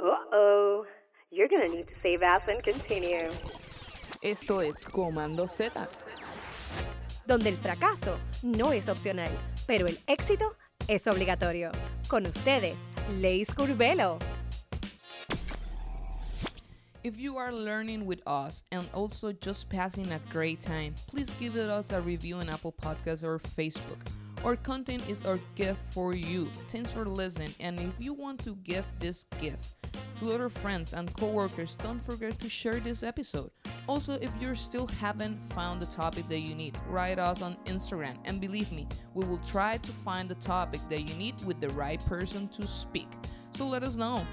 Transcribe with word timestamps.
Uh-oh. 0.00 0.84
You're 1.30 1.48
gonna 1.48 1.68
need 1.68 1.88
to 1.88 1.94
save 2.02 2.22
as 2.22 2.42
and 2.48 2.62
continue. 2.62 3.28
Esto 4.22 4.60
es 4.60 4.84
Comando 4.84 5.46
Z. 5.46 5.88
donde 7.28 7.50
el 7.50 7.58
fracaso 7.58 8.18
no 8.42 8.72
es 8.72 8.88
opcional, 8.88 9.30
pero 9.66 9.86
el 9.86 9.98
éxito 10.06 10.56
es 10.88 11.06
obligatorio. 11.06 11.70
Con 12.08 12.26
ustedes, 12.26 12.74
Leis 13.20 13.48
Curvelo. 13.54 14.18
If 17.04 17.18
you 17.18 17.36
are 17.36 17.52
learning 17.52 18.06
with 18.06 18.20
us 18.26 18.64
and 18.72 18.88
also 18.94 19.32
just 19.32 19.68
passing 19.68 20.10
a 20.10 20.18
great 20.30 20.60
time, 20.60 20.94
please 21.06 21.30
give 21.38 21.54
it 21.56 21.68
us 21.68 21.92
a 21.92 22.00
review 22.00 22.36
on 22.36 22.48
Apple 22.48 22.72
Podcasts 22.72 23.22
or 23.22 23.38
Facebook. 23.38 23.98
Our 24.44 24.56
content 24.56 25.08
is 25.08 25.24
our 25.24 25.38
gift 25.54 25.80
for 25.92 26.14
you. 26.14 26.50
Thanks 26.68 26.92
for 26.92 27.04
listening. 27.04 27.54
And 27.60 27.78
if 27.78 27.92
you 27.98 28.14
want 28.14 28.42
to 28.44 28.56
give 28.56 28.84
this 28.98 29.26
gift 29.38 29.77
to 30.18 30.32
other 30.32 30.48
friends 30.48 30.92
and 30.92 31.12
coworkers, 31.14 31.76
don't 31.76 32.04
forget 32.04 32.38
to 32.40 32.48
share 32.48 32.80
this 32.80 33.02
episode. 33.02 33.50
Also, 33.88 34.14
if 34.14 34.30
you 34.40 34.54
still 34.54 34.86
haven't 34.86 35.38
found 35.52 35.80
the 35.80 35.86
topic 35.86 36.28
that 36.28 36.40
you 36.40 36.54
need, 36.54 36.76
write 36.88 37.18
us 37.18 37.42
on 37.42 37.56
Instagram. 37.66 38.16
And 38.24 38.40
believe 38.40 38.70
me, 38.72 38.86
we 39.14 39.24
will 39.24 39.38
try 39.38 39.78
to 39.78 39.92
find 39.92 40.28
the 40.28 40.34
topic 40.36 40.80
that 40.90 41.02
you 41.02 41.14
need 41.14 41.34
with 41.44 41.60
the 41.60 41.70
right 41.70 42.04
person 42.06 42.48
to 42.48 42.66
speak. 42.66 43.08
So 43.52 43.66
let 43.66 43.82
us 43.82 43.96
know 43.96 44.26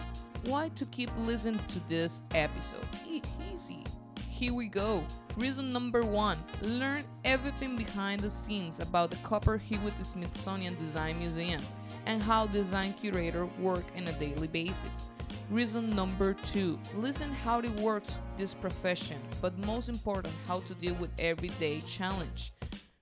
why 0.46 0.70
to 0.70 0.86
keep 0.88 1.10
listening 1.18 1.64
to 1.68 1.80
this 1.88 2.22
episode. 2.34 2.86
E- 3.08 3.22
easy. 3.52 3.84
Here 4.30 4.54
we 4.54 4.68
go. 4.68 5.04
Reason 5.38 5.72
number 5.72 6.04
one 6.04 6.38
learn 6.62 7.04
everything 7.24 7.76
behind 7.76 8.22
the 8.22 8.30
scenes 8.30 8.80
about 8.80 9.10
the 9.10 9.18
Cooper 9.18 9.58
Hewitt 9.58 9.94
Smithsonian 10.04 10.76
Design 10.76 11.20
Museum 11.20 11.62
and 12.06 12.22
how 12.22 12.48
design 12.48 12.94
curator 12.94 13.46
work 13.60 13.86
on 13.98 14.08
a 14.08 14.14
daily 14.14 14.48
basis. 14.48 15.04
Reason 15.52 15.96
number 15.96 16.34
two 16.34 16.80
listen 16.96 17.32
how 17.32 17.60
it 17.60 17.70
works 17.80 18.20
this 18.36 18.56
profession, 18.56 19.22
but 19.42 19.58
most 19.60 19.90
important, 19.90 20.34
how 20.48 20.62
to 20.62 20.74
deal 20.74 20.96
with 20.96 21.12
everyday 21.20 21.82
challenge. 21.82 22.52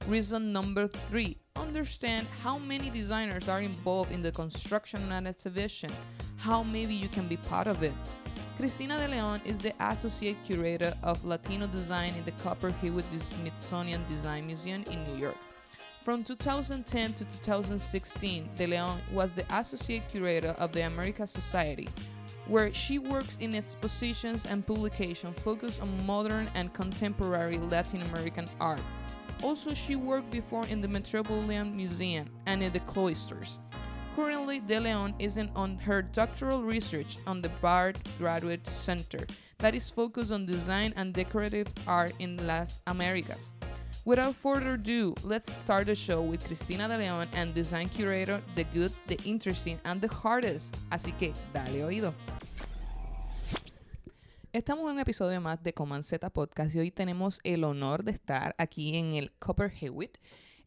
Reason 0.07 0.51
number 0.51 0.87
three 0.87 1.37
understand 1.55 2.27
how 2.41 2.57
many 2.57 2.89
designers 2.89 3.47
are 3.47 3.61
involved 3.61 4.11
in 4.11 4.21
the 4.21 4.31
construction 4.31 5.01
of 5.03 5.11
an 5.11 5.25
exhibition, 5.25 5.89
how 6.35 6.63
maybe 6.63 6.93
you 6.93 7.07
can 7.07 7.29
be 7.29 7.37
part 7.37 7.67
of 7.67 7.81
it. 7.81 7.93
Cristina 8.57 8.97
de 8.97 9.07
Leon 9.07 9.39
is 9.45 9.57
the 9.57 9.73
Associate 9.79 10.37
Curator 10.43 10.93
of 11.01 11.23
Latino 11.23 11.65
Design 11.67 12.13
in 12.15 12.25
the 12.25 12.31
Cooper 12.43 12.71
Hewitt 12.81 13.05
Smithsonian 13.17 14.03
Design 14.09 14.45
Museum 14.47 14.83
in 14.91 15.01
New 15.05 15.15
York. 15.15 15.37
From 16.03 16.25
2010 16.25 17.13
to 17.13 17.23
2016, 17.23 18.49
De 18.55 18.67
Leon 18.67 19.01
was 19.13 19.33
the 19.33 19.45
Associate 19.55 20.03
Curator 20.09 20.49
of 20.59 20.73
the 20.73 20.81
Americas 20.81 21.31
Society, 21.31 21.87
where 22.47 22.73
she 22.73 22.99
works 22.99 23.37
in 23.39 23.53
its 23.53 23.75
positions 23.75 24.45
and 24.45 24.65
publication 24.65 25.33
focused 25.33 25.81
on 25.81 26.05
modern 26.05 26.49
and 26.55 26.73
contemporary 26.73 27.57
Latin 27.57 28.01
American 28.01 28.45
art. 28.59 28.81
Also, 29.41 29.73
she 29.73 29.95
worked 29.95 30.31
before 30.31 30.65
in 30.67 30.81
the 30.81 30.87
Metropolitan 30.87 31.75
Museum 31.75 32.27
and 32.45 32.63
in 32.63 32.71
the 32.71 32.79
cloisters. 32.81 33.59
Currently, 34.15 34.59
De 34.59 34.79
Leon 34.79 35.15
is 35.17 35.37
in 35.37 35.49
on 35.55 35.77
her 35.79 36.01
doctoral 36.01 36.61
research 36.61 37.17
on 37.25 37.41
the 37.41 37.49
Bard 37.61 37.97
Graduate 38.19 38.67
Center 38.67 39.25
that 39.57 39.73
is 39.73 39.89
focused 39.89 40.31
on 40.31 40.45
design 40.45 40.93
and 40.95 41.13
decorative 41.13 41.67
art 41.87 42.13
in 42.19 42.45
Las 42.45 42.79
Americas. 42.85 43.53
Without 44.05 44.35
further 44.35 44.73
ado, 44.73 45.15
let's 45.23 45.49
start 45.49 45.85
the 45.85 45.95
show 45.95 46.21
with 46.21 46.43
Cristina 46.43 46.89
de 46.89 46.97
Leon 46.97 47.25
and 47.35 47.53
design 47.53 47.87
curator, 47.87 48.41
the 48.53 48.65
good, 48.65 48.91
the 49.07 49.17
interesting, 49.23 49.79
and 49.85 50.01
the 50.01 50.09
hardest. 50.09 50.75
Así 50.89 51.13
que 51.13 51.33
dale 51.53 51.85
oído. 51.85 52.13
Estamos 54.51 54.83
en 54.89 54.95
un 54.95 54.99
episodio 54.99 55.39
más 55.39 55.63
de 55.63 55.73
Command 55.73 56.03
Z 56.03 56.29
Podcast 56.31 56.75
y 56.75 56.79
hoy 56.79 56.91
tenemos 56.91 57.39
el 57.45 57.63
honor 57.63 58.03
de 58.03 58.11
estar 58.11 58.53
aquí 58.57 58.97
en 58.97 59.13
el 59.13 59.31
Copper 59.39 59.71
Hewitt 59.71 60.17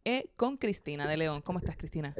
eh, 0.06 0.30
con 0.36 0.56
Cristina 0.56 1.06
de 1.06 1.18
León. 1.18 1.42
¿Cómo 1.42 1.58
estás, 1.58 1.76
Cristina? 1.76 2.14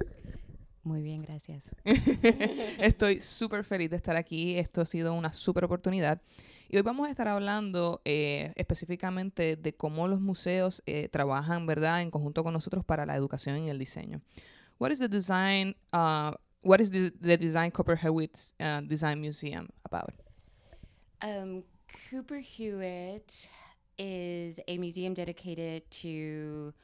Muy 0.83 1.01
bien, 1.01 1.23
gracias. 1.23 1.75
Estoy 2.79 3.23
súper 3.23 3.65
feliz 3.65 3.89
de 3.89 3.97
estar 3.97 4.17
aquí. 4.17 4.59
Esto 4.59 4.83
ha 4.83 4.85
sido 4.85 5.15
una 5.15 5.33
súper 5.33 5.65
oportunidad. 5.65 6.21
Y 6.69 6.77
hoy 6.77 6.83
vamos 6.83 7.07
a 7.07 7.11
estar 7.11 7.29
hablando 7.29 8.01
eh, 8.05 8.53
específicamente 8.57 9.57
de 9.57 9.75
cómo 9.75 10.09
los 10.09 10.21
museos 10.21 10.83
eh, 10.87 11.09
trabajan, 11.09 11.67
¿verdad?, 11.67 12.03
en 12.03 12.11
conjunto 12.11 12.43
con 12.43 12.53
nosotros 12.53 12.85
para 12.85 13.07
la 13.07 13.15
educación 13.15 13.65
y 13.65 13.71
el 13.71 13.79
diseño. 13.79 14.21
What 14.79 14.91
is 14.91 14.99
the 14.99 15.09
design, 15.09 15.75
uh, 15.93 16.33
what 16.63 16.81
is 16.81 16.91
the, 16.91 17.37
Design 17.37 17.71
Copper 17.71 17.97
Hewitt 17.97 18.53
uh, 18.61 18.81
Design 18.83 19.21
Museum 19.21 19.69
about? 19.85 20.13
Um, 21.23 21.63
Cooper 22.11 22.41
Hewitt 22.41 23.49
is 23.97 24.61
a 24.69 24.77
museum 24.77 25.15
dedicated 25.15 25.91
to 26.03 26.75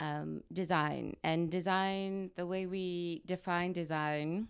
um, 0.00 0.42
design. 0.52 1.16
And 1.22 1.50
design, 1.50 2.30
the 2.36 2.46
way 2.46 2.66
we 2.66 3.22
define 3.26 3.72
design, 3.72 4.48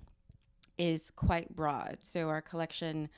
is 0.78 1.10
quite 1.10 1.54
broad. 1.54 1.98
So 2.00 2.28
our 2.28 2.42
collection, 2.42 3.08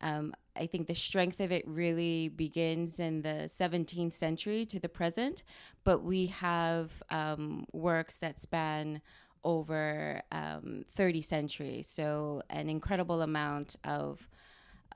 um, 0.00 0.34
I 0.56 0.66
think 0.66 0.86
the 0.86 0.94
strength 0.94 1.40
of 1.40 1.52
it 1.52 1.66
really 1.66 2.28
begins 2.28 2.98
in 3.00 3.22
the 3.22 3.48
17th 3.48 4.12
century 4.12 4.66
to 4.66 4.80
the 4.80 4.88
present, 4.88 5.44
but 5.84 6.02
we 6.02 6.26
have 6.26 7.02
um, 7.10 7.66
works 7.72 8.18
that 8.18 8.40
span 8.40 9.00
over 9.44 10.22
um, 10.32 10.84
30 10.94 11.22
centuries. 11.22 11.86
So 11.86 12.42
an 12.50 12.68
incredible 12.68 13.22
amount 13.22 13.76
of 13.84 14.28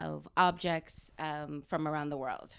of 0.01 0.27
objects 0.37 1.13
um, 1.19 1.63
from 1.69 1.87
around 1.87 2.09
the 2.09 2.17
world. 2.17 2.57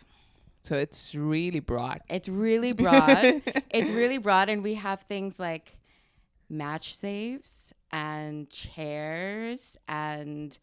So 0.62 0.76
it's 0.78 1.14
really 1.14 1.60
broad. 1.60 2.00
It's 2.10 2.30
really 2.30 2.72
broad. 2.72 3.42
it's 3.70 3.92
really 3.92 4.18
broad, 4.18 4.48
and 4.48 4.64
we 4.64 4.76
have 4.76 5.02
things 5.02 5.40
like 5.40 5.78
match 6.50 6.96
safes 6.96 7.74
and 7.92 8.50
chairs 8.50 9.78
and 9.88 10.58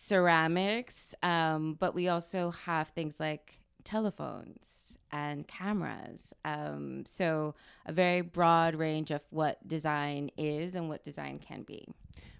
ceramics, 0.00 1.14
um, 1.22 1.74
but 1.78 1.94
we 1.94 2.08
also 2.08 2.52
have 2.52 2.88
things 2.88 3.20
like 3.20 3.60
telephones 3.84 4.96
and 5.12 5.46
cameras. 5.46 6.32
Um, 6.42 7.04
so 7.06 7.54
a 7.84 7.92
very 7.92 8.22
broad 8.22 8.74
range 8.76 9.10
of 9.10 9.20
what 9.28 9.66
design 9.68 10.30
is 10.38 10.74
and 10.74 10.88
what 10.88 11.04
design 11.04 11.38
can 11.38 11.64
be. 11.64 11.86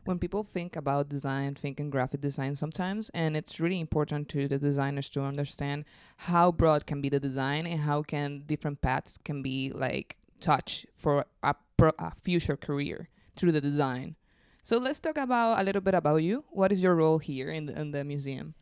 when 0.06 0.18
people 0.18 0.42
think 0.42 0.74
about 0.74 1.10
design, 1.10 1.54
think 1.54 1.78
in 1.78 1.90
graphic 1.90 2.22
design 2.22 2.54
sometimes, 2.54 3.10
and 3.10 3.36
it's 3.36 3.60
really 3.60 3.78
important 3.78 4.30
to 4.30 4.48
the 4.48 4.58
designers 4.58 5.10
to 5.10 5.20
understand 5.20 5.84
how 6.16 6.50
broad 6.50 6.86
can 6.86 7.02
be 7.02 7.10
the 7.10 7.20
design 7.20 7.66
and 7.66 7.80
how 7.80 8.02
can 8.02 8.42
different 8.46 8.80
paths 8.80 9.18
can 9.22 9.42
be 9.42 9.70
like 9.74 10.16
touch 10.40 10.86
for 10.96 11.26
a, 11.42 11.54
pro- 11.76 11.92
a 11.98 12.10
future 12.14 12.56
career 12.56 13.08
through 13.36 13.52
the 13.52 13.60
design. 13.60 14.16
So 14.62 14.78
let's 14.78 15.00
talk 15.00 15.16
about 15.16 15.60
a 15.60 15.62
little 15.62 15.80
bit 15.80 15.94
about 15.94 16.22
you. 16.22 16.44
What 16.50 16.72
is 16.72 16.82
your 16.82 16.94
role 16.94 17.18
here 17.18 17.50
in 17.50 17.66
the, 17.66 17.80
in 17.80 17.90
the 17.90 18.04
museum? 18.04 18.54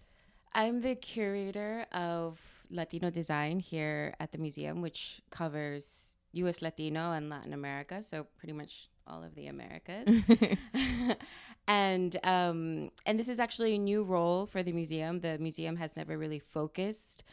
I'm 0.55 0.81
the 0.81 0.95
curator 0.95 1.87
of 1.93 2.41
Latino 2.71 3.11
design 3.11 3.61
here 3.61 4.15
at 4.21 4.33
the 4.33 4.39
museum, 4.39 4.81
which 4.81 5.21
covers 5.31 6.17
US 6.33 6.63
Latino 6.63 7.13
and 7.13 7.29
Latin 7.29 7.53
America, 7.53 8.03
so 8.03 8.27
pretty 8.39 8.53
much 8.53 8.89
all 9.07 9.23
of 9.25 9.35
the 9.35 9.47
Americas. 9.49 10.09
and 11.69 12.17
um, 12.25 12.91
and 13.07 13.19
this 13.19 13.29
is 13.29 13.41
actually 13.41 13.75
a 13.75 13.79
new 13.79 14.05
role 14.05 14.47
for 14.47 14.63
the 14.63 14.73
museum. 14.73 15.21
The 15.21 15.39
museum 15.39 15.77
has 15.77 15.97
never 15.97 16.17
really 16.17 16.39
focused 16.39 17.25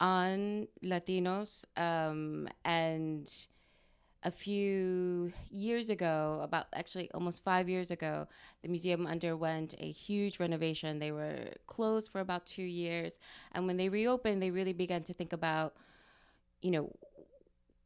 on 0.00 0.68
Latinos, 0.82 1.64
um, 1.76 2.48
and 2.64 3.30
a 4.26 4.30
few 4.30 5.32
years 5.52 5.88
ago, 5.88 6.40
about 6.42 6.66
actually 6.74 7.08
almost 7.12 7.44
five 7.44 7.68
years 7.68 7.92
ago, 7.92 8.26
the 8.62 8.68
museum 8.68 9.06
underwent 9.06 9.74
a 9.78 9.88
huge 9.88 10.40
renovation. 10.40 10.98
They 10.98 11.12
were 11.12 11.50
closed 11.68 12.10
for 12.10 12.20
about 12.20 12.44
two 12.44 12.64
years, 12.64 13.20
and 13.52 13.68
when 13.68 13.76
they 13.76 13.88
reopened, 13.88 14.42
they 14.42 14.50
really 14.50 14.72
began 14.72 15.04
to 15.04 15.14
think 15.14 15.32
about, 15.32 15.76
you 16.60 16.72
know, 16.72 16.92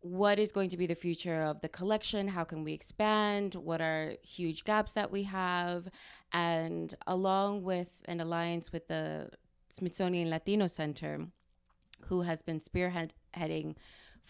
what 0.00 0.38
is 0.38 0.50
going 0.50 0.70
to 0.70 0.78
be 0.78 0.86
the 0.86 0.94
future 0.94 1.42
of 1.42 1.60
the 1.60 1.68
collection? 1.68 2.26
How 2.26 2.44
can 2.44 2.64
we 2.64 2.72
expand? 2.72 3.54
What 3.54 3.82
are 3.82 4.14
huge 4.22 4.64
gaps 4.64 4.92
that 4.92 5.10
we 5.10 5.24
have? 5.24 5.88
And 6.32 6.94
along 7.06 7.64
with 7.64 8.00
an 8.06 8.18
alliance 8.18 8.72
with 8.72 8.88
the 8.88 9.28
Smithsonian 9.68 10.30
Latino 10.30 10.68
Center, 10.68 11.26
who 12.06 12.22
has 12.22 12.40
been 12.40 12.60
spearheading 12.60 13.76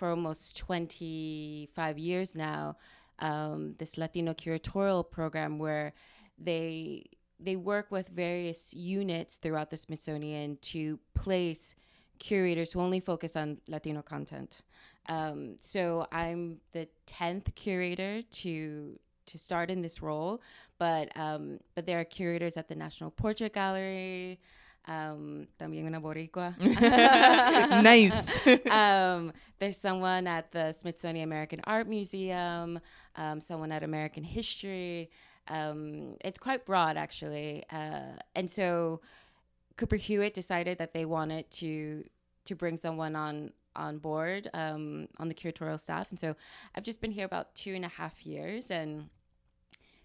for 0.00 0.08
almost 0.08 0.56
25 0.56 1.99
years 1.99 2.35
now, 2.35 2.75
um, 3.19 3.75
this 3.76 3.99
Latino 3.99 4.32
curatorial 4.32 5.05
program 5.08 5.58
where 5.58 5.93
they 6.38 7.05
they 7.38 7.56
work 7.56 7.91
with 7.91 8.08
various 8.08 8.73
units 8.73 9.37
throughout 9.37 9.69
the 9.69 9.76
Smithsonian 9.76 10.56
to 10.62 10.99
place 11.14 11.75
curators 12.19 12.73
who 12.73 12.81
only 12.81 13.00
focus 13.00 13.37
on 13.37 13.58
Latino 13.69 14.00
content. 14.00 14.62
Um, 15.06 15.56
so 15.61 16.06
I'm 16.11 16.61
the 16.73 16.88
tenth 17.05 17.55
curator 17.55 18.23
to 18.23 18.99
to 19.26 19.38
start 19.38 19.70
in 19.70 19.82
this 19.82 20.00
role, 20.00 20.41
but 20.79 21.14
um, 21.14 21.61
but 21.75 21.85
there 21.85 22.00
are 22.00 22.05
curators 22.05 22.56
at 22.56 22.69
the 22.69 22.75
National 22.75 23.11
Portrait 23.11 23.52
Gallery. 23.52 24.41
Um, 24.90 25.46
también 25.56 25.87
una 25.87 26.00
boricua. 26.00 26.52
nice. 27.82 28.28
um, 28.70 29.32
there's 29.60 29.76
someone 29.76 30.26
at 30.26 30.50
the 30.50 30.72
Smithsonian 30.72 31.22
American 31.22 31.60
Art 31.64 31.87
Museum, 31.87 32.81
um, 33.14 33.40
someone 33.40 33.70
at 33.70 33.84
American 33.84 34.25
History. 34.25 35.08
Um, 35.46 36.16
it's 36.25 36.40
quite 36.40 36.66
broad, 36.66 36.96
actually. 36.96 37.62
Uh, 37.70 38.16
and 38.34 38.50
so 38.50 39.00
Cooper 39.76 39.96
Hewitt 39.96 40.34
decided 40.34 40.78
that 40.78 40.92
they 40.92 41.04
wanted 41.04 41.48
to 41.52 42.02
to 42.46 42.56
bring 42.56 42.76
someone 42.76 43.14
on 43.14 43.52
on 43.76 43.98
board 43.98 44.50
um, 44.54 45.06
on 45.20 45.28
the 45.28 45.34
curatorial 45.34 45.78
staff. 45.78 46.10
And 46.10 46.19
so 46.19 46.34
I've 46.75 46.82
just 46.82 47.00
been 47.00 47.12
here 47.12 47.26
about 47.26 47.54
two 47.54 47.75
and 47.76 47.84
a 47.84 47.88
half 47.88 48.26
years, 48.26 48.72
and 48.72 49.08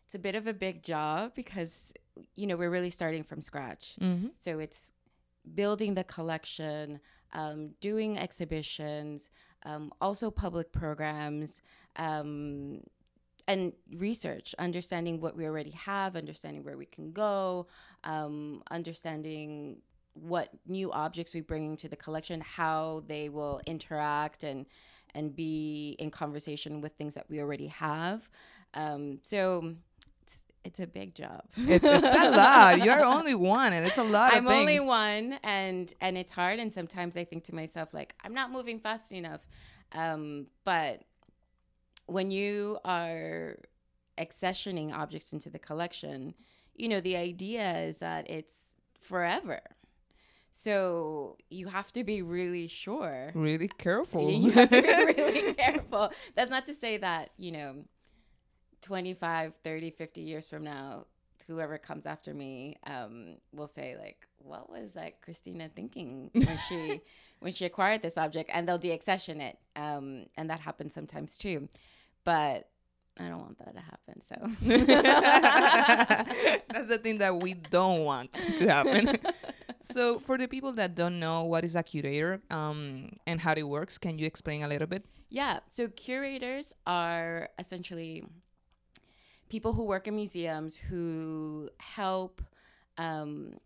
it's 0.06 0.14
a 0.14 0.20
bit 0.20 0.36
of 0.36 0.46
a 0.46 0.54
big 0.54 0.84
job 0.84 1.34
because 1.34 1.92
you 2.36 2.48
know 2.48 2.56
we're 2.56 2.70
really 2.70 2.90
starting 2.90 3.24
from 3.24 3.42
scratch. 3.42 3.96
Mhm. 4.00 4.32
So 4.36 4.60
it's 4.60 4.92
building 5.54 5.94
the 5.94 6.04
collection, 6.04 7.00
um, 7.34 7.70
doing 7.80 8.18
exhibitions, 8.18 9.30
um, 9.64 9.92
also 10.02 10.32
public 10.32 10.72
programs, 10.72 11.62
um, 11.98 12.82
and 13.48 13.74
research, 13.98 14.56
understanding 14.58 15.22
what 15.22 15.36
we 15.36 15.46
already 15.46 15.72
have, 15.72 16.16
understanding 16.16 16.64
where 16.64 16.78
we 16.78 16.86
can 16.86 17.12
go, 17.12 17.68
um, 18.04 18.64
understanding 18.72 19.82
what 20.14 20.50
new 20.66 20.92
objects 20.92 21.34
we 21.34 21.42
bring 21.42 21.76
to 21.78 21.90
the 21.90 21.96
collection, 21.96 22.42
how 22.42 23.04
they 23.08 23.30
will 23.30 23.62
interact 23.66 24.44
and 24.44 24.66
and 25.14 25.34
be 25.34 25.96
in 26.00 26.12
conversation 26.12 26.82
with 26.82 26.94
things 26.94 27.14
that 27.14 27.30
we 27.30 27.40
already 27.40 27.68
have. 27.68 28.30
Um, 28.74 29.20
so 29.24 29.76
it's, 30.66 30.80
a 30.80 30.88
big 30.88 31.16
job. 31.16 31.44
It's, 31.56 31.86
it's 31.86 32.14
a 32.14 32.30
lot. 32.32 32.84
You're 32.84 33.04
only 33.04 33.36
one, 33.36 33.74
and 33.74 33.86
it's 33.86 33.98
a 33.98 34.04
lot 34.04 34.34
I'm 34.34 34.46
of 34.46 34.52
things. 34.52 34.62
only 34.62 34.80
one, 34.80 35.40
and 35.44 35.94
and 36.02 36.18
it's 36.18 36.32
hard. 36.32 36.60
And 36.60 36.72
sometimes 36.72 37.16
I 37.18 37.24
think 37.24 37.44
to 37.46 37.56
myself, 37.56 37.94
like, 37.94 38.16
I'm 38.24 38.34
not 38.34 38.52
moving 38.52 38.80
fast 38.80 39.12
enough. 39.12 39.48
Um, 39.94 40.48
but 40.64 41.04
when 42.08 42.32
you 42.32 42.80
are 42.84 43.58
accessioning 44.18 44.94
objects 44.94 45.34
into 45.34 45.50
the 45.50 45.60
collection, 45.60 46.34
you 46.76 46.88
know, 46.90 47.02
the 47.02 47.16
idea 47.16 47.80
is 47.80 48.00
that 48.00 48.30
it's 48.30 48.76
forever. 49.00 49.62
So 50.52 51.38
you 51.50 51.68
have 51.68 51.92
to 51.94 52.04
be 52.04 52.22
really 52.22 52.68
sure. 52.68 53.32
Really 53.36 53.68
careful. 53.68 54.30
You 54.32 54.52
have 54.52 54.70
to 54.70 54.82
be 54.82 54.88
really 54.88 55.54
careful. 55.54 56.12
That's 56.36 56.50
not 56.50 56.66
to 56.68 56.74
say 56.74 56.98
that, 56.98 57.32
you 57.38 57.52
know, 57.52 57.76
25, 58.86 59.54
30, 59.64 59.90
50 59.90 60.22
years 60.22 60.48
from 60.48 60.64
now, 60.64 61.08
whoever 61.48 61.80
comes 61.80 62.06
after 62.06 62.36
me 62.36 62.78
um, 62.86 63.38
will 63.52 63.68
say 63.68 63.98
like, 64.00 64.28
what 64.38 64.70
was 64.70 64.96
like 64.96 65.22
Christina 65.22 65.70
thinking 65.76 66.30
when 66.34 66.58
she 66.70 67.02
when 67.40 67.52
she 67.52 67.66
acquired 67.66 68.04
this 68.04 68.16
object? 68.16 68.52
And 68.54 68.68
they'll 68.68 68.78
deaccession 68.80 69.42
it. 69.42 69.58
Um, 69.76 70.28
and 70.38 70.52
that 70.52 70.60
happens 70.60 70.94
sometimes 70.94 71.36
too. 71.36 71.68
But 72.24 72.70
I 73.20 73.28
don't 73.28 73.40
want 73.40 73.58
that 73.58 73.74
to 73.74 73.82
happen. 73.82 74.22
So 74.22 74.36
That's 76.70 76.88
the 76.88 77.00
thing 77.00 77.18
that 77.18 77.42
we 77.42 77.56
don't 77.56 78.04
want 78.04 78.34
to 78.34 78.68
happen. 78.68 79.16
so, 79.82 80.20
for 80.20 80.38
the 80.38 80.48
people 80.48 80.74
that 80.74 80.94
don't 80.96 81.20
know 81.20 81.44
what 81.44 81.64
is 81.64 81.76
a 81.76 81.82
curator 81.82 82.40
um, 82.52 83.14
and 83.26 83.42
how 83.42 83.54
it 83.54 83.64
works, 83.64 83.98
can 83.98 84.20
you 84.20 84.28
explain 84.28 84.62
a 84.64 84.68
little 84.68 84.88
bit? 84.88 85.06
Yeah. 85.30 85.62
So 85.68 85.88
curators 85.88 86.74
are 86.86 87.50
essentially 87.58 88.24
people 89.50 89.74
who 89.74 89.84
work 89.84 90.08
in 90.08 90.16
museums 90.16 90.76
who 90.76 91.70
help 91.78 92.42
um, 92.98 93.60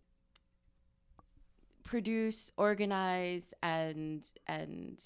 produce, 1.82 2.52
organize, 2.56 3.54
and 3.62 4.30
and 4.46 5.04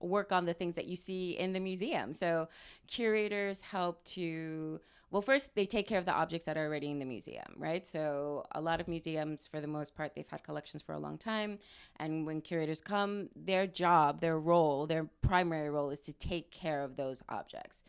work 0.00 0.32
on 0.32 0.44
the 0.44 0.52
things 0.52 0.74
that 0.74 0.86
you 0.86 0.96
see 0.96 1.32
in 1.32 1.52
the 1.52 1.60
museum. 1.60 2.12
So 2.12 2.48
curators 2.86 3.62
help 3.62 4.04
to 4.04 4.80
well 5.10 5.22
first 5.22 5.54
they 5.54 5.66
take 5.66 5.86
care 5.88 5.98
of 5.98 6.04
the 6.04 6.12
objects 6.12 6.44
that 6.46 6.56
are 6.56 6.66
already 6.66 6.90
in 6.90 6.98
the 6.98 7.04
museum, 7.04 7.54
right? 7.56 7.86
So 7.86 8.44
a 8.52 8.60
lot 8.60 8.80
of 8.80 8.88
museums 8.88 9.46
for 9.46 9.60
the 9.60 9.66
most 9.66 9.96
part 9.96 10.14
they've 10.14 10.28
had 10.28 10.42
collections 10.42 10.82
for 10.82 10.92
a 10.92 10.98
long 10.98 11.18
time 11.18 11.58
and 11.96 12.26
when 12.26 12.40
curators 12.40 12.80
come 12.80 13.28
their 13.34 13.66
job, 13.66 14.20
their 14.20 14.38
role, 14.38 14.86
their 14.86 15.08
primary 15.22 15.70
role 15.70 15.90
is 15.90 16.00
to 16.00 16.12
take 16.12 16.50
care 16.50 16.82
of 16.82 16.96
those 16.96 17.22
objects. 17.28 17.82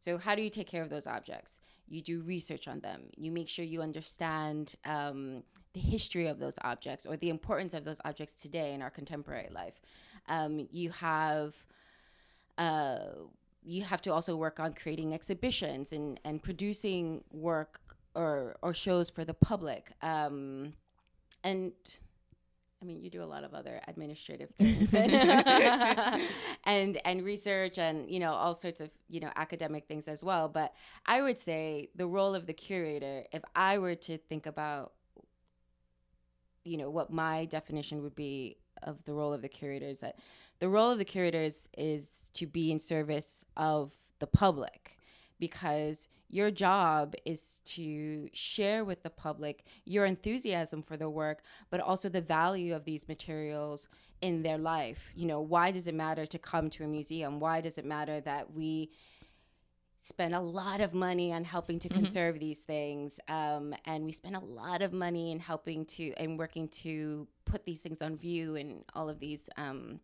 So, 0.00 0.18
how 0.18 0.34
do 0.34 0.42
you 0.42 0.50
take 0.50 0.66
care 0.66 0.82
of 0.82 0.90
those 0.90 1.06
objects? 1.06 1.60
You 1.88 2.02
do 2.02 2.22
research 2.22 2.66
on 2.68 2.80
them. 2.80 3.02
You 3.16 3.30
make 3.30 3.48
sure 3.48 3.64
you 3.64 3.82
understand 3.82 4.74
um, 4.84 5.42
the 5.72 5.80
history 5.80 6.26
of 6.26 6.38
those 6.38 6.58
objects 6.62 7.06
or 7.06 7.16
the 7.16 7.28
importance 7.28 7.74
of 7.74 7.84
those 7.84 8.00
objects 8.04 8.34
today 8.34 8.72
in 8.74 8.82
our 8.82 8.90
contemporary 8.90 9.48
life. 9.52 9.80
Um, 10.28 10.68
you 10.70 10.90
have 10.90 11.54
uh, 12.58 12.98
you 13.62 13.82
have 13.82 14.00
to 14.02 14.12
also 14.12 14.36
work 14.36 14.58
on 14.58 14.72
creating 14.72 15.12
exhibitions 15.14 15.92
and, 15.92 16.18
and 16.24 16.42
producing 16.42 17.22
work 17.30 17.80
or, 18.14 18.56
or 18.62 18.72
shows 18.72 19.10
for 19.10 19.24
the 19.24 19.34
public. 19.34 19.92
Um, 20.02 20.72
and 21.44 21.72
I 22.82 22.86
mean, 22.86 23.02
you 23.02 23.10
do 23.10 23.22
a 23.22 23.24
lot 23.24 23.44
of 23.44 23.52
other 23.52 23.78
administrative 23.88 24.48
things 24.58 24.94
and, 26.64 26.98
and 27.04 27.22
research 27.22 27.78
and 27.78 28.08
you 28.08 28.18
know 28.18 28.32
all 28.32 28.54
sorts 28.54 28.80
of 28.80 28.90
you 29.08 29.20
know 29.20 29.30
academic 29.36 29.86
things 29.86 30.08
as 30.08 30.24
well. 30.24 30.48
But 30.48 30.72
I 31.04 31.20
would 31.20 31.38
say 31.38 31.90
the 31.94 32.06
role 32.06 32.34
of 32.34 32.46
the 32.46 32.54
curator, 32.54 33.24
if 33.32 33.42
I 33.54 33.78
were 33.78 33.96
to 33.96 34.16
think 34.16 34.46
about, 34.46 34.92
you 36.64 36.78
know, 36.78 36.88
what 36.88 37.12
my 37.12 37.44
definition 37.44 38.02
would 38.02 38.16
be 38.16 38.56
of 38.82 39.04
the 39.04 39.12
role 39.12 39.34
of 39.34 39.42
the 39.42 39.48
curator 39.48 39.86
is 39.86 40.00
that 40.00 40.16
the 40.58 40.68
role 40.68 40.90
of 40.90 40.96
the 40.96 41.04
curators 41.04 41.68
is 41.76 42.30
to 42.32 42.46
be 42.46 42.72
in 42.72 42.78
service 42.78 43.44
of 43.58 43.92
the 44.20 44.26
public 44.26 44.96
because 45.40 46.08
your 46.28 46.50
job 46.50 47.14
is 47.24 47.60
to 47.64 48.28
share 48.32 48.84
with 48.84 49.02
the 49.02 49.10
public 49.10 49.64
your 49.84 50.04
enthusiasm 50.04 50.82
for 50.82 50.96
the 50.96 51.10
work 51.10 51.42
but 51.70 51.80
also 51.80 52.08
the 52.08 52.20
value 52.20 52.74
of 52.74 52.84
these 52.84 53.08
materials 53.08 53.88
in 54.20 54.42
their 54.42 54.58
life. 54.58 55.10
You 55.16 55.26
know 55.26 55.40
why 55.40 55.70
does 55.70 55.86
it 55.86 55.94
matter 55.94 56.26
to 56.26 56.38
come 56.38 56.70
to 56.70 56.84
a 56.84 56.86
museum? 56.86 57.40
Why 57.40 57.60
does 57.60 57.78
it 57.78 57.84
matter 57.84 58.20
that 58.20 58.52
we 58.52 58.90
spend 60.00 60.34
a 60.34 60.40
lot 60.40 60.80
of 60.80 60.94
money 60.94 61.32
on 61.32 61.44
helping 61.44 61.78
to 61.78 61.88
conserve 61.88 62.40
these 62.40 62.60
things 62.60 63.20
um, 63.28 63.74
and 63.84 64.04
we 64.04 64.12
spend 64.12 64.34
a 64.34 64.40
lot 64.40 64.80
of 64.82 64.92
money 64.92 65.30
in 65.30 65.38
helping 65.38 65.84
to 65.84 66.12
and 66.14 66.38
working 66.38 66.66
to 66.68 67.28
put 67.44 67.64
these 67.64 67.82
things 67.82 68.00
on 68.00 68.16
view 68.16 68.56
and 68.56 68.82
all 68.94 69.10
of 69.10 69.20
these 69.20 69.50
um, 69.56 70.00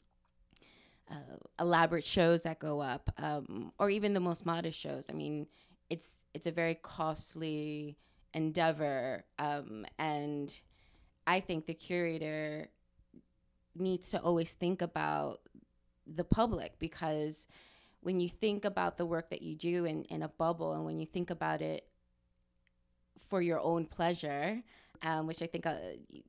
uh, 1.10 1.36
elaborate 1.60 2.04
shows 2.04 2.42
that 2.42 2.58
go 2.58 2.80
up, 2.80 3.10
um, 3.18 3.72
or 3.78 3.90
even 3.90 4.14
the 4.14 4.20
most 4.20 4.44
modest 4.44 4.78
shows. 4.78 5.08
I 5.10 5.12
mean, 5.12 5.46
it's 5.90 6.16
it's 6.34 6.46
a 6.46 6.52
very 6.52 6.74
costly 6.74 7.96
endeavor, 8.34 9.24
um, 9.38 9.86
and 9.98 10.54
I 11.26 11.40
think 11.40 11.66
the 11.66 11.74
curator 11.74 12.68
needs 13.74 14.10
to 14.10 14.20
always 14.20 14.52
think 14.52 14.82
about 14.82 15.40
the 16.06 16.24
public 16.24 16.78
because 16.78 17.46
when 18.00 18.20
you 18.20 18.28
think 18.28 18.64
about 18.64 18.96
the 18.96 19.04
work 19.04 19.30
that 19.30 19.42
you 19.42 19.56
do 19.56 19.84
in, 19.84 20.04
in 20.04 20.22
a 20.22 20.28
bubble 20.28 20.72
and 20.74 20.84
when 20.84 20.98
you 20.98 21.06
think 21.06 21.30
about 21.30 21.60
it 21.60 21.88
for 23.28 23.42
your 23.42 23.60
own 23.60 23.84
pleasure, 23.84 24.62
um, 25.02 25.26
which 25.26 25.42
I 25.42 25.46
think 25.46 25.66
uh, 25.66 25.74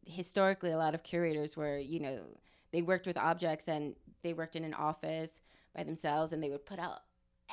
historically 0.05 0.72
a 0.72 0.77
lot 0.77 0.96
of 0.96 1.03
curators 1.03 1.55
were, 1.55 1.77
you 1.77 2.00
know, 2.00 2.19
they 2.72 2.82
worked 2.82 3.08
with 3.08 3.18
objects 3.18 3.68
and 3.68 3.96
they 4.24 4.34
worked 4.34 4.56
in 4.56 4.64
an 4.64 4.74
office 4.74 5.42
by 5.76 5.84
themselves 5.84 6.34
and 6.34 6.42
they 6.42 6.50
would 6.50 6.66
put 6.66 6.80
out 6.80 7.02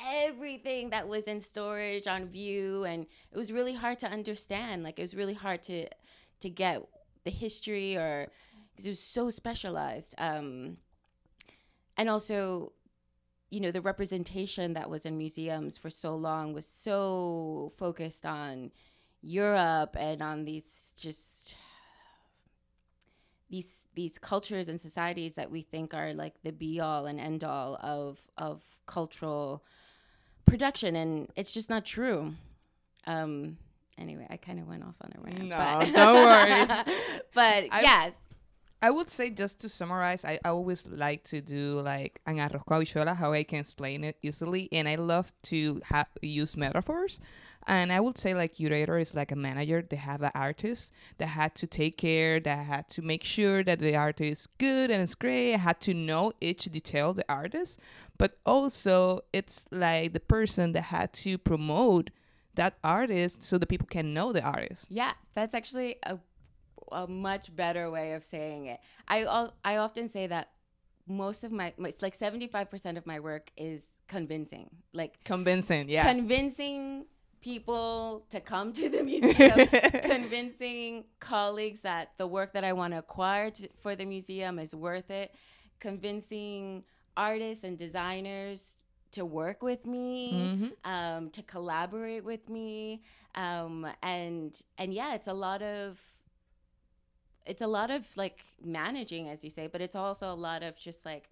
everything 0.02 0.90
that 0.90 1.08
was 1.08 1.24
in 1.24 1.40
storage 1.40 2.06
on 2.06 2.26
view. 2.26 2.84
And 2.84 3.06
it 3.30 3.36
was 3.36 3.52
really 3.52 3.74
hard 3.74 3.98
to 4.00 4.08
understand. 4.08 4.82
Like 4.82 4.98
it 4.98 5.02
was 5.02 5.14
really 5.14 5.34
hard 5.34 5.62
to 5.64 5.88
to 6.40 6.50
get 6.50 6.82
the 7.24 7.30
history 7.30 7.96
or 7.96 8.28
because 8.72 8.86
it 8.86 8.90
was 8.90 9.00
so 9.00 9.30
specialized. 9.30 10.14
Um 10.18 10.78
and 11.96 12.08
also 12.08 12.72
you 13.50 13.60
know 13.60 13.70
the 13.70 13.80
representation 13.80 14.74
that 14.74 14.90
was 14.90 15.06
in 15.06 15.16
museums 15.16 15.78
for 15.78 15.90
so 15.90 16.16
long 16.16 16.52
was 16.52 16.66
so 16.66 17.72
focused 17.76 18.26
on 18.26 18.72
Europe 19.22 19.96
and 19.98 20.22
on 20.22 20.44
these 20.44 20.92
just 20.98 21.56
these 23.54 23.86
these 23.94 24.18
cultures 24.18 24.66
and 24.70 24.78
societies 24.88 25.32
that 25.38 25.48
we 25.54 25.62
think 25.62 25.94
are 25.94 26.12
like 26.12 26.34
the 26.42 26.50
be 26.64 26.80
all 26.80 27.06
and 27.10 27.18
end 27.20 27.42
all 27.44 27.70
of 27.96 28.18
of 28.36 28.56
cultural 28.86 29.62
production 30.44 30.96
and 30.96 31.12
it's 31.36 31.54
just 31.54 31.70
not 31.70 31.84
true 31.84 32.20
um 33.06 33.56
anyway 33.96 34.26
i 34.28 34.36
kind 34.36 34.58
of 34.60 34.66
went 34.66 34.82
off 34.82 34.96
on 35.04 35.10
a 35.16 35.20
rant 35.24 35.44
No, 35.48 35.56
but 35.56 35.92
don't 36.00 36.20
worry. 36.28 36.66
but 37.40 37.60
I- 37.70 37.82
yeah 37.88 38.10
I 38.82 38.90
would 38.90 39.08
say 39.08 39.30
just 39.30 39.60
to 39.60 39.68
summarize, 39.70 40.26
I, 40.26 40.34
I 40.44 40.50
always 40.50 40.86
like 40.86 41.24
to 41.32 41.40
do 41.40 41.80
like 41.80 42.20
an 42.26 42.36
arroz 42.36 42.92
how 43.16 43.32
I 43.32 43.42
can 43.42 43.60
explain 43.60 44.04
it 44.04 44.16
easily, 44.20 44.68
and 44.72 44.86
I 44.86 44.96
love 44.96 45.32
to 45.44 45.80
ha- 45.88 46.04
use 46.20 46.54
metaphors. 46.54 47.18
And 47.66 47.92
I 47.92 48.00
would 48.00 48.18
say 48.18 48.34
like 48.34 48.54
curator 48.54 48.98
is 48.98 49.14
like 49.14 49.32
a 49.32 49.36
manager. 49.36 49.82
They 49.88 49.96
have 49.96 50.22
an 50.22 50.30
artist 50.34 50.92
that 51.18 51.26
had 51.26 51.54
to 51.56 51.66
take 51.66 51.96
care, 51.96 52.40
that 52.40 52.66
had 52.66 52.88
to 52.90 53.02
make 53.02 53.24
sure 53.24 53.62
that 53.64 53.78
the 53.78 53.96
art 53.96 54.20
is 54.20 54.46
good 54.58 54.90
and 54.90 55.02
it's 55.02 55.14
great. 55.14 55.54
I 55.54 55.58
had 55.58 55.80
to 55.82 55.94
know 55.94 56.32
each 56.40 56.64
detail 56.64 57.10
of 57.10 57.16
the 57.16 57.24
artist, 57.28 57.80
but 58.18 58.38
also 58.44 59.20
it's 59.32 59.64
like 59.70 60.12
the 60.12 60.20
person 60.20 60.72
that 60.72 60.82
had 60.82 61.12
to 61.24 61.38
promote 61.38 62.10
that 62.54 62.78
artist 62.84 63.42
so 63.42 63.58
the 63.58 63.66
people 63.66 63.86
can 63.86 64.14
know 64.14 64.32
the 64.32 64.42
artist. 64.42 64.90
Yeah, 64.90 65.12
that's 65.34 65.54
actually 65.54 65.96
a, 66.04 66.18
a 66.92 67.06
much 67.06 67.54
better 67.54 67.90
way 67.90 68.12
of 68.12 68.22
saying 68.22 68.66
it. 68.66 68.80
I 69.08 69.48
I 69.64 69.76
often 69.76 70.08
say 70.08 70.26
that 70.26 70.50
most 71.06 71.44
of 71.44 71.52
my, 71.52 71.72
my 71.76 71.88
it's 71.88 72.02
like 72.02 72.16
75% 72.16 72.96
of 72.96 73.06
my 73.06 73.20
work 73.20 73.50
is 73.56 73.86
convincing. 74.08 74.70
Like 74.92 75.22
Convincing, 75.24 75.88
yeah. 75.88 76.04
convincing 76.06 77.06
people 77.44 78.24
to 78.30 78.40
come 78.40 78.72
to 78.72 78.88
the 78.88 79.02
museum, 79.12 79.68
convincing 80.02 81.04
colleagues 81.20 81.82
that 81.82 82.12
the 82.16 82.26
work 82.26 82.54
that 82.54 82.64
I 82.64 82.72
want 82.72 82.94
to 82.94 82.98
acquire 82.98 83.50
to, 83.50 83.68
for 83.82 83.94
the 83.94 84.06
museum 84.06 84.58
is 84.58 84.74
worth 84.74 85.10
it, 85.10 85.34
convincing 85.78 86.84
artists 87.16 87.62
and 87.62 87.76
designers 87.76 88.78
to 89.12 89.24
work 89.26 89.62
with 89.62 89.86
me, 89.86 90.48
Mhm. 90.48 90.72
um, 90.84 91.30
to 91.30 91.42
collaborate 91.42 92.24
with 92.24 92.48
me, 92.48 93.02
um, 93.34 93.86
and 94.02 94.50
and 94.78 94.92
yeah, 94.94 95.14
it's 95.14 95.28
a 95.28 95.32
lot 95.46 95.60
of 95.62 96.00
it's 97.46 97.62
a 97.62 97.66
lot 97.66 97.90
of 97.90 98.16
like 98.16 98.40
managing, 98.64 99.28
as 99.28 99.44
you 99.44 99.50
say, 99.50 99.66
but 99.66 99.80
it's 99.82 99.94
also 99.96 100.32
a 100.32 100.34
lot 100.48 100.62
of 100.62 100.78
just 100.78 101.04
like 101.04 101.28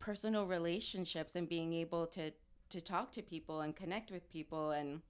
personal 0.00 0.44
relationships 0.46 1.36
and 1.36 1.48
being 1.48 1.72
able 1.72 2.06
to 2.08 2.32
to 2.70 2.80
talk 2.80 3.12
to 3.12 3.22
people 3.22 3.60
and 3.60 3.76
connect 3.76 4.10
with 4.10 4.28
people 4.30 4.70
and 4.72 5.02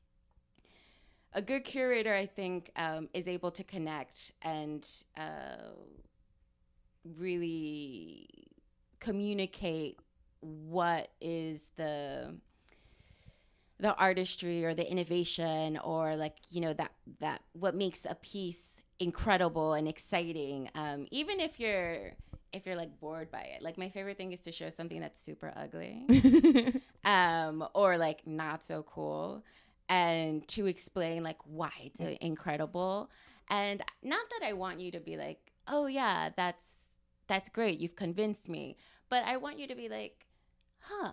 a 1.35 1.43
good 1.43 1.65
curator 1.65 2.15
i 2.15 2.27
think 2.27 2.71
um, 2.77 3.09
is 3.15 3.29
able 3.29 3.51
to 3.51 3.65
connect 3.65 4.33
and 4.43 4.89
uh, 5.17 5.73
really 7.17 8.29
communicate 9.01 9.99
what 10.41 11.09
is 11.21 11.71
the 11.77 12.35
the 13.81 13.95
artistry 13.97 14.65
or 14.65 14.75
the 14.75 14.89
innovation 14.89 15.77
or 15.79 16.15
like 16.15 16.37
you 16.51 16.61
know 16.61 16.73
that 16.73 16.93
that 17.21 17.43
what 17.53 17.75
makes 17.75 18.05
a 18.05 18.15
piece 18.17 18.83
incredible 19.01 19.75
and 19.75 19.89
exciting 19.89 20.71
um, 20.77 21.07
even 21.11 21.41
if 21.41 21.59
you're 21.59 22.13
if 22.53 22.67
you're 22.67 22.77
like 22.77 23.01
bored 23.01 23.31
by 23.31 23.41
it. 23.41 23.63
Like 23.63 23.79
my 23.79 23.89
favorite 23.89 24.17
thing 24.17 24.33
is 24.33 24.41
to 24.43 24.53
show 24.53 24.69
something 24.69 25.01
that's 25.01 25.19
super 25.19 25.53
ugly 25.57 26.05
um, 27.05 27.67
or 27.75 27.97
like 27.97 28.27
not 28.27 28.63
so 28.63 28.83
cool 28.83 29.43
and 29.89 30.47
to 30.49 30.67
explain 30.67 31.23
like 31.23 31.39
why 31.45 31.73
it's 31.83 32.01
incredible. 32.21 33.11
And 33.49 33.83
not 34.03 34.25
that 34.31 34.47
i 34.47 34.53
want 34.53 34.81
you 34.81 34.91
to 34.93 35.01
be 35.01 35.17
like 35.17 35.53
oh 35.69 35.87
yeah 35.87 36.31
that's 36.37 36.89
that's 37.27 37.49
great 37.49 37.81
you've 37.81 37.97
convinced 37.97 38.49
me. 38.49 38.77
But 39.09 39.25
i 39.25 39.37
want 39.37 39.59
you 39.59 39.67
to 39.67 39.75
be 39.75 39.89
like 39.89 40.27
huh 40.81 41.13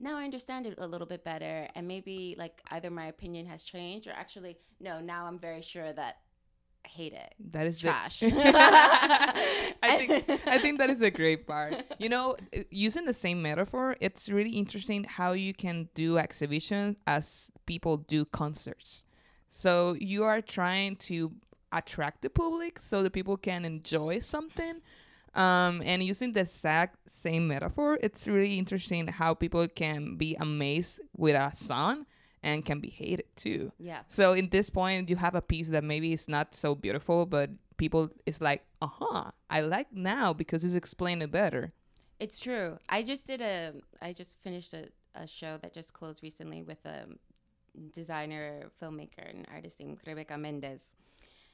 now 0.00 0.16
i 0.16 0.24
understand 0.24 0.66
it 0.66 0.74
a 0.78 0.86
little 0.86 1.06
bit 1.06 1.24
better 1.24 1.68
and 1.74 1.88
maybe 1.88 2.34
like 2.38 2.60
either 2.70 2.90
my 2.90 3.06
opinion 3.06 3.46
has 3.46 3.64
changed 3.64 4.06
or 4.06 4.12
actually 4.12 4.56
no 4.80 5.00
now 5.00 5.26
i'm 5.26 5.38
very 5.38 5.62
sure 5.62 5.92
that 5.92 6.18
hate 6.88 7.12
it 7.12 7.34
That 7.52 7.66
is 7.66 7.76
the- 7.80 7.88
trash 7.88 8.22
I 9.90 9.96
think 9.98 10.10
I 10.46 10.58
think 10.58 10.78
that 10.78 10.90
is 10.90 11.00
a 11.00 11.10
great 11.10 11.46
part. 11.46 11.74
You 11.98 12.08
know, 12.08 12.36
using 12.70 13.04
the 13.04 13.12
same 13.12 13.42
metaphor, 13.42 13.96
it's 14.00 14.28
really 14.28 14.50
interesting 14.62 15.04
how 15.04 15.32
you 15.32 15.52
can 15.52 15.88
do 15.94 16.16
exhibitions 16.18 16.96
as 17.06 17.50
people 17.66 17.96
do 18.14 18.24
concerts. 18.24 19.04
So 19.50 19.96
you 19.98 20.24
are 20.24 20.40
trying 20.40 20.96
to 21.10 21.32
attract 21.72 22.22
the 22.22 22.30
public 22.30 22.78
so 22.78 23.02
the 23.02 23.10
people 23.10 23.36
can 23.36 23.64
enjoy 23.64 24.20
something. 24.20 24.80
Um, 25.34 25.82
and 25.84 26.02
using 26.02 26.32
the 26.32 26.40
exact 26.40 27.10
same 27.10 27.48
metaphor, 27.48 27.98
it's 28.00 28.26
really 28.28 28.58
interesting 28.58 29.06
how 29.08 29.34
people 29.34 29.66
can 29.68 30.16
be 30.16 30.36
amazed 30.40 31.00
with 31.16 31.34
a 31.36 31.50
song 31.54 32.06
and 32.42 32.64
can 32.64 32.80
be 32.80 32.88
hated 32.88 33.26
too. 33.36 33.72
yeah 33.78 34.02
So 34.08 34.32
in 34.32 34.48
this 34.50 34.70
point, 34.70 35.10
you 35.10 35.16
have 35.16 35.34
a 35.34 35.42
piece 35.42 35.70
that 35.70 35.84
maybe 35.84 36.12
is 36.12 36.28
not 36.28 36.54
so 36.54 36.74
beautiful, 36.74 37.26
but 37.26 37.50
people 37.76 38.10
is 38.26 38.40
like, 38.40 38.64
uh 38.82 38.88
huh, 38.90 39.30
I 39.50 39.60
like 39.60 39.92
now 39.92 40.32
because 40.32 40.64
it's 40.64 40.74
explained 40.74 41.22
it 41.22 41.30
better. 41.30 41.72
It's 42.20 42.40
true. 42.40 42.78
I 42.88 43.02
just 43.02 43.26
did 43.26 43.40
a. 43.40 43.74
I 44.02 44.12
just 44.12 44.42
finished 44.42 44.74
a, 44.74 44.88
a 45.14 45.26
show 45.26 45.56
that 45.62 45.72
just 45.72 45.92
closed 45.92 46.22
recently 46.22 46.62
with 46.62 46.84
a 46.84 47.06
designer, 47.92 48.70
filmmaker, 48.82 49.28
and 49.28 49.46
artist 49.52 49.78
named 49.78 49.98
Rebecca 50.06 50.36
Mendez. 50.36 50.92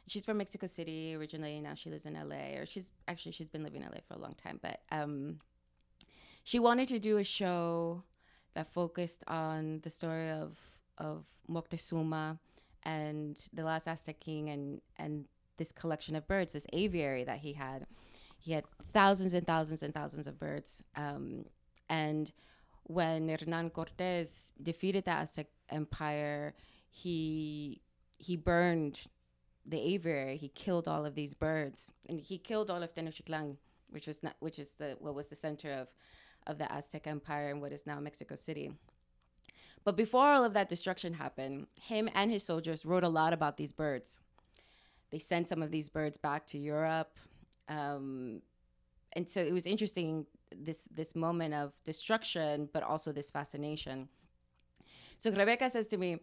She's 0.07 0.25
from 0.25 0.39
Mexico 0.39 0.67
City 0.67 1.15
originally. 1.15 1.61
Now 1.61 1.75
she 1.75 1.91
lives 1.91 2.07
in 2.07 2.15
LA, 2.15 2.59
or 2.59 2.67
she's 2.67 2.91
actually 3.09 3.33
she's 3.33 3.49
been 3.49 3.63
living 3.63 3.83
in 3.83 3.89
LA 3.89 3.99
for 4.07 4.15
a 4.15 4.19
long 4.19 4.35
time. 4.35 4.59
But 4.63 4.81
um, 4.91 5.39
she 6.45 6.59
wanted 6.59 6.89
to 6.89 6.99
do 6.99 7.19
a 7.19 7.25
show 7.25 8.03
that 8.55 8.73
focused 8.73 9.25
on 9.27 9.81
the 9.83 9.91
story 9.91 10.31
of 10.31 10.59
of 10.99 11.27
Moctezuma 11.49 12.39
and 12.83 13.49
the 13.53 13.65
last 13.65 13.89
Aztec 13.89 14.21
king, 14.21 14.51
and 14.51 14.81
and 14.97 15.27
this 15.57 15.73
collection 15.73 16.17
of 16.17 16.27
birds, 16.27 16.53
this 16.53 16.67
aviary 16.73 17.25
that 17.25 17.39
he 17.39 17.53
had. 17.53 17.87
He 18.39 18.53
had 18.53 18.65
thousands 18.93 19.33
and 19.33 19.47
thousands 19.47 19.83
and 19.83 19.95
thousands 19.95 20.27
of 20.27 20.39
birds. 20.39 20.85
Um, 20.97 21.47
and 21.89 22.31
when 22.85 23.29
Hernan 23.29 23.71
Cortés 23.71 24.53
defeated 24.63 25.05
the 25.05 25.13
Aztec 25.13 25.47
Empire, 25.71 26.55
he 26.91 27.81
he 28.19 28.37
burned 28.37 29.07
the 29.67 29.81
aviary. 29.81 30.37
He 30.37 30.49
killed 30.49 30.87
all 30.89 31.07
of 31.07 31.15
these 31.15 31.35
birds, 31.35 31.93
and 32.09 32.21
he 32.21 32.39
killed 32.39 32.71
all 32.71 32.83
of 32.83 32.95
Tenochtitlan, 32.95 33.57
which 33.91 34.07
was 34.07 34.23
not, 34.23 34.37
which 34.41 34.59
is 34.59 34.75
the 34.75 34.97
what 34.99 35.15
was 35.15 35.29
the 35.29 35.37
center 35.37 35.73
of 35.73 35.95
of 36.47 36.59
the 36.59 36.71
Aztec 36.71 37.07
Empire 37.07 37.49
and 37.51 37.61
what 37.61 37.73
is 37.73 37.87
now 37.87 37.99
Mexico 38.01 38.35
City. 38.35 38.73
But 39.85 39.97
before 39.97 40.27
all 40.27 40.45
of 40.45 40.55
that 40.55 40.69
destruction 40.69 41.15
happened, 41.15 41.67
him 41.81 42.09
and 42.15 42.31
his 42.31 42.43
soldiers 42.43 42.87
wrote 42.87 43.05
a 43.05 43.09
lot 43.09 43.33
about 43.33 43.57
these 43.57 43.73
birds. 43.73 44.21
They 45.11 45.19
sent 45.19 45.49
some 45.49 45.63
of 45.63 45.71
these 45.71 45.89
birds 45.89 46.17
back 46.17 46.47
to 46.49 46.59
Europe, 46.59 47.19
um, 47.69 48.41
and 49.13 49.29
so 49.29 49.41
it 49.41 49.53
was 49.53 49.67
interesting 49.67 50.27
this 50.57 50.89
this 50.91 51.15
moment 51.15 51.55
of 51.55 51.73
destruction, 51.85 52.69
but 52.73 52.83
also 52.83 53.13
this 53.13 53.31
fascination. 53.31 54.09
So 55.19 55.31
Rebecca 55.31 55.71
says 55.71 55.87
to 55.89 55.97
me, 55.97 56.19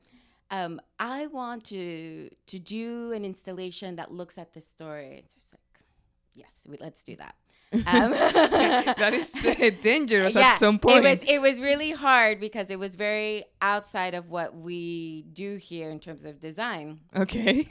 um, 0.50 0.82
"I 1.00 1.28
want 1.28 1.64
to 1.66 2.30
to 2.48 2.60
do 2.60 3.12
an 3.14 3.24
installation 3.24 3.96
that 3.96 4.12
looks 4.12 4.38
at 4.38 4.54
this 4.54 4.68
story." 4.68 5.16
It's 5.20 5.36
just 5.36 5.54
like, 5.54 5.86
yes, 6.34 6.66
we, 6.68 6.78
let's 6.78 7.04
do 7.04 7.16
that. 7.18 7.36
Um, 7.74 7.82
that 8.12 9.14
is 9.14 9.32
dangerous 9.82 10.36
at 10.36 10.58
some 10.58 10.78
point. 10.78 10.98
It 10.98 11.10
was 11.10 11.24
it 11.24 11.42
was 11.42 11.62
really 11.62 11.92
hard 11.92 12.40
because 12.40 12.70
it 12.70 12.78
was 12.78 12.96
very 12.96 13.46
outside 13.62 14.14
of 14.14 14.30
what 14.30 14.56
we 14.56 15.26
do 15.34 15.56
here 15.56 15.90
in 15.90 16.00
terms 16.00 16.26
of 16.26 16.40
design. 16.40 17.00
okay. 17.16 17.66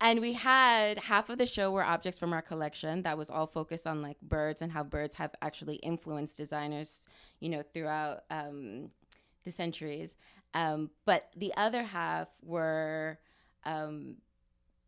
And 0.00 0.20
we 0.20 0.32
had 0.32 0.98
half 0.98 1.28
of 1.28 1.38
the 1.38 1.46
show 1.46 1.72
were 1.72 1.82
objects 1.82 2.20
from 2.20 2.32
our 2.32 2.42
collection 2.42 3.02
that 3.02 3.18
was 3.18 3.30
all 3.30 3.48
focused 3.48 3.84
on 3.84 4.00
like 4.00 4.20
birds 4.20 4.62
and 4.62 4.70
how 4.70 4.84
birds 4.84 5.16
have 5.16 5.34
actually 5.42 5.76
influenced 5.76 6.36
designers, 6.36 7.08
you 7.40 7.48
know, 7.48 7.64
throughout 7.74 8.20
um, 8.30 8.90
the 9.42 9.50
centuries. 9.50 10.14
Um, 10.54 10.90
but 11.04 11.30
the 11.36 11.52
other 11.56 11.82
half 11.82 12.28
were 12.44 13.18
um, 13.64 14.18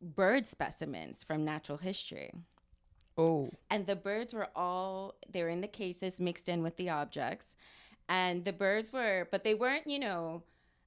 bird 0.01 0.47
specimens 0.47 1.25
from 1.25 1.45
natural 1.45 1.79
history. 1.79 2.31
Oh. 3.21 3.51
And 3.71 3.87
the 3.87 3.97
birds 3.97 4.33
were 4.35 4.49
all, 4.57 5.15
they 5.33 5.43
were 5.43 5.49
in 5.49 5.61
the 5.61 5.69
cases 5.69 6.21
mixed 6.21 6.49
in 6.49 6.63
with 6.63 6.77
the 6.77 6.89
objects. 6.91 7.57
And 8.09 8.45
the 8.45 8.53
birds 8.53 8.93
were, 8.93 9.29
but 9.31 9.45
they 9.45 9.55
weren't, 9.55 9.87
you 9.87 9.99
know, 9.99 10.43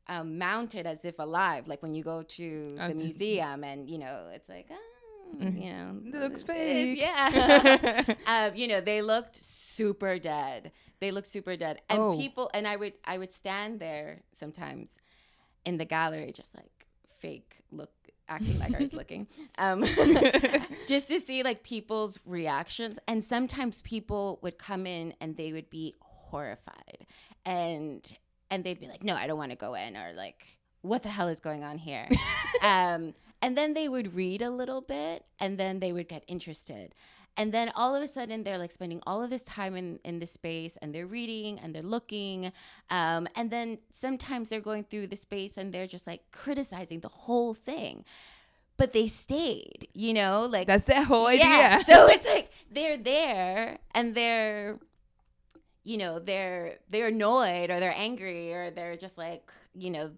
um, 0.08 0.38
mounted 0.38 0.86
as 0.86 1.06
if 1.06 1.18
alive. 1.20 1.68
Like 1.68 1.82
when 1.82 1.94
you 1.94 2.04
go 2.04 2.24
to 2.24 2.66
Oh, 2.80 2.88
the 2.90 2.96
museum 2.96 3.64
and, 3.64 3.90
you 3.90 3.98
know, 3.98 4.28
it's 4.34 4.50
like, 4.50 4.68
oh, 4.72 5.36
Mhm. 5.38 5.64
you 5.64 5.72
know, 5.74 6.02
It 6.06 6.22
looks 6.24 6.44
fake. 6.44 7.00
yeah. 7.00 8.04
um, 8.28 8.56
you 8.56 8.68
know, 8.68 8.82
they 8.82 9.02
looked 9.02 9.36
super 9.38 10.20
dead. 10.20 10.72
They 11.00 11.12
looked 11.12 11.28
super 11.28 11.56
dead. 11.56 11.82
And 11.90 12.00
Oh. 12.00 12.18
people, 12.18 12.52
and 12.54 12.68
I 12.68 12.76
would, 12.76 12.94
I 13.06 13.18
would 13.18 13.32
stand 13.34 13.80
there 13.80 14.22
sometimes 14.34 15.00
in 15.66 15.78
the 15.78 15.86
gallery, 15.86 16.32
just 16.34 16.54
like 16.56 16.86
fake 17.20 17.62
look, 17.72 17.92
acting 18.30 18.60
like 18.60 18.76
I 18.76 18.80
was 18.80 18.94
looking, 18.94 19.28
um, 19.58 19.84
just 20.88 21.08
to 21.10 21.20
see 21.20 21.44
like 21.44 21.64
people's 21.64 22.20
reactions. 22.26 23.00
And 23.08 23.24
sometimes 23.24 23.82
people 23.82 24.40
would 24.42 24.58
come 24.58 24.86
in 24.88 25.14
and 25.22 25.36
they 25.38 25.54
would 25.54 25.70
be 25.70 25.96
horrified, 26.00 27.06
and 27.46 28.18
and 28.50 28.64
they'd 28.64 28.80
be 28.80 28.88
like, 28.88 29.04
"No, 29.04 29.16
I 29.16 29.28
don't 29.28 29.38
want 29.38 29.52
to 29.52 29.58
go 29.58 29.74
in," 29.76 29.98
or 29.98 30.14
like, 30.14 30.58
"What 30.82 31.04
the 31.04 31.10
hell 31.10 31.28
is 31.28 31.40
going 31.40 31.64
on 31.64 31.78
here?" 31.78 32.08
um, 32.64 33.14
and 33.44 33.58
then 33.58 33.74
they 33.74 33.90
would 33.90 34.16
read 34.16 34.42
a 34.42 34.50
little 34.50 34.80
bit 34.80 35.26
and 35.38 35.58
then 35.58 35.82
they 35.82 35.92
would 35.92 36.08
get 36.08 36.24
interested 36.28 36.96
and 37.38 37.52
then 37.52 37.72
all 37.76 37.96
of 37.96 38.04
a 38.04 38.08
sudden 38.08 38.44
they're 38.44 38.58
like 38.58 38.72
spending 38.72 39.02
all 39.08 39.24
of 39.24 39.30
this 39.30 39.44
time 39.44 39.76
in 39.76 40.00
in 40.04 40.20
this 40.20 40.32
space 40.32 40.78
and 40.82 40.94
they're 40.94 41.08
reading 41.08 41.60
and 41.60 41.74
they're 41.74 41.82
looking 41.82 42.52
um, 42.90 43.28
and 43.36 43.50
then 43.52 43.78
sometimes 43.92 44.50
they're 44.50 44.62
going 44.62 44.84
through 44.84 45.08
the 45.08 45.16
space 45.16 45.58
and 45.58 45.74
they're 45.74 45.88
just 45.88 46.08
like 46.08 46.22
criticizing 46.32 47.00
the 47.00 47.10
whole 47.10 47.54
thing 47.54 48.04
but 48.78 48.92
they 48.94 49.08
stayed 49.08 49.88
you 49.94 50.14
know 50.14 50.46
like 50.50 50.68
That's 50.68 50.86
the 50.86 51.04
whole 51.04 51.28
idea. 51.28 51.46
yeah. 51.46 51.78
so 51.84 52.08
it's 52.08 52.26
like 52.28 52.52
they're 52.72 52.98
there 52.98 53.78
and 53.94 54.14
they're 54.16 54.80
you 55.84 55.98
know 55.98 56.20
they're 56.20 56.78
they're 56.90 57.08
annoyed 57.08 57.70
or 57.70 57.80
they're 57.80 57.96
angry 57.96 58.54
or 58.54 58.70
they're 58.72 58.96
just 58.96 59.18
like 59.18 59.52
you 59.76 59.90
know 59.90 60.12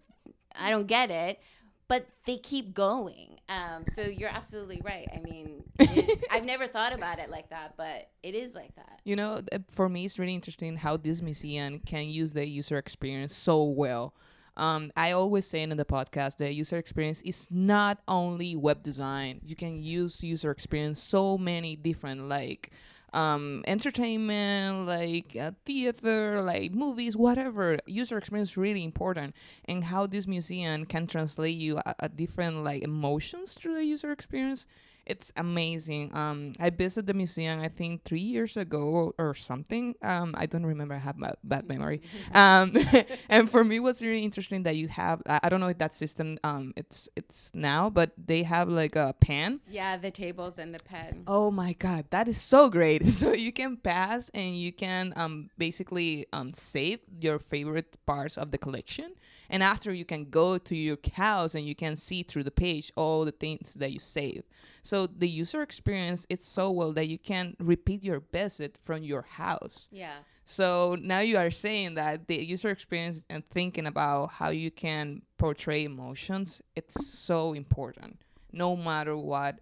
i 0.54 0.70
don't 0.70 0.86
get 0.86 1.10
it 1.10 1.40
but 1.88 2.06
they 2.26 2.36
keep 2.38 2.74
going 2.74 3.38
um, 3.48 3.84
so 3.92 4.02
you're 4.02 4.28
absolutely 4.28 4.80
right 4.84 5.08
i 5.14 5.20
mean 5.20 5.62
is, 5.78 6.22
i've 6.30 6.44
never 6.44 6.66
thought 6.66 6.92
about 6.92 7.18
it 7.18 7.30
like 7.30 7.48
that 7.50 7.74
but 7.76 8.10
it 8.22 8.34
is 8.34 8.54
like 8.54 8.74
that 8.76 8.96
You 9.06 9.14
know, 9.14 9.40
for 9.68 9.88
me, 9.88 10.04
it's 10.04 10.18
really 10.18 10.34
interesting 10.34 10.76
how 10.76 10.96
this 10.96 11.22
museum 11.22 11.78
can 11.78 12.08
use 12.08 12.32
the 12.32 12.44
user 12.44 12.76
experience 12.76 13.32
so 13.32 13.62
well. 13.62 14.14
Um, 14.56 14.90
I 14.96 15.12
always 15.12 15.46
say 15.46 15.62
in 15.62 15.70
the 15.76 15.84
podcast 15.84 16.38
that 16.38 16.54
user 16.54 16.76
experience 16.76 17.22
is 17.22 17.46
not 17.48 17.98
only 18.08 18.56
web 18.56 18.82
design. 18.82 19.40
You 19.44 19.54
can 19.54 19.80
use 19.80 20.24
user 20.24 20.50
experience 20.50 21.00
so 21.00 21.38
many 21.38 21.76
different 21.76 22.28
like 22.28 22.72
um, 23.16 23.64
entertainment, 23.66 24.86
like 24.86 25.36
uh, 25.40 25.52
theater, 25.64 26.42
like 26.42 26.72
movies, 26.72 27.16
whatever. 27.16 27.78
User 27.86 28.18
experience 28.18 28.50
is 28.50 28.56
really 28.56 28.84
important, 28.84 29.34
and 29.64 29.84
how 29.84 30.06
this 30.06 30.26
museum 30.26 30.84
can 30.84 31.06
translate 31.06 31.56
you 31.56 31.78
a, 31.78 31.94
a 32.00 32.08
different 32.08 32.62
like 32.62 32.82
emotions 32.82 33.54
through 33.54 33.74
the 33.74 33.84
user 33.84 34.12
experience 34.12 34.66
it's 35.06 35.32
amazing. 35.36 36.14
Um, 36.14 36.52
I 36.60 36.70
visited 36.70 37.06
the 37.06 37.14
museum 37.14 37.60
I 37.60 37.68
think 37.68 38.04
three 38.04 38.20
years 38.20 38.56
ago 38.56 39.14
or 39.18 39.34
something. 39.34 39.94
Um, 40.02 40.34
I 40.36 40.46
don't 40.46 40.66
remember. 40.66 40.94
I 40.94 40.98
have 40.98 41.20
a 41.22 41.36
bad 41.44 41.68
memory. 41.68 42.02
Um, 42.34 42.72
and 43.28 43.48
for 43.50 43.64
me, 43.64 43.76
it 43.76 43.80
was 43.82 44.02
really 44.02 44.22
interesting 44.24 44.64
that 44.64 44.76
you 44.76 44.88
have. 44.88 45.22
I, 45.28 45.40
I 45.44 45.48
don't 45.48 45.60
know 45.60 45.68
if 45.68 45.78
that 45.78 45.94
system 45.94 46.34
um 46.44 46.72
it's 46.76 47.08
it's 47.16 47.50
now, 47.54 47.88
but 47.90 48.10
they 48.18 48.42
have 48.42 48.68
like 48.68 48.96
a 48.96 49.14
pen. 49.20 49.60
yeah 49.70 49.96
the 49.96 50.10
tables 50.10 50.58
and 50.58 50.74
the 50.74 50.80
pen 50.80 51.22
Oh 51.26 51.50
my 51.50 51.72
god, 51.72 52.06
that 52.10 52.28
is 52.28 52.40
so 52.40 52.68
great! 52.68 53.06
So 53.16 53.32
you 53.32 53.52
can 53.52 53.76
pass 53.76 54.28
and 54.34 54.56
you 54.58 54.72
can 54.72 55.12
um 55.16 55.48
basically 55.58 56.26
um 56.32 56.52
save 56.54 57.00
your 57.20 57.38
favorite 57.38 57.96
parts 58.06 58.36
of 58.36 58.50
the 58.50 58.58
collection, 58.58 59.12
and 59.50 59.62
after 59.62 59.92
you 59.92 60.04
can 60.04 60.24
go 60.30 60.58
to 60.58 60.76
your 60.76 60.98
house 61.14 61.54
and 61.54 61.66
you 61.66 61.74
can 61.74 61.96
see 61.96 62.22
through 62.22 62.44
the 62.44 62.50
page 62.50 62.92
all 62.96 63.24
the 63.24 63.32
things 63.32 63.74
that 63.74 63.92
you 63.92 64.00
save. 64.00 64.42
So 64.82 65.06
the 65.06 65.28
user 65.28 65.62
experience 65.62 66.26
it's 66.28 66.46
so 66.46 66.70
well 66.70 66.92
that 66.92 67.08
you 67.08 67.18
can 67.18 67.56
repeat 67.58 68.04
your 68.04 68.22
visit 68.32 68.78
from 68.82 69.02
your 69.02 69.22
house. 69.22 69.88
yeah 69.90 70.18
So 70.44 70.96
now 71.00 71.20
you 71.20 71.36
are 71.38 71.50
saying 71.50 71.94
that 71.94 72.28
the 72.28 72.36
user 72.44 72.70
experience 72.70 73.24
and 73.28 73.44
thinking 73.44 73.86
about 73.86 74.30
how 74.38 74.50
you 74.50 74.70
can 74.70 75.22
portray 75.38 75.82
emotions, 75.84 76.62
it's 76.76 76.96
so 77.08 77.52
important, 77.52 78.20
no 78.52 78.76
matter 78.76 79.16
what 79.16 79.58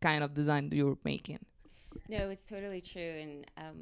kind 0.00 0.22
of 0.22 0.34
design 0.34 0.70
you're 0.72 0.98
making. 1.04 1.40
No, 2.08 2.30
it's 2.30 2.48
totally 2.48 2.80
true. 2.80 3.02
And, 3.22 3.46
um, 3.56 3.80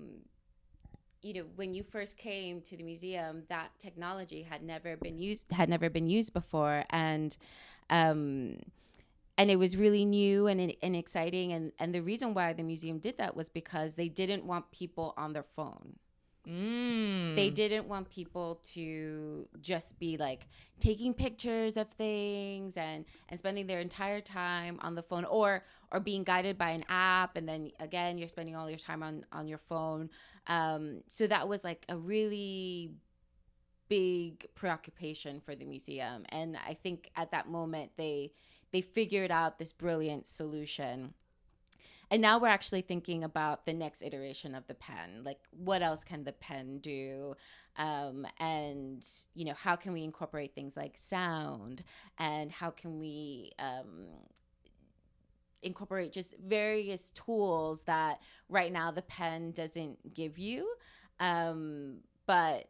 you 1.27 1.35
know, 1.35 1.47
when 1.57 1.75
you 1.75 1.83
first 1.83 2.17
came 2.17 2.61
to 2.63 2.77
the 2.77 2.85
museum, 2.85 3.43
that 3.49 3.71
technology 3.79 4.43
had 4.43 4.63
never 4.63 4.97
been 4.97 5.19
used, 5.19 5.51
had 5.51 5.69
never 5.69 5.91
been 5.91 6.07
used 6.09 6.33
before. 6.33 6.85
And, 6.91 7.37
um, 7.91 8.59
and 9.37 9.51
it 9.51 9.59
was 9.59 9.77
really 9.77 10.05
new 10.05 10.47
and, 10.47 10.73
and 10.83 10.95
exciting. 10.97 11.53
And, 11.53 11.73
and 11.81 11.93
the 11.93 12.01
reason 12.01 12.33
why 12.33 12.53
the 12.53 12.63
museum 12.63 12.99
did 12.99 13.19
that 13.19 13.35
was 13.35 13.49
because 13.49 13.97
they 13.97 14.09
didn't 14.09 14.45
want 14.45 14.71
people 14.71 15.15
on 15.17 15.33
their 15.33 15.45
phone. 15.57 15.97
Mm. 16.49 17.35
They 17.35 17.51
didn't 17.51 17.89
want 17.89 18.09
people 18.09 18.61
to 18.75 19.49
just 19.61 19.99
be 19.99 20.17
like 20.17 20.47
taking 20.79 21.13
pictures 21.13 21.77
of 21.77 21.89
things 21.89 22.77
and 22.77 23.05
and 23.29 23.39
spending 23.39 23.67
their 23.67 23.81
entire 23.81 24.21
time 24.21 24.79
on 24.81 24.95
the 24.95 25.03
phone 25.03 25.25
or 25.25 25.65
or 25.91 25.99
being 25.99 26.23
guided 26.23 26.57
by 26.57 26.71
an 26.71 26.85
app 26.89 27.37
and 27.37 27.49
then 27.49 27.73
again 27.81 28.17
you're 28.17 28.29
spending 28.29 28.55
all 28.55 28.71
your 28.71 28.79
time 28.79 29.03
on 29.03 29.25
on 29.33 29.49
your 29.49 29.59
phone. 29.59 30.09
Um, 30.47 31.03
so 31.09 31.27
that 31.27 31.49
was 31.49 31.65
like 31.65 31.85
a 31.89 31.97
really 31.97 32.93
big 33.89 34.47
preoccupation 34.55 35.41
for 35.41 35.57
the 35.57 35.65
museum 35.65 36.25
and 36.29 36.57
I 36.57 36.75
think 36.75 37.11
at 37.17 37.33
that 37.33 37.49
moment 37.49 37.93
they 37.97 38.33
they 38.73 38.81
figured 38.81 39.31
out 39.31 39.59
this 39.59 39.73
brilliant 39.73 40.27
solution 40.27 41.15
and 42.11 42.23
now 42.23 42.39
we're 42.39 42.49
actually 42.49 42.83
thinking 42.83 43.25
about 43.25 43.67
the 43.67 43.73
next 43.73 44.03
iteration 44.03 44.55
of 44.55 44.67
the 44.67 44.75
pen 44.75 45.23
like 45.25 45.41
what 45.51 45.83
else 45.83 46.05
can 46.05 46.25
the 46.25 46.33
pen 46.33 46.79
do? 46.79 47.35
Um, 47.77 48.27
and 48.39 49.07
you 49.35 49.45
know 49.45 49.55
how 49.55 49.77
can 49.77 49.93
we 49.93 50.03
incorporate 50.03 50.55
things 50.55 50.77
like 50.77 50.97
sound? 50.97 51.83
And 52.19 52.51
how 52.51 52.71
can 52.71 52.99
we 52.99 53.53
um, 53.59 54.07
incorporate 55.63 56.13
just 56.13 56.37
various 56.39 57.11
tools 57.11 57.83
that 57.85 58.21
right 58.49 58.73
now 58.73 58.91
the 58.91 59.03
pen 59.03 59.53
doesn't 59.53 60.15
give 60.15 60.39
you? 60.39 60.73
Um, 61.21 61.99
but 62.27 62.69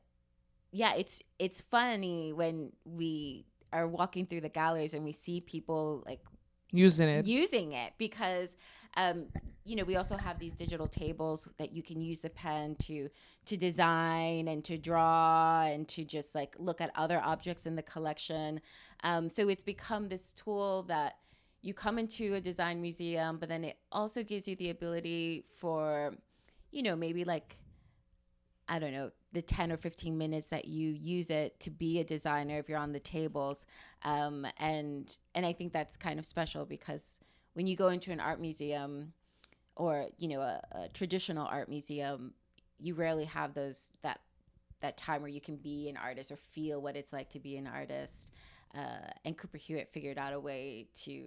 yeah 0.73 0.95
it's 0.95 1.23
it's 1.39 1.61
funny 1.61 2.33
when 2.33 2.73
we 2.85 3.47
are 3.73 3.87
walking 3.87 4.27
through 4.27 4.41
the 4.41 4.49
galleries 4.49 4.95
and 4.95 5.05
we 5.05 5.13
see 5.13 5.41
people 5.41 6.03
like 6.07 6.21
using 6.73 7.09
it. 7.09 7.25
using 7.27 7.73
it 7.73 7.93
because 7.99 8.57
um, 8.97 9.27
you 9.65 9.77
know 9.77 9.85
we 9.85 9.97
also 9.97 10.17
have 10.17 10.39
these 10.39 10.55
digital 10.55 10.87
tables 10.87 11.49
that 11.59 11.73
you 11.73 11.83
can 11.83 12.01
use 12.01 12.21
the 12.21 12.31
pen 12.31 12.77
to 12.77 13.09
to 13.45 13.57
design 13.57 14.49
and 14.49 14.65
to 14.65 14.79
draw 14.79 15.63
and 15.63 15.89
to 15.89 16.05
just 16.05 16.35
like 16.35 16.55
look 16.59 16.81
at 16.81 16.91
other 16.95 17.21
objects 17.25 17.67
in 17.67 17.77
the 17.77 17.83
collection 17.83 18.61
um, 19.03 19.29
so 19.29 19.49
it's 19.49 19.63
become 19.63 20.09
this 20.09 20.33
tool 20.33 20.85
that 20.85 21.17
you 21.63 21.75
come 21.75 21.99
into 21.99 22.35
a 22.35 22.41
design 22.41 22.81
museum 22.81 23.39
but 23.39 23.49
then 23.49 23.65
it 23.65 23.77
also 23.91 24.23
gives 24.23 24.47
you 24.47 24.55
the 24.57 24.71
ability 24.71 25.45
for 25.57 26.15
you 26.71 26.83
know 26.83 26.95
maybe 26.95 27.25
like 27.25 27.59
I 28.69 28.79
don't 28.79 28.93
know, 28.93 29.11
the 29.33 29.43
10 29.43 29.71
or 29.71 29.77
15 29.77 30.19
minutes 30.19 30.49
that 30.49 30.65
you 30.67 30.91
use 30.91 31.31
it 31.31 31.61
to 31.61 31.71
be 31.71 32.01
a 32.01 32.05
designer 32.05 32.59
if 32.59 32.69
you're 32.69 32.79
on 32.79 32.93
the 32.93 33.01
tables. 33.01 33.67
Um, 34.03 34.47
and, 34.59 35.17
and 35.35 35.47
I 35.47 35.53
think 35.53 35.73
that's 35.73 35.97
kind 35.97 36.19
of 36.19 36.25
special 36.25 36.67
because 36.67 37.21
when 37.57 37.67
you 37.67 37.75
go 37.75 37.89
into 37.89 38.13
an 38.13 38.21
art 38.21 38.39
museum 38.39 39.15
or, 39.77 40.09
you 40.19 40.29
know, 40.29 40.41
a, 40.41 40.61
a 40.73 40.89
traditional 40.91 41.47
art 41.47 41.71
museum, 41.71 42.35
you 42.79 42.95
rarely 42.95 43.25
have 43.25 43.55
those, 43.55 43.93
that, 44.03 44.21
that 44.81 44.99
time 44.99 45.23
where 45.23 45.31
you 45.31 45.41
can 45.41 45.57
be 45.57 45.89
an 45.89 45.97
artist 45.97 46.31
or 46.31 46.37
feel 46.37 46.83
what 46.83 46.97
it's 46.97 47.15
like 47.15 47.31
to 47.31 47.41
be 47.41 47.57
an 47.57 47.67
artist. 47.67 48.31
Uh, 48.75 49.09
and 49.25 49.39
Cooper 49.39 49.57
Hewitt 49.57 49.89
figured 49.91 50.19
out 50.19 50.35
a 50.35 50.39
way 50.39 50.89
to, 51.05 51.25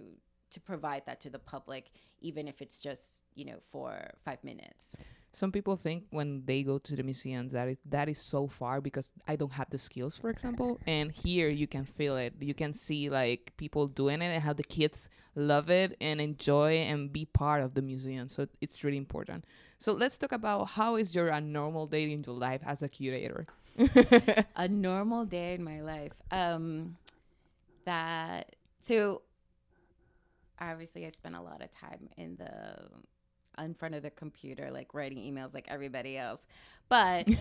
to 0.50 0.60
provide 0.60 1.04
that 1.06 1.20
to 1.22 1.30
the 1.30 1.40
public, 1.40 1.90
even 2.20 2.46
if 2.46 2.62
it's 2.62 2.78
just, 2.78 3.24
you 3.34 3.44
know, 3.44 3.58
for 3.68 4.00
five 4.24 4.38
minutes. 4.44 4.96
Some 5.32 5.52
people 5.52 5.76
think 5.76 6.04
when 6.10 6.42
they 6.44 6.62
go 6.62 6.78
to 6.78 6.96
the 6.96 7.02
museums 7.02 7.52
that 7.52 7.68
it, 7.68 7.78
that 7.86 8.08
is 8.08 8.18
so 8.18 8.48
far 8.48 8.80
because 8.80 9.12
I 9.28 9.36
don't 9.36 9.52
have 9.52 9.70
the 9.70 9.78
skills, 9.78 10.16
for 10.16 10.28
example. 10.28 10.78
And 10.86 11.12
here 11.12 11.48
you 11.48 11.68
can 11.68 11.84
feel 11.84 12.16
it. 12.16 12.34
You 12.40 12.54
can 12.54 12.72
see 12.72 13.08
like 13.08 13.52
people 13.56 13.86
doing 13.86 14.22
it 14.22 14.26
and 14.26 14.42
how 14.42 14.52
the 14.52 14.64
kids 14.64 15.08
love 15.36 15.70
it 15.70 15.96
and 16.00 16.20
enjoy 16.20 16.78
and 16.78 17.12
be 17.12 17.26
part 17.26 17.62
of 17.62 17.74
the 17.74 17.82
museum. 17.82 18.28
So 18.28 18.48
it's 18.60 18.82
really 18.82 18.96
important. 18.96 19.44
So 19.78 19.92
let's 19.92 20.18
talk 20.18 20.32
about 20.32 20.64
how 20.64 20.96
is 20.96 21.14
your 21.14 21.28
a 21.28 21.40
normal 21.40 21.86
day 21.86 22.10
in 22.10 22.22
your 22.26 22.34
life 22.34 22.62
as 22.66 22.82
a 22.82 22.88
curator. 22.88 23.46
a 24.56 24.68
normal 24.68 25.24
day 25.24 25.54
in 25.54 25.62
my 25.62 25.80
life. 25.80 26.12
Um, 26.32 26.96
that 27.84 28.56
so 28.82 29.22
obviously 30.58 31.06
I 31.06 31.10
spend 31.10 31.36
a 31.36 31.40
lot 31.40 31.62
of 31.62 31.70
time 31.70 32.08
in 32.16 32.36
the 32.36 32.88
in 33.64 33.74
front 33.74 33.94
of 33.94 34.02
the 34.02 34.10
computer, 34.10 34.70
like 34.70 34.94
writing 34.94 35.18
emails 35.18 35.54
like 35.54 35.66
everybody 35.68 36.16
else. 36.16 36.46
But 36.88 37.26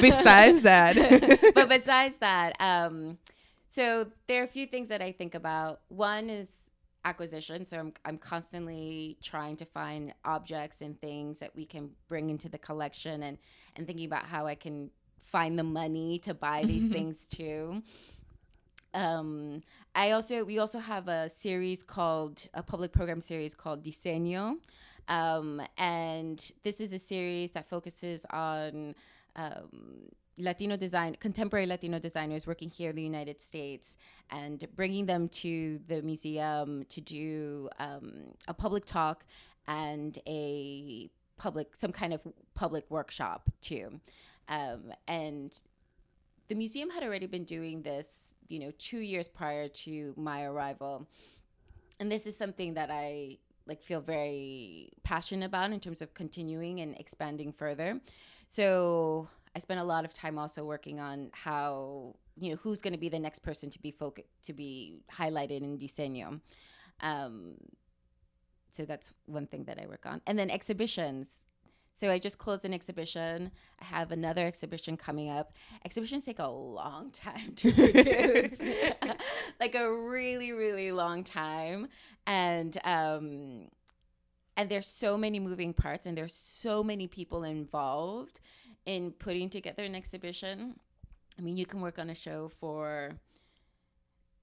Besides 0.00 0.62
that. 0.62 1.50
but 1.54 1.68
besides 1.68 2.18
that, 2.18 2.56
um, 2.60 3.18
so 3.66 4.06
there 4.26 4.42
are 4.42 4.44
a 4.44 4.48
few 4.48 4.66
things 4.66 4.88
that 4.88 5.02
I 5.02 5.12
think 5.12 5.34
about. 5.34 5.80
One 5.88 6.28
is 6.30 6.50
acquisition. 7.04 7.64
So 7.64 7.78
I'm, 7.78 7.92
I'm 8.04 8.18
constantly 8.18 9.16
trying 9.22 9.56
to 9.56 9.64
find 9.64 10.12
objects 10.24 10.82
and 10.82 11.00
things 11.00 11.38
that 11.38 11.54
we 11.54 11.64
can 11.64 11.90
bring 12.08 12.30
into 12.30 12.48
the 12.48 12.58
collection 12.58 13.22
and, 13.22 13.38
and 13.76 13.86
thinking 13.86 14.06
about 14.06 14.26
how 14.26 14.46
I 14.46 14.56
can 14.56 14.90
find 15.24 15.58
the 15.58 15.62
money 15.62 16.18
to 16.20 16.34
buy 16.34 16.64
these 16.64 16.88
things 16.88 17.26
too. 17.26 17.82
Um, 18.94 19.62
I 19.94 20.12
also 20.12 20.44
we 20.44 20.58
also 20.58 20.78
have 20.78 21.08
a 21.08 21.28
series 21.28 21.82
called 21.82 22.48
a 22.54 22.62
public 22.62 22.92
program 22.92 23.20
series 23.20 23.54
called 23.54 23.84
Diseño, 23.84 24.56
um, 25.08 25.62
and 25.78 26.50
this 26.62 26.80
is 26.80 26.92
a 26.92 26.98
series 26.98 27.52
that 27.52 27.68
focuses 27.68 28.26
on 28.30 28.94
um, 29.36 30.10
Latino 30.38 30.76
design, 30.76 31.16
contemporary 31.18 31.66
Latino 31.66 31.98
designers 31.98 32.46
working 32.46 32.68
here 32.68 32.90
in 32.90 32.96
the 32.96 33.02
United 33.02 33.40
States, 33.40 33.96
and 34.30 34.66
bringing 34.74 35.06
them 35.06 35.28
to 35.28 35.80
the 35.86 36.02
museum 36.02 36.84
to 36.88 37.00
do 37.00 37.68
um, 37.78 38.34
a 38.48 38.54
public 38.54 38.84
talk 38.84 39.24
and 39.66 40.18
a 40.26 41.08
public, 41.38 41.74
some 41.74 41.92
kind 41.92 42.12
of 42.12 42.20
public 42.54 42.84
workshop 42.90 43.50
too. 43.60 44.00
Um, 44.48 44.92
and 45.08 45.60
the 46.48 46.54
museum 46.54 46.90
had 46.90 47.02
already 47.02 47.26
been 47.26 47.44
doing 47.44 47.82
this, 47.82 48.36
you 48.48 48.58
know, 48.58 48.72
two 48.78 48.98
years 48.98 49.28
prior 49.28 49.68
to 49.68 50.14
my 50.16 50.44
arrival, 50.44 51.08
and 51.98 52.12
this 52.12 52.26
is 52.26 52.36
something 52.36 52.74
that 52.74 52.90
I 52.90 53.38
like 53.66 53.82
feel 53.82 54.00
very 54.00 54.90
passionate 55.02 55.46
about 55.46 55.72
in 55.72 55.80
terms 55.80 56.02
of 56.02 56.14
continuing 56.14 56.80
and 56.80 56.96
expanding 56.98 57.52
further. 57.52 58.00
So 58.46 59.28
I 59.54 59.58
spent 59.58 59.80
a 59.80 59.84
lot 59.84 60.04
of 60.04 60.12
time 60.12 60.38
also 60.38 60.64
working 60.64 61.00
on 61.00 61.30
how 61.32 62.14
you 62.36 62.50
know 62.50 62.56
who's 62.56 62.80
going 62.82 62.92
to 62.92 62.98
be 62.98 63.08
the 63.08 63.18
next 63.18 63.40
person 63.40 63.70
to 63.70 63.80
be 63.80 63.92
foc- 63.92 64.24
to 64.42 64.52
be 64.52 65.00
highlighted 65.10 65.62
in 65.62 65.78
diseño. 65.78 66.40
Um, 67.00 67.54
so 68.72 68.84
that's 68.84 69.14
one 69.24 69.46
thing 69.46 69.64
that 69.64 69.80
I 69.82 69.86
work 69.86 70.06
on, 70.06 70.20
and 70.26 70.38
then 70.38 70.50
exhibitions. 70.50 71.42
So 71.96 72.10
I 72.10 72.18
just 72.18 72.36
closed 72.36 72.66
an 72.66 72.74
exhibition. 72.74 73.50
I 73.80 73.84
have 73.86 74.12
another 74.12 74.46
exhibition 74.46 74.98
coming 74.98 75.30
up. 75.30 75.54
Exhibitions 75.82 76.26
take 76.26 76.38
a 76.38 76.46
long 76.46 77.10
time 77.10 77.54
to 77.56 77.72
produce, 77.80 78.60
like 79.60 79.74
a 79.74 79.90
really, 79.90 80.52
really 80.52 80.92
long 80.92 81.24
time, 81.24 81.88
and 82.26 82.76
um, 82.84 83.68
and 84.58 84.68
there's 84.68 84.86
so 84.86 85.16
many 85.16 85.40
moving 85.40 85.72
parts, 85.72 86.04
and 86.04 86.16
there's 86.18 86.34
so 86.34 86.84
many 86.84 87.08
people 87.08 87.44
involved 87.44 88.40
in 88.84 89.10
putting 89.12 89.48
together 89.48 89.82
an 89.82 89.94
exhibition. 89.94 90.78
I 91.38 91.42
mean, 91.42 91.56
you 91.56 91.64
can 91.64 91.80
work 91.80 91.98
on 91.98 92.10
a 92.10 92.14
show 92.14 92.50
for 92.60 93.12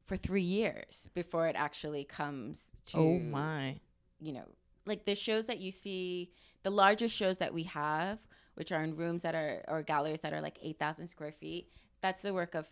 for 0.06 0.18
three 0.18 0.42
years 0.42 1.08
before 1.14 1.48
it 1.48 1.56
actually 1.56 2.04
comes 2.04 2.72
to 2.88 2.98
Oh 2.98 3.20
my. 3.20 3.80
you 4.20 4.34
know, 4.34 4.46
like 4.88 5.06
the 5.06 5.16
shows 5.16 5.46
that 5.48 5.60
you 5.60 5.72
see, 5.72 6.32
the 6.64 6.70
largest 6.70 7.16
shows 7.16 7.38
that 7.40 7.54
we 7.54 7.64
have, 7.64 8.20
which 8.56 8.72
are 8.72 8.82
in 8.84 8.96
rooms 8.96 9.24
that 9.24 9.36
are 9.36 9.64
or 9.68 9.84
galleries 9.84 10.22
that 10.22 10.34
are 10.34 10.42
like 10.42 10.58
eight 10.62 10.80
thousand 10.80 11.08
square 11.08 11.32
feet. 11.32 11.70
That's 12.02 12.22
the 12.22 12.34
work 12.34 12.56
of 12.56 12.68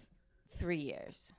three 0.57 0.77
years. 0.77 1.33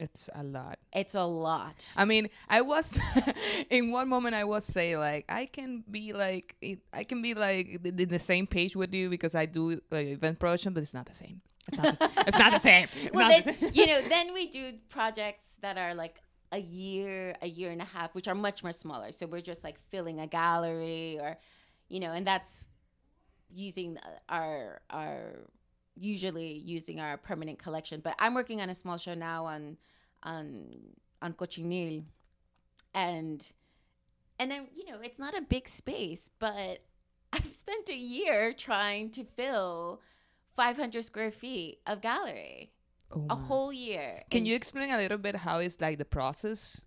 It's 0.00 0.28
a 0.34 0.42
lot. 0.42 0.78
It's 0.92 1.14
a 1.14 1.22
lot. 1.22 1.92
I 1.96 2.04
mean, 2.04 2.28
I 2.48 2.62
was 2.62 2.98
in 3.70 3.92
one 3.92 4.08
moment 4.08 4.34
I 4.34 4.44
was 4.44 4.64
say 4.64 4.96
like 4.96 5.30
I 5.30 5.46
can 5.46 5.84
be 5.88 6.12
like 6.12 6.56
I 6.92 7.04
can 7.04 7.22
be 7.22 7.34
like 7.34 7.80
in 7.84 8.08
the 8.08 8.18
same 8.18 8.46
page 8.46 8.74
with 8.74 8.92
you 8.92 9.08
because 9.10 9.34
I 9.34 9.46
do 9.46 9.80
like, 9.90 10.06
event 10.08 10.38
production, 10.40 10.72
but 10.72 10.82
it's 10.82 10.94
not 10.94 11.06
the 11.06 11.14
same. 11.14 11.40
It's 11.68 11.78
not. 11.78 11.98
The, 11.98 12.10
it's 12.26 12.38
not 12.38 12.52
the 12.52 12.58
same. 12.70 12.88
It's 13.02 13.14
well, 13.14 13.28
then 13.28 13.56
the- 13.60 13.70
you 13.72 13.86
know, 13.86 14.00
then 14.08 14.34
we 14.34 14.46
do 14.48 14.72
projects 14.88 15.44
that 15.60 15.78
are 15.78 15.94
like 15.94 16.20
a 16.50 16.58
year, 16.58 17.36
a 17.40 17.46
year 17.46 17.70
and 17.70 17.80
a 17.80 17.84
half, 17.84 18.14
which 18.14 18.26
are 18.26 18.34
much 18.34 18.62
more 18.64 18.72
smaller. 18.72 19.12
So 19.12 19.26
we're 19.26 19.40
just 19.40 19.62
like 19.62 19.78
filling 19.90 20.18
a 20.20 20.26
gallery, 20.26 21.18
or 21.20 21.38
you 21.92 22.00
know, 22.00 22.12
and 22.12 22.26
that's 22.26 22.64
using 23.50 23.98
uh, 23.98 24.08
our 24.30 24.80
our 24.88 25.50
usually 25.94 26.52
using 26.52 27.00
our 27.00 27.18
permanent 27.18 27.58
collection. 27.58 28.00
But 28.00 28.14
I'm 28.18 28.34
working 28.34 28.62
on 28.62 28.70
a 28.70 28.74
small 28.74 28.96
show 28.96 29.12
now 29.12 29.44
on 29.44 29.76
on 30.22 30.68
on 31.20 31.34
cochineal, 31.34 32.02
and 32.94 33.52
and 34.38 34.52
I'm 34.54 34.68
you 34.74 34.90
know, 34.90 35.00
it's 35.02 35.18
not 35.18 35.36
a 35.36 35.42
big 35.42 35.68
space, 35.68 36.30
but 36.38 36.78
I've 37.34 37.52
spent 37.52 37.90
a 37.90 37.94
year 37.96 38.54
trying 38.54 39.10
to 39.10 39.24
fill 39.24 40.00
500 40.56 41.04
square 41.04 41.30
feet 41.30 41.80
of 41.86 42.00
gallery 42.00 42.72
Oh 43.12 43.26
a 43.28 43.34
whole 43.34 43.70
year. 43.70 44.22
Can 44.30 44.38
And 44.38 44.48
you 44.48 44.56
explain 44.56 44.90
a 44.90 44.96
little 44.96 45.18
bit 45.18 45.36
how 45.36 45.58
is 45.58 45.78
like 45.78 45.98
the 45.98 46.06
process? 46.06 46.86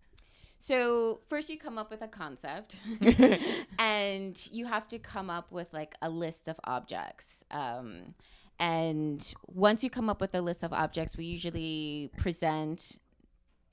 So 0.58 1.20
first, 1.28 1.50
you 1.50 1.58
come 1.58 1.78
up 1.78 1.91
with 1.91 2.02
a 2.02 2.08
concept, 2.08 2.78
and 3.80 4.50
you 4.52 4.65
have 4.65 4.88
to 4.89 5.00
come 5.00 5.30
up 5.30 5.52
with 5.52 5.74
like 5.74 5.96
a 6.02 6.10
list 6.10 6.48
of 6.48 6.60
objects. 6.63 7.44
Um, 7.52 8.15
and 8.60 9.34
once 9.48 9.84
you 9.84 9.89
come 9.89 10.10
up 10.10 10.22
with 10.22 10.34
a 10.34 10.41
list 10.41 10.63
of 10.63 10.72
objects, 10.72 11.18
we 11.18 11.26
usually 11.26 12.10
present, 12.18 13.00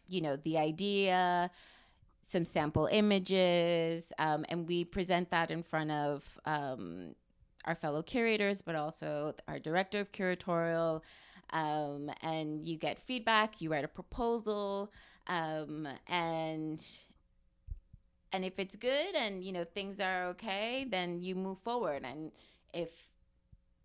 you 0.08 0.20
know, 0.20 0.36
the 0.36 0.58
idea, 0.58 1.50
some 2.20 2.44
sample 2.44 2.86
images, 2.86 4.12
um, 4.18 4.44
and 4.48 4.66
we 4.66 4.84
present 4.84 5.30
that 5.30 5.50
in 5.50 5.62
front 5.62 5.92
of 5.92 6.38
um, 6.46 7.14
our 7.64 7.76
fellow 7.76 8.02
curators, 8.02 8.60
but 8.60 8.74
also 8.74 9.34
our 9.46 9.60
director 9.60 10.00
of 10.00 10.10
curatorial. 10.10 11.02
Um, 11.50 12.10
and 12.22 12.66
you 12.66 12.78
get 12.78 12.98
feedback. 12.98 13.60
You 13.60 13.70
write 13.70 13.84
a 13.84 13.88
proposal 13.88 14.90
um, 15.26 15.88
and 16.08 16.84
and 18.32 18.44
if 18.44 18.58
it's 18.58 18.76
good 18.76 19.14
and 19.14 19.44
you 19.44 19.52
know 19.52 19.64
things 19.64 20.00
are 20.00 20.26
okay 20.28 20.86
then 20.88 21.20
you 21.20 21.34
move 21.34 21.58
forward. 21.58 22.02
And 22.04 22.32
if 22.72 22.90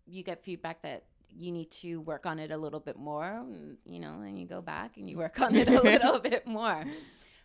you 0.06 0.22
get 0.22 0.42
feedback 0.42 0.82
that 0.82 1.04
you 1.30 1.52
need 1.52 1.70
to 1.70 2.00
work 2.00 2.24
on 2.24 2.38
it 2.38 2.50
a 2.50 2.56
little 2.56 2.80
bit 2.80 2.96
more 2.96 3.44
you 3.84 4.00
know 4.00 4.16
then 4.22 4.38
you 4.38 4.46
go 4.46 4.62
back 4.62 4.96
and 4.96 5.10
you 5.10 5.18
work 5.18 5.42
on 5.42 5.54
it 5.54 5.68
a 5.68 5.80
little 5.92 6.18
bit 6.18 6.46
more. 6.46 6.84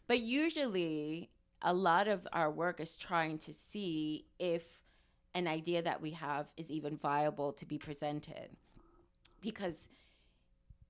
But 0.08 0.20
usually 0.20 1.30
a 1.62 1.74
lot 1.74 2.08
of 2.08 2.28
our 2.34 2.52
work 2.52 2.80
is 2.80 2.98
trying 2.98 3.38
to 3.40 3.54
see 3.54 4.26
if 4.40 4.64
an 5.34 5.48
idea 5.48 5.82
that 5.82 6.02
we 6.02 6.12
have 6.12 6.48
is 6.58 6.70
even 6.70 6.98
viable 6.98 7.54
to 7.54 7.66
be 7.66 7.78
presented. 7.78 8.50
Because 9.42 9.90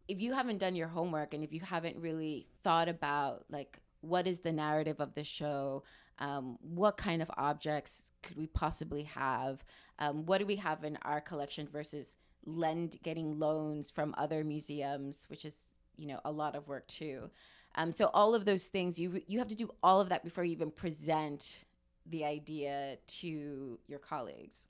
if 0.07 0.21
you 0.21 0.33
haven't 0.33 0.57
done 0.57 0.75
your 0.75 0.87
homework 0.87 1.33
and 1.33 1.43
if 1.43 1.53
you 1.53 1.59
haven't 1.59 1.97
really 1.97 2.47
thought 2.63 2.89
about 2.89 3.45
like 3.49 3.79
what 4.01 4.27
is 4.27 4.39
the 4.39 4.51
narrative 4.51 4.99
of 4.99 5.13
the 5.13 5.23
show 5.23 5.83
um, 6.19 6.57
what 6.61 6.97
kind 6.97 7.21
of 7.21 7.31
objects 7.37 8.11
could 8.21 8.37
we 8.37 8.47
possibly 8.47 9.03
have 9.03 9.63
um, 9.99 10.25
what 10.25 10.39
do 10.39 10.45
we 10.45 10.55
have 10.55 10.83
in 10.83 10.97
our 11.03 11.21
collection 11.21 11.67
versus 11.67 12.17
lend 12.45 12.97
getting 13.03 13.39
loans 13.39 13.89
from 13.89 14.13
other 14.17 14.43
museums 14.43 15.25
which 15.29 15.45
is 15.45 15.67
you 15.97 16.07
know 16.07 16.19
a 16.25 16.31
lot 16.31 16.55
of 16.55 16.67
work 16.67 16.87
too. 16.87 17.29
Um, 17.75 17.91
so 17.91 18.09
all 18.13 18.35
of 18.35 18.45
those 18.45 18.67
things 18.67 18.99
you 18.99 19.21
you 19.27 19.39
have 19.39 19.47
to 19.47 19.55
do 19.55 19.69
all 19.81 20.01
of 20.01 20.09
that 20.09 20.23
before 20.23 20.43
you 20.43 20.51
even 20.51 20.71
present 20.71 21.63
the 22.05 22.25
idea 22.25 22.97
to 23.07 23.79
your 23.87 23.99
colleagues. 23.99 24.67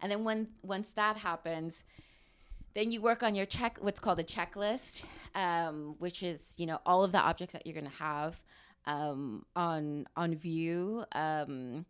And 0.00 0.10
then 0.12 0.24
when 0.24 0.48
once 0.62 0.90
that 0.90 1.16
happens 1.16 1.84
then 2.74 2.90
you 2.90 3.00
work 3.00 3.22
on 3.22 3.34
your 3.34 3.46
check 3.46 3.78
what's 3.80 4.00
called 4.00 4.20
a 4.20 4.24
checklist 4.24 5.04
um, 5.34 5.94
which 5.98 6.22
is 6.22 6.54
you 6.58 6.66
know 6.66 6.78
all 6.86 7.04
of 7.04 7.12
the 7.12 7.18
objects 7.18 7.52
that 7.52 7.66
you're 7.66 7.74
going 7.74 7.90
to 7.90 7.98
have 7.98 8.42
um, 8.86 9.44
on 9.54 10.06
on 10.16 10.34
view 10.34 11.04
um, 11.12 11.84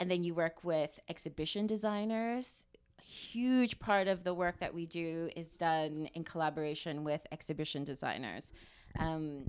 and 0.00 0.10
then 0.10 0.24
you 0.24 0.34
work 0.34 0.64
with 0.64 0.98
exhibition 1.08 1.66
designers. 1.66 2.66
A 2.98 3.02
huge 3.02 3.78
part 3.78 4.08
of 4.08 4.24
the 4.24 4.34
work 4.34 4.58
that 4.60 4.74
we 4.74 4.86
do 4.86 5.30
is 5.36 5.56
done 5.56 6.08
in 6.14 6.24
collaboration 6.24 7.04
with 7.04 7.20
exhibition 7.30 7.84
designers. 7.84 8.52
Um, 8.98 9.46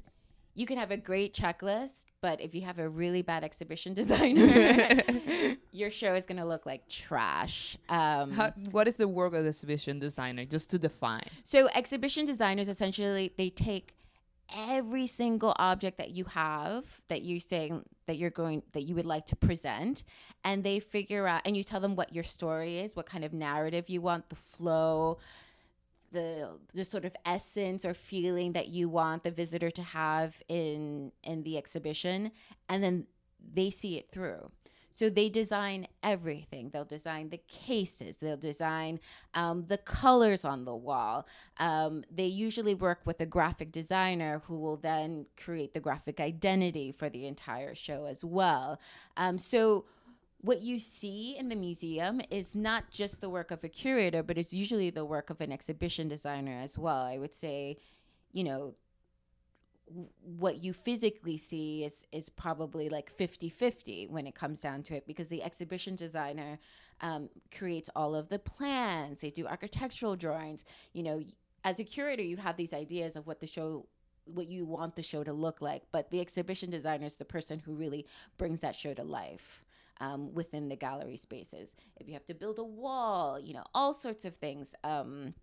you 0.54 0.66
can 0.66 0.78
have 0.78 0.92
a 0.92 0.98
great 0.98 1.34
checklist 1.34 2.06
but 2.22 2.40
if 2.40 2.54
you 2.54 2.62
have 2.62 2.80
a 2.80 2.88
really 2.88 3.22
bad 3.22 3.44
exhibition 3.44 3.94
designer 4.02 5.02
your 5.72 5.90
show 5.90 6.14
is 6.14 6.26
going 6.26 6.38
to 6.38 6.46
look 6.46 6.66
like 6.66 6.88
trash 6.88 7.78
um, 7.90 8.32
How, 8.32 8.52
what 8.72 8.88
is 8.88 8.96
the 8.96 9.08
work 9.08 9.34
of 9.34 9.44
the 9.44 9.50
exhibition 9.50 10.00
designer? 10.00 10.46
Just 10.46 10.70
to 10.72 10.80
define. 10.80 11.24
so 11.44 11.68
exhibition 11.76 12.26
designers 12.26 12.70
essentially 12.70 13.34
they 13.38 13.50
take 13.50 13.96
every 14.54 15.08
single 15.08 15.54
object 15.58 15.98
that 15.98 16.12
you 16.12 16.26
have 16.26 16.86
that 17.08 17.22
you 17.22 17.40
say 17.40 17.72
that 18.06 18.18
you're 18.18 18.30
going 18.30 18.62
that 18.74 18.82
you 18.82 18.96
would 18.96 19.06
like 19.06 19.26
to 19.26 19.36
present 19.36 20.04
and 20.44 20.64
they 20.64 20.80
figure 20.80 21.28
out 21.28 21.42
and 21.46 21.56
you 21.56 21.64
tell 21.64 21.80
them 21.80 21.96
what 21.96 22.14
your 22.14 22.24
story 22.24 22.80
is, 22.80 22.96
what 22.96 23.06
kind 23.06 23.24
of 23.24 23.34
narrative 23.34 23.90
you 23.90 24.02
want, 24.02 24.30
the 24.30 24.36
flow, 24.36 25.20
the 26.12 26.50
the 26.74 26.84
sort 26.84 27.06
of 27.06 27.15
essence 27.26 27.86
or 27.86 27.93
feeling 27.93 28.54
that 28.54 28.67
you 28.67 28.89
want 28.89 29.24
the 29.24 29.32
visitor 29.32 29.69
to 29.71 29.82
have 29.82 30.41
in 30.47 31.12
in 31.24 31.43
the 31.43 31.58
exhibition 31.58 32.32
and 32.69 32.84
then 32.84 33.06
they 33.54 33.69
see 33.69 33.97
it 33.97 34.12
through. 34.12 34.52
So 34.91 35.10
they 35.10 35.30
design 35.30 35.88
everything. 36.04 36.69
They'll 36.69 36.84
design 36.86 37.30
the 37.30 37.39
cases. 37.47 38.17
They'll 38.17 38.36
design 38.38 39.00
um, 39.34 39.63
the 39.63 39.78
colors 39.78 40.43
on 40.43 40.65
the 40.65 40.76
wall. 40.76 41.28
Um, 41.58 42.04
they 42.12 42.26
usually 42.26 42.76
work 42.76 43.00
with 43.06 43.19
a 43.21 43.26
graphic 43.26 43.71
designer 43.71 44.41
who 44.45 44.60
will 44.60 44.76
then 44.78 45.28
create 45.41 45.74
the 45.74 45.80
graphic 45.80 46.19
identity 46.19 46.91
for 46.91 47.10
the 47.10 47.26
entire 47.26 47.74
show 47.74 48.06
as 48.06 48.24
well. 48.24 48.80
Um, 49.15 49.38
so 49.38 49.86
what 50.41 50.62
you 50.62 50.80
see 50.80 51.38
in 51.38 51.49
the 51.49 51.56
museum 51.56 52.19
is 52.32 52.56
not 52.56 52.89
just 52.89 53.21
the 53.21 53.30
work 53.30 53.51
of 53.51 53.63
a 53.63 53.69
curator, 53.69 54.23
but 54.23 54.38
it's 54.39 54.54
usually 54.54 54.89
the 54.89 55.06
work 55.06 55.30
of 55.30 55.39
an 55.39 55.51
exhibition 55.51 56.08
designer 56.08 56.60
as 56.60 56.80
well. 56.80 57.04
I 57.04 57.19
would 57.19 57.36
say, 57.36 57.77
you 58.32 58.43
know, 58.43 58.73
w- 59.88 60.10
what 60.23 60.63
you 60.63 60.73
physically 60.73 61.38
see 61.38 61.84
is 61.84 62.06
is 62.12 62.30
probably 62.30 62.89
like 62.89 63.15
50-50 63.15 64.10
when 64.10 64.25
it 64.25 64.34
comes 64.34 64.62
down 64.62 64.82
to 64.84 64.95
it 64.95 65.06
because 65.06 65.27
the 65.27 65.43
exhibition 65.43 65.95
designer 65.95 66.58
um, 67.01 67.30
creates 67.56 67.89
all 67.95 68.15
of 68.15 68.30
the 68.30 68.39
plans 68.39 69.21
they 69.21 69.30
do 69.30 69.47
architectural 69.47 70.15
drawings 70.15 70.63
you 70.93 71.04
know 71.04 71.21
as 71.63 71.80
a 71.80 71.84
curator 71.84 72.21
you 72.21 72.38
have 72.38 72.58
these 72.58 72.73
ideas 72.73 73.15
of 73.15 73.27
what 73.27 73.39
the 73.39 73.47
show 73.47 73.88
what 74.25 74.47
you 74.47 74.65
want 74.65 74.95
the 74.95 75.04
show 75.04 75.23
to 75.23 75.34
look 75.34 75.62
like 75.62 75.84
but 75.91 76.10
the 76.12 76.21
exhibition 76.21 76.69
designer 76.69 77.06
is 77.06 77.15
the 77.15 77.25
person 77.25 77.60
who 77.60 77.73
really 77.73 78.06
brings 78.38 78.60
that 78.60 78.75
show 78.75 78.93
to 78.93 79.04
life 79.04 79.63
um, 80.02 80.34
within 80.34 80.68
the 80.68 80.76
gallery 80.76 81.16
spaces 81.18 81.76
if 82.00 82.08
you 82.08 82.14
have 82.14 82.26
to 82.26 82.34
build 82.34 82.60
a 82.60 82.64
wall 82.64 83.40
you 83.40 83.54
know 83.54 83.64
all 83.74 83.94
sorts 83.94 84.26
of 84.26 84.36
things 84.36 84.76
um, 84.84 85.34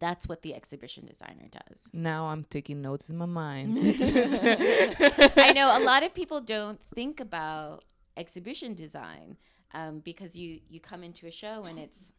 that's 0.00 0.28
what 0.28 0.42
the 0.42 0.54
exhibition 0.54 1.04
designer 1.06 1.48
does 1.50 1.88
Now 1.92 2.26
I'm 2.26 2.44
taking 2.44 2.80
notes 2.80 3.10
in 3.10 3.16
my 3.18 3.26
mind. 3.26 3.78
I 3.80 5.52
know 5.54 5.68
a 5.76 5.82
lot 5.84 6.02
of 6.02 6.14
people 6.14 6.40
don't 6.40 6.80
think 6.94 7.20
about 7.20 7.84
exhibition 8.16 8.74
design 8.74 9.36
um, 9.74 10.00
because 10.00 10.36
you 10.36 10.60
you 10.68 10.80
come 10.80 11.02
into 11.04 11.26
a 11.26 11.30
show 11.30 11.64
and 11.64 11.78
it's 11.78 12.12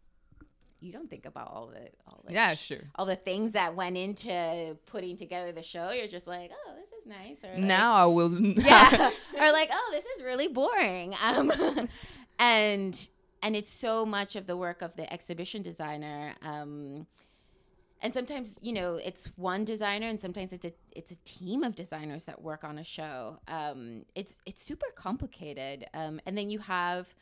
you 0.83 0.91
don't 0.91 1.09
think 1.09 1.25
about 1.25 1.49
all 1.51 1.67
the 1.67 1.87
all 2.07 2.21
the 2.27 2.33
yeah, 2.33 2.53
sure. 2.55 2.79
all 2.95 3.05
the 3.05 3.15
things 3.15 3.53
that 3.53 3.75
went 3.75 3.95
into 3.95 4.77
putting 4.85 5.15
together 5.15 5.51
the 5.51 5.63
show. 5.63 5.91
You're 5.91 6.07
just 6.07 6.27
like, 6.27 6.51
oh, 6.51 6.73
this 6.75 6.91
is 6.99 7.05
nice. 7.07 7.43
Or 7.43 7.55
like, 7.55 7.63
Now 7.65 7.93
I 7.93 8.05
will. 8.05 8.33
yeah, 8.37 8.89
or 9.39 9.51
like, 9.51 9.69
oh, 9.71 9.89
this 9.93 10.05
is 10.17 10.23
really 10.23 10.47
boring. 10.47 11.15
Um, 11.23 11.89
and 12.37 13.09
and 13.41 13.55
it's 13.55 13.69
so 13.69 14.05
much 14.05 14.35
of 14.35 14.45
the 14.45 14.57
work 14.57 14.81
of 14.81 14.95
the 14.95 15.11
exhibition 15.11 15.61
designer. 15.61 16.33
Um, 16.41 17.07
and 18.01 18.13
sometimes 18.13 18.59
you 18.61 18.73
know 18.73 18.95
it's 18.95 19.27
one 19.37 19.63
designer, 19.63 20.07
and 20.07 20.19
sometimes 20.19 20.51
it's 20.51 20.65
a 20.65 20.73
it's 20.91 21.11
a 21.11 21.17
team 21.23 21.63
of 21.63 21.75
designers 21.75 22.25
that 22.25 22.41
work 22.41 22.65
on 22.65 22.77
a 22.77 22.83
show. 22.83 23.39
Um, 23.47 24.03
it's 24.15 24.41
it's 24.45 24.61
super 24.61 24.87
complicated. 24.95 25.85
Um, 25.93 26.19
and 26.25 26.37
then 26.37 26.49
you 26.49 26.59
have 26.59 27.13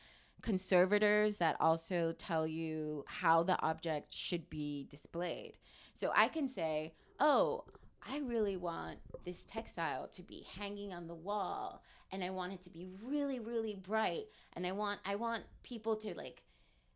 conservators 0.42 1.38
that 1.38 1.56
also 1.60 2.14
tell 2.14 2.48
you 2.48 3.04
how 3.08 3.44
the 3.44 3.60
object 3.62 4.14
should 4.14 4.50
be 4.50 4.88
displayed. 4.90 5.54
So 5.94 6.12
I 6.16 6.28
can 6.28 6.48
say, 6.48 6.94
oh, 7.20 7.66
I 8.02 8.20
really 8.20 8.58
want 8.58 8.98
this 9.26 9.44
textile 9.46 10.08
to 10.10 10.24
be 10.24 10.46
hanging 10.58 10.94
on 10.94 11.08
the 11.08 11.16
wall 11.16 11.84
and 12.12 12.24
I 12.24 12.30
want 12.32 12.54
it 12.54 12.62
to 12.64 12.70
be 12.70 12.88
really 13.08 13.40
really 13.40 13.76
bright 13.76 14.26
and 14.54 14.66
I 14.66 14.72
want 14.72 15.00
I 15.06 15.16
want 15.16 15.44
people 15.64 15.96
to 15.98 16.16
like 16.16 16.44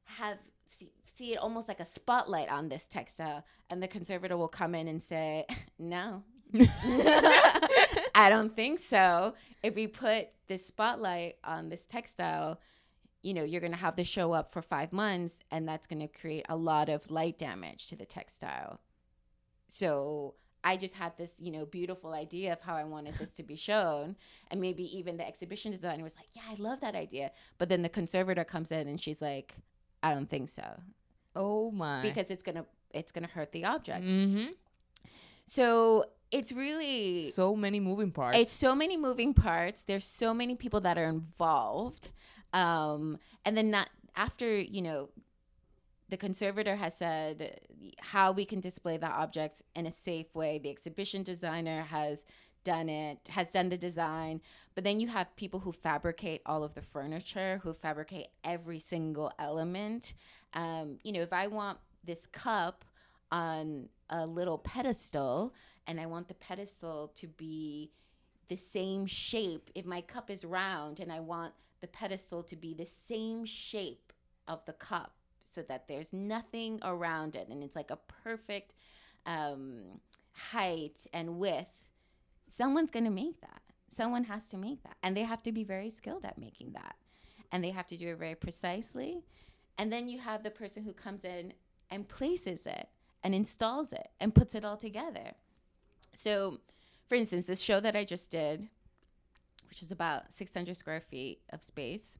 have 0.06 0.40
see, 0.66 0.92
see 1.06 1.34
it 1.34 1.38
almost 1.38 1.68
like 1.68 1.80
a 1.80 1.86
spotlight 1.86 2.50
on 2.50 2.70
this 2.70 2.88
textile. 2.88 3.44
And 3.70 3.82
the 3.82 3.88
conservator 3.88 4.38
will 4.38 4.48
come 4.48 4.76
in 4.76 4.88
and 4.88 5.02
say 5.02 5.46
no. 5.80 6.24
I 6.54 8.28
don't 8.30 8.56
think 8.56 8.80
so. 8.80 9.34
If 9.64 9.76
we 9.76 9.88
put 9.88 10.30
this 10.48 10.66
spotlight 10.66 11.36
on 11.44 11.70
this 11.70 11.86
textile 11.86 12.60
you 13.26 13.34
know 13.34 13.44
you're 13.44 13.62
going 13.62 13.78
to 13.80 13.86
have 13.88 13.96
the 13.96 14.04
show 14.04 14.32
up 14.32 14.48
for 14.54 14.62
5 14.62 14.94
months 14.94 15.36
and 15.52 15.68
that's 15.68 15.88
going 15.88 16.04
to 16.08 16.08
create 16.22 16.46
a 16.50 16.56
lot 16.56 16.88
of 16.90 17.10
light 17.10 17.38
damage 17.38 17.88
to 17.88 17.96
the 17.96 18.06
textile 18.06 18.80
so 19.68 20.36
I 20.64 20.78
just 20.78 20.96
had 20.96 21.16
this, 21.16 21.34
you 21.40 21.52
know, 21.52 21.66
beautiful 21.68 22.12
idea 22.14 22.52
of 22.54 22.60
how 22.60 22.76
I 22.76 22.84
wanted 22.86 23.14
this 23.20 23.34
to 23.36 23.44
be 23.44 23.56
shown. 23.56 24.16
And 24.50 24.60
maybe 24.60 24.84
even 24.98 25.16
the 25.16 25.28
exhibition 25.28 25.72
designer 25.72 26.04
was 26.04 26.16
like, 26.16 26.26
yeah, 26.34 26.42
I 26.50 26.56
love 26.58 26.80
that 26.82 26.96
idea. 26.96 27.32
But 27.60 27.70
then 27.70 27.84
the 27.84 27.90
conservator 27.90 28.44
comes 28.44 28.72
in 28.72 28.88
and 28.88 29.00
she's 29.00 29.22
like, 29.22 29.54
I 30.02 30.14
don't 30.16 30.30
think 30.30 30.50
so. 30.50 30.68
oh 31.36 31.70
my. 31.70 32.02
Because 32.02 32.32
it's 32.32 32.42
going 32.42 32.56
to 32.56 32.66
it's 32.92 33.12
going 33.12 33.28
to 33.28 33.32
hurt 33.32 33.52
the 33.52 33.66
object. 33.66 34.10
hmm 34.10 34.46
So 35.46 36.06
it's 36.32 36.52
really 36.52 37.30
so 37.30 37.56
many 37.56 37.80
moving 37.80 38.12
parts. 38.12 38.38
it's 38.38 38.52
so 38.52 38.74
many 38.74 38.98
moving 38.98 39.34
parts. 39.36 39.84
There's 39.84 40.06
so 40.06 40.34
many 40.34 40.56
people 40.56 40.80
that 40.82 40.98
are 40.98 41.06
involved. 41.06 42.10
Um, 42.54 43.18
and 43.44 43.58
then 43.58 43.72
not 43.72 43.90
after, 44.16 44.60
you 44.60 44.82
know, 44.82 45.10
the 46.10 46.18
conservator 46.18 46.76
has 46.76 46.96
said 46.96 47.60
how 48.00 48.32
we 48.32 48.46
can 48.46 48.60
display 48.60 48.98
the 48.98 49.08
objects 49.08 49.64
in 49.76 49.88
a 49.88 49.92
safe 49.92 50.34
way. 50.36 50.60
The 50.60 50.70
exhibition 50.70 51.24
designer 51.24 51.82
has 51.84 52.26
done 52.64 52.90
it, 52.90 53.28
has 53.30 53.50
done 53.50 53.70
the 53.70 53.78
design. 53.78 54.42
But 54.76 54.84
then 54.84 55.00
you 55.00 55.08
have 55.08 55.36
people 55.36 55.62
who 55.62 55.72
fabricate 55.72 56.42
all 56.46 56.64
of 56.64 56.74
the 56.74 56.82
furniture, 56.82 57.60
who 57.64 57.74
fabricate 57.74 58.28
every 58.44 58.80
single 58.80 59.32
element. 59.40 60.14
Um, 60.54 60.98
you 61.04 61.12
know, 61.12 61.22
if 61.22 61.34
I 61.34 61.48
want 61.48 61.80
this 62.04 62.28
cup 62.28 62.86
on 63.32 63.90
a 64.10 64.26
little 64.26 64.58
pedestal 64.60 65.54
and 65.88 66.00
I 66.00 66.06
want 66.06 66.28
the 66.28 66.34
pedestal 66.36 67.12
to 67.16 67.28
be 67.28 67.92
the 68.48 68.56
same 68.56 69.06
shape, 69.06 69.70
if 69.76 69.86
my 69.86 70.02
cup 70.02 70.30
is 70.30 70.44
round 70.46 71.00
and 71.00 71.12
I 71.12 71.20
want 71.20 71.54
the 71.86 71.92
pedestal 71.92 72.42
to 72.42 72.56
be 72.56 72.74
the 72.74 72.88
same 73.08 73.46
shape 73.46 74.12
of 74.48 74.66
the 74.66 74.74
cup 74.74 75.14
so 75.44 75.62
that 75.62 75.88
there's 75.88 76.12
nothing 76.12 76.80
around 76.82 77.36
it 77.36 77.48
and 77.48 77.64
it's 77.64 77.76
like 77.76 77.92
a 77.92 78.00
perfect 78.24 78.74
um, 79.28 80.00
height 80.32 81.06
and 81.14 81.38
width, 81.38 81.84
someone's 82.50 82.90
going 82.90 83.06
to 83.06 83.12
make 83.12 83.40
that. 83.42 83.62
Someone 83.92 84.24
has 84.24 84.48
to 84.48 84.58
make 84.58 84.82
that. 84.82 84.98
And 85.04 85.16
they 85.16 85.22
have 85.22 85.44
to 85.44 85.52
be 85.52 85.64
very 85.64 85.92
skilled 85.92 86.26
at 86.26 86.40
making 86.40 86.72
that. 86.74 86.96
And 87.52 87.64
they 87.64 87.70
have 87.70 87.86
to 87.88 87.98
do 87.98 88.10
it 88.10 88.18
very 88.18 88.34
precisely. 88.34 89.22
And 89.78 89.94
then 89.94 90.10
you 90.10 90.18
have 90.18 90.42
the 90.42 90.50
person 90.50 90.82
who 90.82 90.92
comes 90.92 91.24
in 91.24 91.54
and 91.92 92.10
places 92.10 92.66
it 92.66 92.90
and 93.24 93.36
installs 93.36 93.94
it 93.94 94.08
and 94.20 94.34
puts 94.34 94.56
it 94.56 94.66
all 94.66 94.78
together. 94.78 95.34
So, 96.14 96.62
for 97.08 97.14
instance, 97.14 97.46
this 97.46 97.62
show 97.62 97.80
that 97.80 97.96
I 97.96 98.06
just 98.06 98.32
did, 98.32 98.70
which 99.70 99.82
is 99.82 99.92
about 99.92 100.34
600 100.34 100.76
square 100.76 101.02
feet 101.02 101.40
of 101.52 101.64
space, 101.64 102.18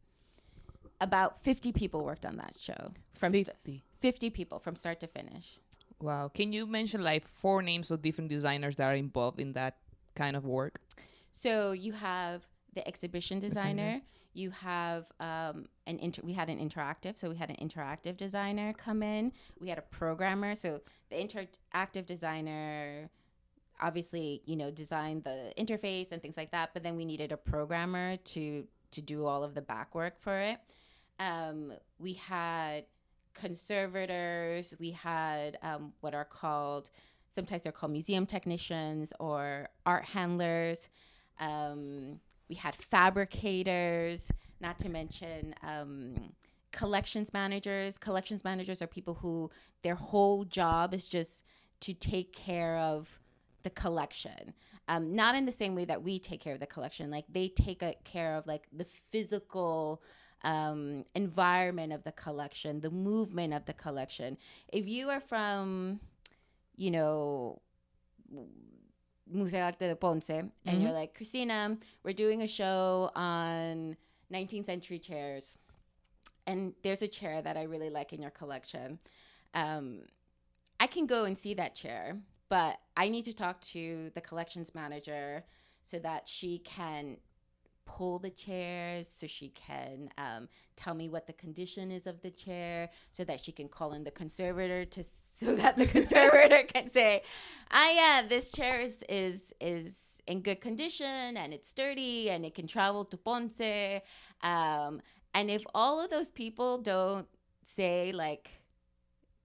about 1.02 1.44
50 1.44 1.72
people 1.72 2.04
worked 2.04 2.26
on 2.26 2.38
that 2.38 2.56
show 2.58 2.92
from 3.14 3.34
st- 3.34 3.48
50. 3.48 3.84
50 4.00 4.30
people 4.30 4.60
from 4.60 4.76
start 4.76 5.00
to 5.02 5.08
finish. 5.08 5.60
Wow. 6.02 6.30
Can 6.34 6.54
you 6.54 6.66
mention 6.66 7.04
like 7.04 7.26
four 7.26 7.62
names 7.62 7.92
of 7.92 8.02
different 8.02 8.30
designers 8.30 8.76
that 8.76 8.92
are 8.92 8.96
involved 8.96 9.40
in 9.40 9.54
that 9.54 9.78
kind 10.16 10.36
of 10.36 10.46
work? 10.46 10.80
So 11.32 11.72
you 11.72 11.94
have 11.94 12.46
the 12.74 12.88
exhibition 12.88 13.40
designer. 13.40 13.84
Designer. 13.84 14.02
You 14.34 14.50
have 14.52 15.10
um, 15.22 15.68
an 15.88 15.98
inter- 16.00 16.22
we 16.24 16.34
had 16.34 16.50
an 16.50 16.60
interactive, 16.60 17.18
so 17.18 17.30
we 17.30 17.38
had 17.38 17.50
an 17.50 17.56
interactive 17.66 18.18
designer 18.18 18.74
come 18.74 19.02
in. 19.02 19.32
We 19.62 19.70
had 19.70 19.78
a 19.78 19.82
programmer, 19.82 20.56
so 20.56 20.82
the 21.10 21.16
interactive 21.16 22.06
designer 22.06 23.10
obviously 23.82 24.42
you 24.46 24.56
know 24.56 24.72
designed 24.72 25.24
the 25.24 25.54
interface 25.58 26.12
and 26.12 26.22
things 26.22 26.38
like 26.38 26.52
that. 26.52 26.72
But 26.74 26.84
then 26.84 26.96
we 26.96 27.06
needed 27.06 27.32
a 27.32 27.38
programmer 27.38 28.18
to 28.18 28.66
to 28.92 29.02
do 29.02 29.26
all 29.26 29.44
of 29.44 29.54
the 29.54 29.62
back 29.62 29.94
work 29.96 30.20
for 30.20 30.40
it. 30.40 30.60
Um, 31.20 31.74
we 32.00 32.14
had 32.14 32.86
conservators. 33.34 34.74
We 34.80 34.92
had 34.92 35.58
um, 35.62 35.94
what 36.02 36.14
are 36.14 36.26
called 36.26 36.90
sometimes 37.36 37.64
they're 37.64 37.72
called 37.72 37.92
museum 37.92 38.26
technicians 38.26 39.12
or 39.20 39.68
art 39.86 40.06
handlers. 40.06 40.88
Um, 41.40 42.22
we 42.48 42.56
had 42.56 42.76
fabricators, 42.76 44.32
not 44.62 44.80
to 44.80 44.90
mention 44.90 45.54
um, 45.62 46.16
collections 46.72 47.34
managers. 47.34 47.98
Collections 47.98 48.44
managers 48.44 48.82
are 48.82 48.88
people 48.88 49.16
who 49.16 49.52
their 49.82 49.96
whole 49.96 50.46
job 50.46 50.94
is 50.94 51.08
just 51.08 51.44
to 51.82 51.94
take 51.94 52.34
care 52.34 52.78
of 52.78 53.20
the 53.66 53.72
collection. 53.72 54.54
Um, 54.88 55.16
not 55.16 55.36
in 55.36 55.46
the 55.46 55.52
same 55.52 55.74
way 55.76 55.86
that 55.86 56.04
we 56.04 56.20
take 56.20 56.40
care 56.40 56.54
of 56.54 56.60
the 56.60 56.68
collection. 56.68 57.10
Like 57.10 57.26
they 57.28 57.50
take 57.50 57.82
a, 57.82 57.96
care 58.04 58.36
of 58.36 58.46
like 58.46 58.68
the 58.72 58.86
physical 58.86 60.04
um, 60.44 61.04
environment 61.16 61.92
of 61.92 62.04
the 62.04 62.12
collection, 62.12 62.80
the 62.80 62.92
movement 62.92 63.54
of 63.54 63.66
the 63.66 63.74
collection. 63.74 64.38
If 64.72 64.88
you 64.88 65.10
are 65.10 65.20
from, 65.20 66.00
you 66.78 66.92
know, 66.92 67.60
Museo 69.28 69.62
Arte 69.62 69.88
de 69.88 69.96
Ponce, 69.96 70.30
and 70.30 70.82
you're 70.82 70.92
like, 70.92 71.16
Christina, 71.16 71.76
we're 72.04 72.14
doing 72.14 72.44
a 72.44 72.48
show 72.48 73.10
on 73.16 73.98
19th 74.32 74.68
century 74.68 75.00
chairs, 75.00 75.58
and 76.46 76.76
there's 76.84 77.02
a 77.02 77.08
chair 77.08 77.42
that 77.42 77.58
I 77.58 77.64
really 77.64 77.90
like 77.90 78.14
in 78.14 78.22
your 78.22 78.30
collection. 78.30 79.00
Um, 79.56 80.02
I 80.80 80.86
can 80.86 81.08
go 81.08 81.26
and 81.26 81.36
see 81.36 81.56
that 81.56 81.74
chair, 81.74 82.18
but 82.50 82.80
I 82.96 83.10
need 83.10 83.26
to 83.26 83.34
talk 83.34 83.62
to 83.62 84.12
the 84.14 84.22
collections 84.22 84.74
manager 84.76 85.44
so 85.84 86.00
that 86.00 86.28
she 86.28 86.60
can 86.60 87.18
pull 87.86 88.18
the 88.18 88.32
chairs 88.32 89.08
so 89.08 89.28
she 89.28 89.50
can 89.50 90.10
um, 90.18 90.50
tell 90.76 90.96
me 90.96 91.08
what 91.08 91.28
the 91.28 91.34
condition 91.34 91.92
is 91.92 92.08
of 92.08 92.20
the 92.22 92.32
chair 92.32 92.90
so 93.12 93.24
that 93.24 93.40
she 93.40 93.52
can 93.52 93.68
call 93.68 93.94
in 93.94 94.04
the 94.04 94.10
conservator 94.10 94.86
to 94.86 95.04
so 95.04 95.56
that 95.56 95.78
the 95.78 95.86
conservator 95.86 96.64
can 96.74 96.90
say 96.90 97.22
ah 97.70 97.92
yeah 97.92 98.28
this 98.28 98.50
chair 98.50 98.80
is 98.82 99.04
is 99.08 99.54
is 99.62 100.16
in 100.28 100.42
good 100.42 100.62
condition 100.62 101.38
and 101.38 101.54
it's 101.54 101.70
sturdy 101.70 102.30
and 102.30 102.46
it 102.46 102.56
can 102.56 102.68
travel 102.68 103.06
to 103.06 103.18
ponce. 103.18 103.62
Um, 104.42 105.02
and 105.34 105.50
if 105.50 105.64
all 105.74 106.04
of 106.04 106.10
those 106.10 106.32
people 106.32 106.80
don't 106.80 107.28
say 107.64 108.12
like 108.12 108.50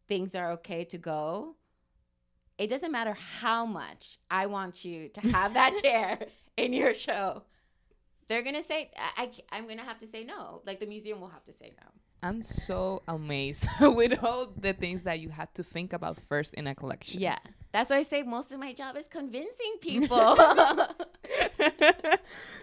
things 0.08 0.34
are 0.34 0.52
okay 0.52 0.84
to 0.84 0.98
go 0.98 1.56
it 2.60 2.68
doesn't 2.68 2.92
matter 2.92 3.16
how 3.40 3.64
much 3.64 4.18
I 4.30 4.44
want 4.44 4.84
you 4.84 5.08
to 5.08 5.20
have 5.28 5.54
that 5.54 5.76
chair 5.82 6.18
in 6.58 6.74
your 6.74 6.92
show. 6.92 7.42
They're 8.28 8.42
gonna 8.42 8.62
say 8.62 8.90
I, 8.96 9.22
I 9.24 9.30
I'm 9.56 9.66
gonna 9.66 9.82
have 9.82 9.98
to 10.00 10.06
say 10.06 10.24
no. 10.24 10.60
Like 10.66 10.78
the 10.78 10.86
museum 10.86 11.20
will 11.20 11.30
have 11.30 11.44
to 11.46 11.52
say 11.52 11.72
no. 11.80 11.86
I'm 12.22 12.42
so 12.42 13.02
amazed 13.08 13.66
with 13.80 14.22
all 14.22 14.52
the 14.54 14.74
things 14.74 15.04
that 15.04 15.20
you 15.20 15.30
had 15.30 15.52
to 15.54 15.62
think 15.62 15.94
about 15.94 16.20
first 16.20 16.52
in 16.52 16.66
a 16.66 16.74
collection. 16.74 17.18
Yeah, 17.22 17.38
that's 17.72 17.90
why 17.90 17.96
I 17.96 18.02
say 18.02 18.22
most 18.22 18.52
of 18.52 18.58
my 18.58 18.72
job 18.72 18.96
is 18.96 19.06
convincing 19.08 19.74
people. 19.80 20.36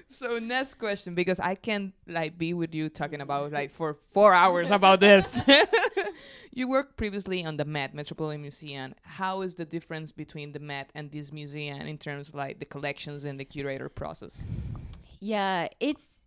so 0.09 0.39
next 0.39 0.75
question 0.75 1.13
because 1.13 1.39
I 1.39 1.55
can't 1.55 1.93
like 2.07 2.37
be 2.37 2.53
with 2.53 2.75
you 2.75 2.89
talking 2.89 3.21
about 3.21 3.51
like 3.51 3.71
for 3.71 3.93
four 3.93 4.33
hours 4.33 4.69
about 4.71 4.99
this. 4.99 5.41
you 6.53 6.69
worked 6.69 6.97
previously 6.97 7.45
on 7.45 7.57
the 7.57 7.65
Met 7.65 7.93
Metropolitan 7.93 8.41
Museum. 8.41 8.95
How 9.03 9.41
is 9.41 9.55
the 9.55 9.65
difference 9.65 10.11
between 10.11 10.51
the 10.51 10.59
Met 10.59 10.91
and 10.95 11.11
this 11.11 11.31
museum 11.31 11.81
in 11.81 11.97
terms 11.97 12.29
of 12.29 12.35
like 12.35 12.59
the 12.59 12.65
collections 12.65 13.25
and 13.25 13.39
the 13.39 13.45
curator 13.45 13.89
process? 13.89 14.45
yeah, 15.19 15.67
it's 15.79 16.19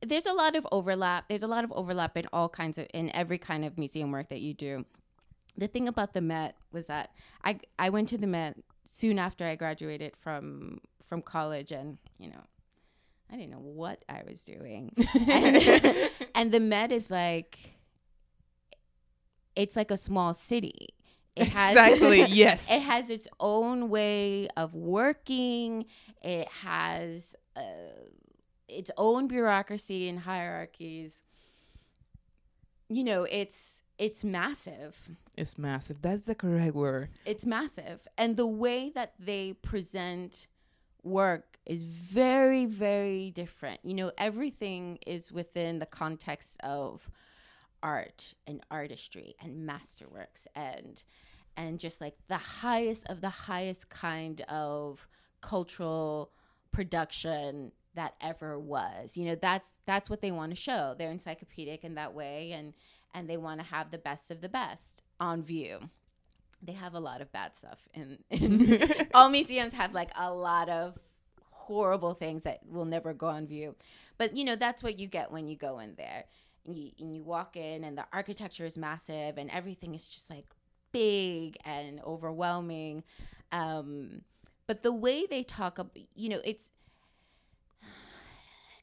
there's 0.00 0.26
a 0.26 0.32
lot 0.32 0.56
of 0.56 0.66
overlap. 0.72 1.28
There's 1.28 1.42
a 1.42 1.46
lot 1.46 1.64
of 1.64 1.72
overlap 1.72 2.16
in 2.16 2.24
all 2.32 2.48
kinds 2.48 2.78
of 2.78 2.86
in 2.92 3.10
every 3.14 3.38
kind 3.38 3.64
of 3.64 3.78
museum 3.78 4.10
work 4.10 4.28
that 4.28 4.40
you 4.40 4.54
do. 4.54 4.84
The 5.56 5.68
thing 5.68 5.88
about 5.88 6.12
the 6.12 6.20
Met 6.20 6.56
was 6.72 6.86
that 6.88 7.10
I 7.44 7.60
I 7.78 7.90
went 7.90 8.08
to 8.10 8.18
the 8.18 8.26
Met 8.26 8.56
soon 8.84 9.18
after 9.18 9.44
I 9.44 9.56
graduated 9.56 10.16
from 10.16 10.80
from 11.06 11.22
college 11.22 11.72
and, 11.72 11.98
you 12.18 12.28
know, 12.28 12.42
I 13.30 13.36
didn't 13.36 13.50
know 13.50 13.58
what 13.58 14.02
I 14.08 14.22
was 14.28 14.42
doing. 14.42 14.92
and, 15.28 16.10
and 16.34 16.52
the 16.52 16.60
Met 16.60 16.92
is 16.92 17.10
like 17.10 17.58
it's 19.54 19.76
like 19.76 19.90
a 19.90 19.96
small 19.96 20.34
city. 20.34 20.88
It 21.34 21.48
has 21.48 21.72
Exactly, 21.72 22.22
yes. 22.28 22.70
it 22.70 22.82
has 22.82 23.10
its 23.10 23.28
own 23.40 23.88
way 23.88 24.48
of 24.56 24.74
working. 24.74 25.86
It 26.22 26.48
has 26.48 27.34
uh, 27.56 27.60
its 28.68 28.90
own 28.96 29.28
bureaucracy 29.28 30.08
and 30.08 30.20
hierarchies. 30.20 31.22
You 32.88 33.04
know, 33.04 33.24
it's 33.24 33.82
it's 33.98 34.24
massive. 34.24 35.10
It's 35.36 35.58
massive. 35.58 36.02
That's 36.02 36.22
the 36.22 36.34
correct 36.34 36.74
word. 36.74 37.10
It's 37.24 37.46
massive, 37.46 38.06
and 38.18 38.36
the 38.36 38.46
way 38.46 38.90
that 38.94 39.14
they 39.18 39.54
present 39.54 40.46
work 41.02 41.58
is 41.64 41.82
very 41.82 42.66
very 42.66 43.30
different. 43.30 43.80
You 43.84 43.94
know, 43.94 44.12
everything 44.18 44.98
is 45.06 45.32
within 45.32 45.78
the 45.78 45.86
context 45.86 46.58
of 46.62 47.10
art 47.82 48.34
and 48.46 48.60
artistry 48.70 49.34
and 49.40 49.68
masterworks 49.68 50.46
and 50.54 51.02
and 51.56 51.78
just 51.78 52.00
like 52.00 52.14
the 52.28 52.36
highest 52.36 53.08
of 53.08 53.20
the 53.20 53.30
highest 53.30 53.88
kind 53.88 54.40
of 54.42 55.08
cultural 55.40 56.32
production 56.70 57.72
that 57.94 58.14
ever 58.20 58.58
was. 58.58 59.16
You 59.16 59.26
know, 59.26 59.34
that's 59.34 59.80
that's 59.86 60.10
what 60.10 60.20
they 60.20 60.30
want 60.30 60.50
to 60.52 60.56
show. 60.56 60.94
They're 60.98 61.10
encyclopedic 61.10 61.84
in 61.84 61.94
that 61.94 62.14
way 62.14 62.52
and 62.52 62.74
and 63.16 63.28
they 63.28 63.38
want 63.38 63.58
to 63.58 63.66
have 63.66 63.90
the 63.90 63.98
best 63.98 64.30
of 64.30 64.42
the 64.42 64.48
best 64.48 65.02
on 65.18 65.42
view. 65.42 65.78
They 66.62 66.72
have 66.72 66.94
a 66.94 67.00
lot 67.00 67.22
of 67.22 67.32
bad 67.32 67.56
stuff 67.56 67.88
in, 67.94 68.18
in 68.30 69.08
all 69.14 69.30
museums 69.30 69.74
have 69.74 69.94
like 69.94 70.10
a 70.14 70.32
lot 70.32 70.68
of 70.68 70.98
horrible 71.50 72.12
things 72.14 72.42
that 72.42 72.60
will 72.68 72.84
never 72.84 73.14
go 73.14 73.26
on 73.26 73.46
view. 73.46 73.74
But 74.18 74.36
you 74.36 74.44
know, 74.44 74.54
that's 74.54 74.82
what 74.82 74.98
you 74.98 75.08
get 75.08 75.32
when 75.32 75.48
you 75.48 75.56
go 75.56 75.78
in 75.78 75.94
there. 75.96 76.24
And 76.66 76.76
you, 76.76 76.90
and 77.00 77.14
you 77.14 77.22
walk 77.22 77.56
in 77.56 77.84
and 77.84 77.96
the 77.96 78.04
architecture 78.12 78.66
is 78.66 78.76
massive 78.76 79.38
and 79.38 79.50
everything 79.50 79.94
is 79.94 80.08
just 80.08 80.28
like 80.28 80.44
big 80.92 81.56
and 81.64 82.00
overwhelming. 82.04 83.02
Um, 83.52 84.22
but 84.66 84.82
the 84.82 84.92
way 84.92 85.26
they 85.26 85.42
talk, 85.42 85.78
you 86.14 86.28
know, 86.28 86.40
it's 86.44 86.70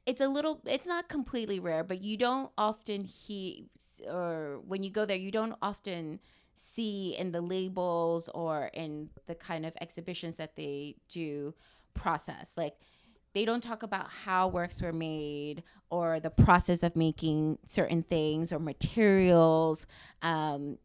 it's 0.06 0.22
a 0.22 0.28
little 0.28 0.62
it's 0.66 0.88
not 0.88 1.08
completely 1.08 1.60
rare 1.60 1.84
but 1.84 2.02
you 2.02 2.18
don't 2.18 2.52
often 2.58 3.04
hear 3.04 3.64
or 4.10 4.60
when 4.68 4.84
you 4.84 4.90
go 4.90 5.06
there 5.06 5.18
you 5.18 5.32
don't 5.32 5.56
often 5.62 6.20
see 6.56 7.16
in 7.18 7.32
the 7.32 7.42
labels 7.42 8.30
or 8.30 8.70
in 8.74 9.10
the 9.28 9.36
kind 9.36 9.66
of 9.66 9.74
exhibitions 9.82 10.38
that 10.38 10.56
they 10.56 10.96
do 11.10 11.54
process. 11.94 12.56
Like 12.58 12.76
they 13.34 13.46
don't 13.46 13.62
talk 13.64 13.84
about 13.84 14.10
how 14.10 14.48
works 14.48 14.82
were 14.82 14.94
made 14.94 15.64
or 15.90 16.20
the 16.20 16.30
process 16.30 16.84
of 16.84 16.96
making 16.96 17.58
certain 17.66 18.04
things 18.04 18.52
or 18.52 18.60
materials. 18.60 19.86
Um, 20.22 20.78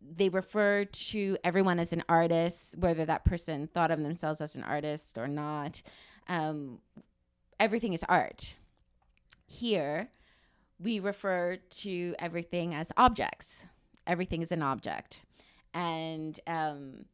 they 0.00 0.28
refer 0.28 0.84
to 0.84 1.36
everyone 1.42 1.78
as 1.78 1.92
an 1.92 2.04
artist 2.08 2.78
whether 2.78 3.04
that 3.06 3.24
person 3.24 3.66
thought 3.66 3.90
of 3.90 4.00
themselves 4.00 4.40
as 4.40 4.54
an 4.54 4.62
artist 4.62 5.18
or 5.18 5.26
not. 5.26 5.82
Um, 6.28 6.78
everything 7.58 7.92
is 7.92 8.04
art. 8.08 8.56
Here, 9.46 10.08
we 10.78 11.00
refer 11.00 11.56
to 11.56 12.14
everything 12.18 12.74
as 12.74 12.92
objects. 12.96 13.66
Everything 14.06 14.42
is 14.42 14.52
an 14.52 14.62
object, 14.62 15.24
and 15.74 16.38
um, 16.46 17.06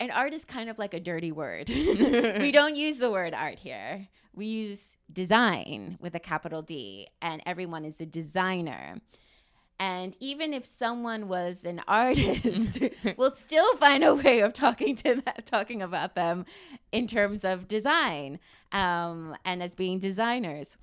and 0.00 0.10
art 0.12 0.32
is 0.34 0.44
kind 0.44 0.70
of 0.70 0.78
like 0.78 0.94
a 0.94 1.00
dirty 1.00 1.32
word. 1.32 1.68
we 1.68 2.50
don't 2.52 2.76
use 2.76 2.98
the 2.98 3.10
word 3.10 3.34
art 3.34 3.58
here. 3.58 4.06
We 4.34 4.46
use 4.46 4.96
design 5.12 5.98
with 6.00 6.14
a 6.14 6.20
capital 6.20 6.62
D, 6.62 7.08
and 7.20 7.42
everyone 7.44 7.84
is 7.84 8.00
a 8.00 8.06
designer. 8.06 9.00
And 9.80 10.16
even 10.18 10.52
if 10.52 10.64
someone 10.64 11.28
was 11.28 11.64
an 11.64 11.80
artist, 11.88 12.82
we'll 13.16 13.30
still 13.30 13.76
find 13.76 14.02
a 14.02 14.14
way 14.14 14.40
of 14.40 14.52
talking 14.52 14.96
to 14.96 15.14
them, 15.16 15.34
talking 15.44 15.82
about 15.82 16.14
them 16.14 16.44
in 16.92 17.06
terms 17.06 17.44
of 17.44 17.68
design 17.68 18.40
um, 18.72 19.36
and 19.44 19.62
as 19.62 19.74
being 19.74 19.98
designers. 19.98 20.78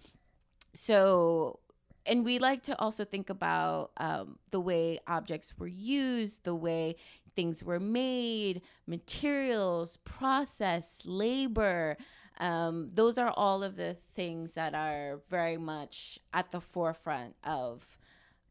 So, 0.74 1.60
and 2.06 2.24
we 2.24 2.40
like 2.40 2.64
to 2.64 2.80
also 2.80 3.04
think 3.04 3.30
about 3.30 3.92
um, 3.98 4.38
the 4.52 4.60
way 4.60 5.00
objects 5.08 5.58
were 5.58 5.68
used, 5.68 6.44
the 6.44 6.56
way 6.56 6.96
things 7.36 7.64
were 7.64 7.80
made, 7.80 8.62
materials, 8.88 9.98
process, 9.98 11.02
labor. 11.06 11.98
Um, 12.40 12.90
those 12.94 13.18
are 13.18 13.34
all 13.36 13.64
of 13.64 13.76
the 13.76 13.94
things 13.94 14.54
that 14.54 14.74
are 14.74 15.22
very 15.30 15.58
much 15.58 16.20
at 16.34 16.52
the 16.52 16.62
forefront 16.62 17.36
of 17.44 17.98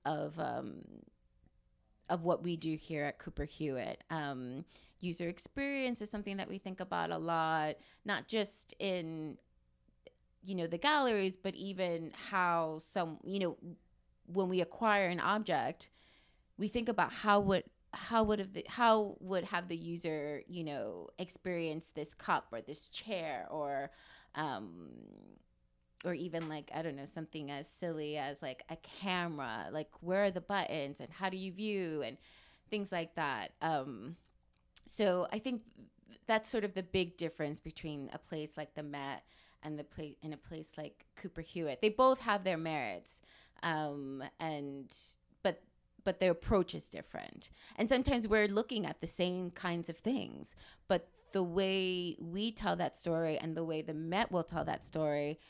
of 0.04 0.38
um, 0.38 0.82
of 2.08 2.22
what 2.22 2.42
we 2.42 2.56
do 2.56 2.74
here 2.76 3.04
at 3.04 3.18
Cooper 3.18 3.44
Hewitt. 3.44 4.04
Um, 4.10 4.64
user 5.00 5.28
experience 5.28 6.02
is 6.02 6.10
something 6.10 6.36
that 6.36 6.48
we 6.48 6.58
think 6.58 6.80
about 6.80 7.10
a 7.10 7.18
lot, 7.18 7.76
not 8.04 8.28
just 8.28 8.74
in 8.78 9.38
you 10.42 10.54
know 10.54 10.66
the 10.66 10.78
galleries, 10.78 11.36
but 11.36 11.54
even 11.54 12.12
how 12.30 12.78
some 12.80 13.18
you 13.24 13.38
know 13.38 13.56
when 14.26 14.48
we 14.48 14.60
acquire 14.60 15.08
an 15.08 15.20
object, 15.20 15.90
we 16.58 16.68
think 16.68 16.88
about 16.88 17.12
how 17.12 17.40
would 17.40 17.64
how 17.92 18.24
would 18.24 18.38
have 18.40 18.52
the, 18.52 18.64
how 18.68 19.16
would 19.20 19.44
have 19.44 19.68
the 19.68 19.76
user 19.76 20.42
you 20.48 20.64
know 20.64 21.08
experience 21.18 21.90
this 21.90 22.12
cup 22.12 22.48
or 22.52 22.60
this 22.60 22.90
chair 22.90 23.46
or 23.50 23.90
um, 24.34 24.90
or 26.04 26.14
even 26.14 26.48
like 26.48 26.70
I 26.74 26.82
don't 26.82 26.96
know 26.96 27.04
something 27.04 27.50
as 27.50 27.68
silly 27.68 28.16
as 28.16 28.42
like 28.42 28.62
a 28.68 28.76
camera, 28.76 29.68
like 29.72 29.90
where 30.00 30.24
are 30.24 30.30
the 30.30 30.40
buttons 30.40 31.00
and 31.00 31.10
how 31.10 31.28
do 31.28 31.36
you 31.36 31.52
view 31.52 32.02
and 32.02 32.16
things 32.70 32.92
like 32.92 33.14
that. 33.14 33.52
Um, 33.62 34.16
so 34.86 35.26
I 35.32 35.38
think 35.38 35.62
that's 36.26 36.48
sort 36.48 36.64
of 36.64 36.74
the 36.74 36.82
big 36.82 37.16
difference 37.16 37.60
between 37.60 38.10
a 38.12 38.18
place 38.18 38.56
like 38.56 38.74
the 38.74 38.82
Met 38.82 39.24
and 39.62 39.78
the 39.78 39.84
place 39.84 40.14
in 40.22 40.32
a 40.32 40.36
place 40.36 40.74
like 40.76 41.04
Cooper 41.16 41.40
Hewitt. 41.40 41.80
They 41.80 41.88
both 41.88 42.20
have 42.20 42.44
their 42.44 42.58
merits, 42.58 43.20
um, 43.62 44.22
and 44.40 44.94
but 45.42 45.62
but 46.04 46.20
their 46.20 46.32
approach 46.32 46.74
is 46.74 46.88
different. 46.88 47.50
And 47.76 47.88
sometimes 47.88 48.28
we're 48.28 48.48
looking 48.48 48.86
at 48.86 49.00
the 49.00 49.06
same 49.06 49.50
kinds 49.50 49.88
of 49.88 49.96
things, 49.96 50.54
but 50.88 51.08
the 51.32 51.42
way 51.42 52.16
we 52.20 52.52
tell 52.52 52.76
that 52.76 52.94
story 52.96 53.38
and 53.38 53.56
the 53.56 53.64
way 53.64 53.82
the 53.82 53.94
Met 53.94 54.30
will 54.30 54.44
tell 54.44 54.64
that 54.64 54.84
story 54.84 55.40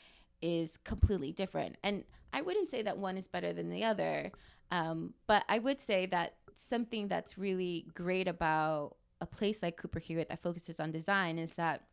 is 0.41 0.77
completely 0.77 1.31
different. 1.31 1.77
And 1.83 2.03
I 2.33 2.41
wouldn't 2.41 2.69
say 2.69 2.81
that 2.83 2.97
one 2.97 3.17
is 3.17 3.27
better 3.27 3.53
than 3.53 3.69
the 3.69 3.83
other, 3.83 4.31
um, 4.71 5.13
but 5.27 5.43
I 5.47 5.59
would 5.59 5.79
say 5.79 6.05
that 6.07 6.35
something 6.55 7.07
that's 7.07 7.37
really 7.37 7.85
great 7.93 8.27
about 8.27 8.95
a 9.21 9.25
place 9.25 9.63
like 9.63 9.77
Cooper 9.77 9.99
Hewitt 9.99 10.29
that 10.29 10.41
focuses 10.41 10.79
on 10.79 10.91
design 10.91 11.37
is 11.37 11.53
that 11.55 11.83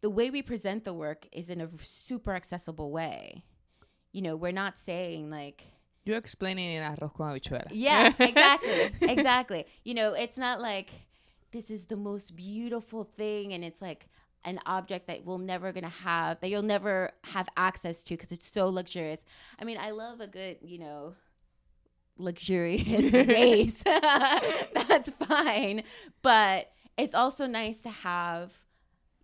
the 0.00 0.10
way 0.10 0.30
we 0.30 0.42
present 0.42 0.84
the 0.84 0.92
work 0.92 1.26
is 1.32 1.50
in 1.50 1.60
a 1.60 1.68
super 1.80 2.34
accessible 2.34 2.90
way. 2.90 3.44
You 4.12 4.22
know, 4.22 4.36
we're 4.36 4.52
not 4.52 4.78
saying 4.78 5.30
like, 5.30 5.64
You're 6.04 6.18
explaining 6.18 6.72
in 6.72 6.82
arroz 6.82 7.12
con 7.14 7.32
habichuela. 7.32 7.68
yeah, 7.72 8.12
exactly. 8.18 8.90
exactly. 9.02 9.66
You 9.84 9.94
know, 9.94 10.12
it's 10.12 10.38
not 10.38 10.60
like 10.60 10.90
this 11.52 11.70
is 11.70 11.86
the 11.86 11.96
most 11.96 12.36
beautiful 12.36 13.04
thing 13.04 13.52
and 13.52 13.64
it's 13.64 13.80
like 13.80 14.08
an 14.46 14.60
object 14.64 15.08
that 15.08 15.24
we'll 15.24 15.38
never 15.38 15.72
gonna 15.72 15.88
have 15.88 16.40
that 16.40 16.48
you'll 16.48 16.62
never 16.62 17.10
have 17.24 17.48
access 17.56 18.02
to 18.04 18.14
because 18.14 18.32
it's 18.32 18.46
so 18.46 18.68
luxurious. 18.68 19.24
I 19.58 19.64
mean, 19.64 19.76
I 19.78 19.90
love 19.90 20.20
a 20.20 20.28
good, 20.28 20.58
you 20.62 20.78
know, 20.78 21.14
luxurious 22.16 23.10
vase, 23.12 23.82
that's 23.84 25.10
fine. 25.10 25.82
But 26.22 26.70
it's 26.96 27.14
also 27.14 27.46
nice 27.46 27.80
to 27.82 27.90
have, 27.90 28.52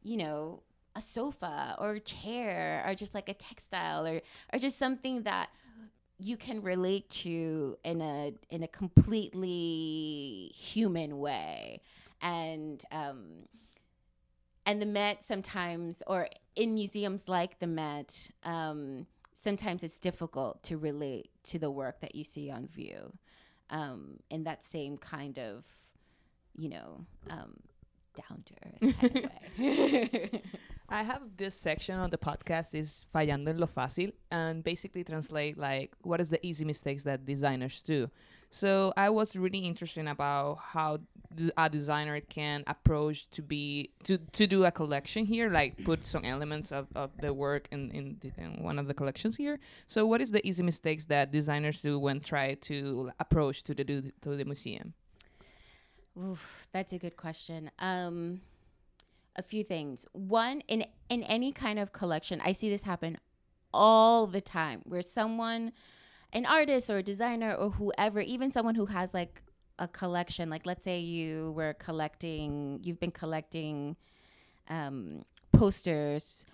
you 0.02 0.16
know, 0.16 0.64
a 0.94 1.00
sofa 1.00 1.76
or 1.78 1.92
a 1.92 2.00
chair 2.00 2.84
or 2.86 2.94
just 2.94 3.14
like 3.14 3.28
a 3.28 3.34
textile 3.34 4.06
or 4.06 4.20
or 4.52 4.58
just 4.58 4.78
something 4.78 5.22
that 5.22 5.48
you 6.18 6.36
can 6.36 6.60
relate 6.62 7.08
to 7.08 7.76
in 7.84 8.00
a 8.00 8.34
in 8.50 8.62
a 8.62 8.68
completely 8.68 10.52
human 10.54 11.18
way 11.18 11.80
and 12.20 12.84
um 12.92 13.38
and 14.66 14.80
the 14.80 14.86
met 14.86 15.22
sometimes 15.22 16.02
or 16.06 16.28
in 16.56 16.74
museums 16.74 17.28
like 17.28 17.58
the 17.58 17.66
met 17.66 18.30
um 18.44 19.06
sometimes 19.32 19.82
it's 19.82 19.98
difficult 19.98 20.62
to 20.62 20.76
relate 20.78 21.30
to 21.42 21.58
the 21.58 21.70
work 21.70 22.00
that 22.00 22.14
you 22.14 22.24
see 22.24 22.50
on 22.50 22.66
view 22.66 23.12
um 23.70 24.18
in 24.30 24.44
that 24.44 24.62
same 24.62 24.96
kind 24.96 25.38
of 25.38 25.64
you 26.56 26.68
know 26.68 27.04
um 27.30 27.54
down 28.14 28.44
to 28.44 28.54
earth 28.66 29.00
kind 29.00 29.16
of 29.16 29.32
way 29.58 30.42
I 30.92 31.04
have 31.04 31.22
this 31.38 31.54
section 31.54 31.98
on 31.98 32.10
the 32.10 32.18
podcast 32.18 32.74
is 32.74 33.06
fallando 33.14 33.48
en 33.48 33.58
lo 33.58 33.66
fácil 33.66 34.12
and 34.30 34.62
basically 34.62 35.02
translate 35.02 35.56
like 35.56 35.94
what 36.02 36.20
is 36.20 36.28
the 36.28 36.44
easy 36.46 36.66
mistakes 36.66 37.04
that 37.04 37.24
designers 37.24 37.80
do. 37.80 38.10
So 38.50 38.92
I 38.94 39.08
was 39.08 39.34
really 39.34 39.60
interested 39.60 40.06
about 40.06 40.58
how 40.58 40.98
a 41.57 41.68
designer 41.68 42.20
can 42.20 42.64
approach 42.66 43.28
to 43.30 43.43
be 43.43 43.91
to, 44.05 44.18
to 44.18 44.47
do 44.47 44.64
a 44.64 44.70
collection 44.70 45.24
here, 45.24 45.51
like 45.51 45.85
put 45.85 46.07
some 46.07 46.24
elements 46.24 46.72
of, 46.72 46.87
of 46.95 47.11
the 47.20 47.33
work 47.33 47.68
in 47.70 47.91
in, 47.91 48.16
the, 48.20 48.33
in 48.39 48.62
one 48.62 48.78
of 48.78 48.87
the 48.87 48.95
collections 48.95 49.37
here. 49.37 49.59
So 49.87 50.07
what 50.07 50.20
is 50.20 50.30
the 50.30 50.47
easy 50.47 50.62
mistakes 50.62 51.07
that 51.07 51.33
designers 51.33 51.83
do 51.83 51.99
when 51.99 52.20
try 52.20 52.55
to 52.55 53.11
approach 53.18 53.62
to 53.64 53.74
the 53.74 53.85
to 53.85 54.37
the 54.37 54.45
museum? 54.45 54.95
Oof, 56.16 56.68
that's 56.72 56.93
a 56.93 56.99
good 56.99 57.16
question. 57.16 57.70
Um, 57.78 58.43
a 59.37 59.43
few 59.43 59.64
things. 59.64 60.07
One, 60.12 60.61
in 60.68 60.85
in 61.09 61.22
any 61.24 61.53
kind 61.53 61.78
of 61.78 61.93
collection, 61.93 62.41
I 62.45 62.53
see 62.53 62.68
this 62.68 62.83
happen 62.83 63.18
all 63.72 64.26
the 64.26 64.41
time, 64.41 64.83
where 64.85 65.03
someone, 65.03 65.72
an 66.33 66.47
artist 66.47 66.91
or 66.91 66.99
a 66.99 67.03
designer 67.03 67.55
or 67.55 67.70
whoever, 67.70 68.20
even 68.20 68.53
someone 68.53 68.74
who 68.74 68.87
has 68.87 69.14
like 69.14 69.41
a 69.78 69.88
collection, 69.88 70.50
like 70.50 70.66
let's 70.66 70.84
say 70.84 71.00
you 71.00 71.52
were 71.56 71.74
collecting, 71.74 72.80
you've 72.82 73.00
been 73.00 73.10
collecting 73.10 73.96
um, 74.68 75.24
posters. 75.52 76.46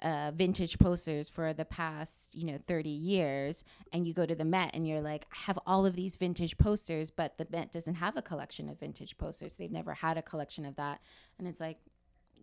Uh, 0.00 0.30
vintage 0.32 0.78
posters 0.78 1.28
for 1.28 1.52
the 1.52 1.64
past 1.64 2.32
you 2.32 2.46
know 2.46 2.56
30 2.68 2.88
years 2.88 3.64
and 3.92 4.06
you 4.06 4.14
go 4.14 4.24
to 4.24 4.36
the 4.36 4.44
met 4.44 4.70
and 4.72 4.86
you're 4.86 5.00
like 5.00 5.26
i 5.32 5.36
have 5.36 5.58
all 5.66 5.84
of 5.84 5.96
these 5.96 6.16
vintage 6.16 6.56
posters 6.56 7.10
but 7.10 7.36
the 7.36 7.44
met 7.50 7.72
doesn't 7.72 7.96
have 7.96 8.16
a 8.16 8.22
collection 8.22 8.68
of 8.68 8.78
vintage 8.78 9.18
posters. 9.18 9.56
They've 9.56 9.72
never 9.72 9.92
had 9.94 10.16
a 10.16 10.22
collection 10.22 10.64
of 10.64 10.76
that. 10.76 11.00
And 11.36 11.48
it's 11.48 11.58
like 11.58 11.78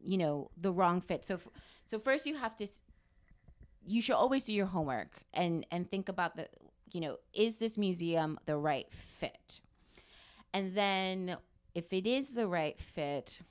you 0.03 0.17
know 0.17 0.51
the 0.57 0.73
wrong 0.73 0.99
fit. 0.99 1.23
So 1.23 1.35
f- 1.35 1.47
so 1.85 1.97
first 1.97 2.25
you 2.25 2.35
have 2.35 2.57
to 2.57 2.65
s- 2.65 2.81
you 3.87 4.01
should 4.01 4.15
always 4.15 4.43
do 4.45 4.53
your 4.53 4.65
homework 4.65 5.23
and 5.33 5.65
and 5.71 5.89
think 5.89 6.09
about 6.09 6.35
the 6.35 6.49
you 6.91 6.99
know 6.99 7.17
is 7.33 7.55
this 7.55 7.77
museum 7.77 8.37
the 8.45 8.57
right 8.57 8.91
fit 8.91 9.61
and 10.55 10.73
then 10.73 11.37
if 11.75 11.91
it 11.93 12.07
is 12.07 12.29
the 12.29 12.47
right 12.47 12.79
fit 12.79 13.41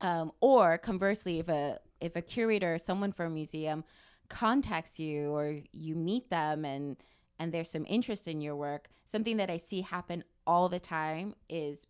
um, 0.00 0.32
or 0.40 0.78
conversely 0.78 1.38
if 1.38 1.48
a 1.48 1.78
if 2.00 2.16
a 2.16 2.22
curator 2.22 2.74
or 2.74 2.78
someone 2.78 3.12
from 3.12 3.26
a 3.26 3.34
museum 3.34 3.84
contacts 4.28 4.98
you 4.98 5.30
or 5.30 5.58
you 5.70 5.94
meet 5.94 6.28
them 6.30 6.64
and 6.64 6.96
and 7.38 7.52
there's 7.52 7.70
some 7.70 7.84
interest 7.88 8.26
in 8.26 8.40
your 8.40 8.56
work 8.56 8.88
something 9.06 9.36
that 9.36 9.50
i 9.50 9.56
see 9.58 9.82
happen 9.82 10.24
all 10.46 10.68
the 10.68 10.80
time 10.80 11.34
is 11.48 11.86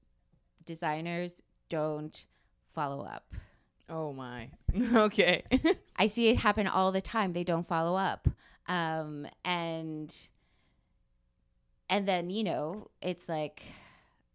designers 0.66 1.40
don't 1.70 2.26
follow 2.74 3.04
up 3.04 3.32
Oh 3.90 4.12
my. 4.14 4.48
okay. 4.94 5.42
I 5.96 6.06
see 6.06 6.28
it 6.28 6.38
happen 6.38 6.66
all 6.66 6.92
the 6.92 7.02
time. 7.02 7.34
They 7.34 7.44
don't 7.44 7.66
follow 7.66 7.94
up. 7.94 8.26
Um, 8.66 9.26
and 9.44 10.16
and 11.90 12.08
then, 12.08 12.30
you 12.30 12.42
know, 12.42 12.88
it's 13.02 13.28
like, 13.28 13.62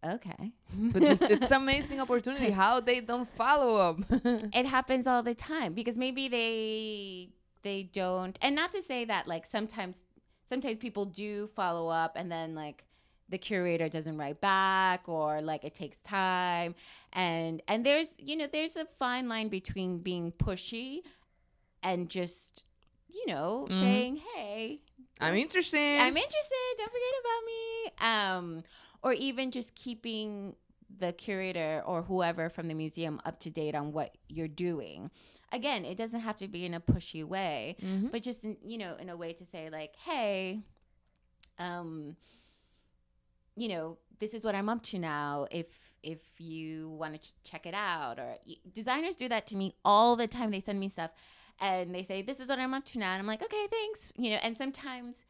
okay. 0.04 0.52
but 0.74 1.00
this, 1.02 1.20
it's 1.22 1.50
amazing 1.62 2.00
opportunity 2.00 2.50
how 2.50 2.80
they 2.80 3.00
don't 3.00 3.28
follow 3.28 3.76
up. 3.76 3.98
it 4.54 4.66
happens 4.66 5.06
all 5.06 5.22
the 5.22 5.34
time 5.34 5.72
because 5.74 5.98
maybe 5.98 6.28
they 6.28 7.30
they 7.62 7.82
don't 7.92 8.38
and 8.42 8.54
not 8.54 8.70
to 8.72 8.82
say 8.82 9.04
that 9.04 9.26
like 9.26 9.44
sometimes 9.44 10.04
sometimes 10.46 10.78
people 10.78 11.04
do 11.04 11.48
follow 11.56 11.88
up 11.88 12.12
and 12.16 12.30
then 12.30 12.54
like 12.54 12.84
the 13.28 13.36
curator 13.36 13.88
doesn't 13.88 14.16
write 14.16 14.40
back 14.40 15.06
or 15.08 15.42
like 15.42 15.64
it 15.64 15.74
takes 15.74 15.98
time 15.98 16.74
and 17.12 17.60
and 17.68 17.84
there's 17.84 18.16
you 18.18 18.36
know 18.36 18.46
there's 18.50 18.76
a 18.76 18.86
fine 18.98 19.28
line 19.28 19.48
between 19.48 19.98
being 19.98 20.32
pushy 20.32 21.00
and 21.82 22.08
just 22.08 22.62
you 23.08 23.26
know 23.26 23.66
Mhm. 23.70 23.80
saying 23.80 24.16
hey 24.34 24.80
I'm 25.20 25.34
interested. 25.34 25.98
I'm 26.00 26.16
interested. 26.16 26.70
Don't 26.78 26.92
forget 26.92 27.14
about 27.20 27.42
me. 27.44 27.90
Um, 28.58 28.62
or 29.02 29.12
even 29.12 29.50
just 29.50 29.74
keeping 29.74 30.56
the 30.98 31.12
curator 31.12 31.82
or 31.86 32.02
whoever 32.02 32.48
from 32.48 32.68
the 32.68 32.74
museum 32.74 33.20
up 33.24 33.38
to 33.40 33.50
date 33.50 33.74
on 33.74 33.92
what 33.92 34.16
you're 34.28 34.48
doing. 34.48 35.10
Again, 35.52 35.84
it 35.84 35.96
doesn't 35.96 36.20
have 36.20 36.36
to 36.38 36.48
be 36.48 36.64
in 36.64 36.74
a 36.74 36.80
pushy 36.80 37.24
way, 37.24 37.76
Mhm. 37.82 38.10
but 38.10 38.22
just 38.22 38.44
in, 38.44 38.56
you 38.64 38.78
know, 38.78 38.96
in 38.96 39.08
a 39.08 39.16
way 39.16 39.32
to 39.34 39.44
say 39.44 39.70
like, 39.70 39.94
"Hey, 39.96 40.62
um, 41.58 42.16
you 43.56 43.68
know, 43.68 43.98
this 44.18 44.34
is 44.34 44.44
what 44.44 44.54
I'm 44.54 44.68
up 44.68 44.82
to 44.84 44.98
now. 44.98 45.46
If 45.50 45.94
if 46.02 46.20
you 46.40 46.90
want 46.90 47.14
to 47.14 47.18
ch- 47.18 47.34
check 47.42 47.66
it 47.66 47.74
out, 47.74 48.18
or 48.18 48.36
designers 48.72 49.16
do 49.16 49.28
that 49.28 49.46
to 49.48 49.56
me 49.56 49.74
all 49.84 50.14
the 50.16 50.28
time. 50.28 50.50
They 50.50 50.60
send 50.60 50.78
me 50.78 50.88
stuff, 50.88 51.10
and 51.60 51.94
they 51.94 52.02
say, 52.04 52.22
"This 52.22 52.38
is 52.40 52.48
what 52.48 52.58
I'm 52.58 52.72
up 52.74 52.84
to 52.86 52.98
now," 52.98 53.12
and 53.12 53.20
I'm 53.20 53.26
like, 53.26 53.42
"Okay, 53.42 53.66
thanks." 53.68 54.12
You 54.16 54.30
know, 54.30 54.36
and 54.42 54.56
sometimes 54.56 55.24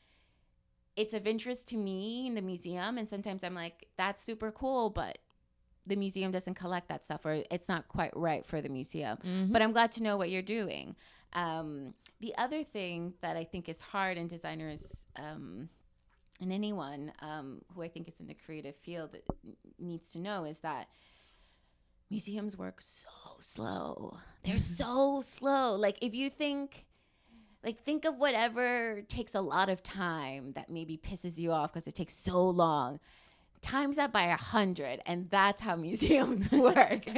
it's 0.98 1.14
of 1.14 1.26
interest 1.26 1.68
to 1.68 1.76
me 1.76 2.26
in 2.26 2.34
the 2.34 2.42
museum, 2.42 2.98
and 2.98 3.08
sometimes 3.08 3.42
I'm 3.44 3.54
like, 3.54 3.76
"That's 3.96 4.20
super 4.22 4.50
cool," 4.50 4.90
but 4.90 5.18
the 5.86 5.96
museum 5.96 6.30
doesn't 6.30 6.54
collect 6.54 6.88
that 6.88 7.04
stuff, 7.04 7.24
or 7.24 7.34
it's 7.50 7.68
not 7.68 7.88
quite 7.88 8.14
right 8.14 8.44
for 8.44 8.60
the 8.60 8.68
museum 8.68 9.16
Mhm. 9.22 9.52
but 9.52 9.62
I'm 9.62 9.72
glad 9.72 9.90
to 9.92 10.02
know 10.02 10.16
what 10.18 10.28
you're 10.30 10.42
doing. 10.60 10.96
Um, 11.32 11.94
the 12.20 12.32
other 12.36 12.62
thing 12.64 13.14
that 13.20 13.36
I 13.36 13.44
think 13.44 13.68
is 13.68 13.80
hard 13.80 14.18
in 14.18 14.26
designers 14.28 15.06
um, 15.16 15.68
and 16.40 16.52
anyone 16.52 17.12
um, 17.20 17.62
who 17.74 17.82
I 17.82 17.88
think 17.88 18.08
is 18.08 18.20
in 18.20 18.26
the 18.26 18.34
creative 18.44 18.76
field 18.76 19.16
needs 19.78 20.12
to 20.12 20.18
know 20.18 20.44
is 20.44 20.58
that 20.60 20.88
museums 22.10 22.56
work 22.56 22.80
so 22.80 23.08
slow. 23.40 24.18
They're 24.42 24.58
so 24.58 25.20
slow. 25.22 25.74
Like 25.74 25.98
if 26.02 26.14
you 26.14 26.30
think 26.30 26.86
like 27.64 27.82
think 27.84 28.04
of 28.04 28.16
whatever 28.16 29.02
takes 29.08 29.34
a 29.34 29.40
lot 29.40 29.68
of 29.68 29.82
time 29.82 30.52
that 30.52 30.70
maybe 30.70 30.96
pisses 30.96 31.38
you 31.38 31.52
off 31.52 31.72
because 31.72 31.86
it 31.86 31.94
takes 31.94 32.14
so 32.14 32.48
long. 32.48 33.00
Times 33.60 33.96
that 33.96 34.12
by 34.12 34.24
a 34.24 34.36
hundred 34.36 35.00
and 35.06 35.28
that's 35.30 35.60
how 35.60 35.76
museums 35.86 36.50
work. 36.52 37.04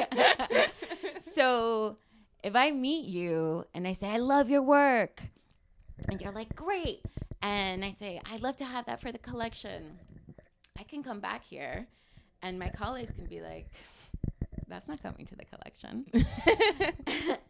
So 1.20 1.99
if 2.43 2.57
i 2.57 2.70
meet 2.70 3.05
you 3.05 3.64
and 3.74 3.86
i 3.86 3.93
say 3.93 4.09
i 4.11 4.16
love 4.16 4.49
your 4.49 4.62
work 4.62 5.22
and 6.09 6.20
you're 6.20 6.32
like 6.32 6.55
great 6.55 7.03
and 7.43 7.84
i 7.84 7.93
say 7.99 8.20
i'd 8.32 8.43
love 8.43 8.57
to 8.57 8.64
have 8.64 8.86
that 8.86 9.01
for 9.01 9.12
the 9.12 9.18
collection 9.18 9.99
i 10.78 10.82
can 10.82 11.03
come 11.03 11.20
back 11.20 11.45
here 11.45 11.86
and 12.43 12.59
my 12.59 12.68
colleagues 12.70 13.12
can 13.12 13.26
be 13.26 13.41
like 13.41 13.66
that's 14.68 14.88
not 14.88 15.03
coming 15.03 15.26
to 15.26 15.34
the 15.34 15.45
collection. 15.45 16.07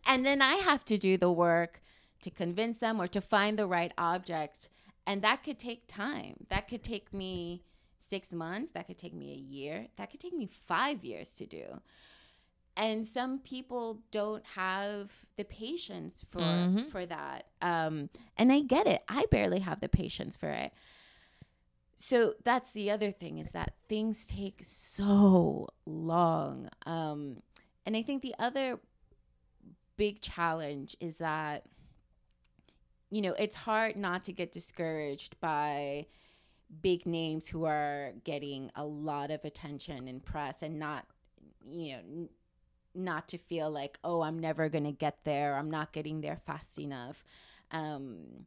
And 0.07 0.25
then 0.25 0.41
i 0.43 0.55
have 0.55 0.85
to 0.87 0.99
do 0.99 1.17
the 1.19 1.31
work 1.31 1.81
to 2.23 2.31
convince 2.31 2.79
them 2.79 3.01
or 3.01 3.07
to 3.09 3.21
find 3.21 3.59
the 3.59 3.67
right 3.67 3.93
object. 3.99 4.69
And 5.07 5.23
that 5.23 5.43
could 5.43 5.59
take 5.59 5.85
time. 5.89 6.47
That 6.51 6.69
could 6.69 6.83
take 6.83 7.13
me 7.13 7.63
six 7.99 8.33
months. 8.33 8.73
That 8.73 8.87
could 8.87 8.99
take 8.99 9.15
me 9.15 9.33
a 9.33 9.37
year. 9.37 9.89
That 9.97 10.11
could 10.11 10.21
take 10.21 10.35
me 10.35 10.47
five 10.67 11.05
years 11.05 11.33
to 11.35 11.47
do. 11.47 11.81
And 12.77 13.07
some 13.07 13.41
people 13.41 14.03
don't 14.11 14.45
have 14.47 15.13
the 15.37 15.45
patience 15.45 16.25
for 16.31 16.45
Mhm. 16.45 16.89
for 16.91 17.05
that. 17.07 17.47
Um 17.61 18.11
and 18.37 18.53
i 18.53 18.61
get 18.61 18.87
it. 18.87 19.03
I 19.09 19.27
barely 19.31 19.61
have 19.61 19.81
the 19.81 19.89
patience 19.89 20.37
for 20.37 20.51
it. 20.51 20.73
So 21.97 22.35
that's 22.45 22.73
the 22.73 22.91
other 22.91 23.11
thing 23.11 23.39
is 23.39 23.53
that 23.53 23.75
things 23.89 24.27
take 24.27 24.61
so 24.63 25.69
long. 25.85 26.69
Um 26.87 27.43
and 27.87 27.97
i 27.97 28.03
think 28.03 28.23
the 28.23 28.35
other 28.39 28.79
big 29.97 30.21
challenge 30.21 30.97
is 31.01 31.19
that 31.19 31.65
you 33.11 33.23
know 33.23 33.35
it's 33.39 33.55
hard 33.55 33.97
not 33.97 34.25
to 34.25 34.33
get 34.33 34.53
discouraged 34.53 35.39
by 35.41 36.07
big 36.83 37.05
names 37.05 37.49
who 37.49 37.65
are 37.65 38.13
getting 38.25 38.71
a 38.77 38.85
lot 38.85 39.31
of 39.31 39.45
attention 39.45 40.09
and 40.09 40.25
press 40.25 40.63
and 40.63 40.79
not 40.79 41.05
you 41.69 41.93
know 41.93 42.29
not 42.95 43.29
to 43.29 43.39
feel 43.39 43.71
like 43.71 43.99
oh 44.05 44.23
i'm 44.23 44.39
never 44.39 44.69
going 44.69 44.85
to 44.85 44.93
get 44.93 45.25
there. 45.25 45.57
I'm 45.57 45.71
not 45.71 45.93
getting 45.93 46.21
there 46.21 46.41
fast 46.47 46.79
enough. 46.79 47.25
Um 47.71 48.47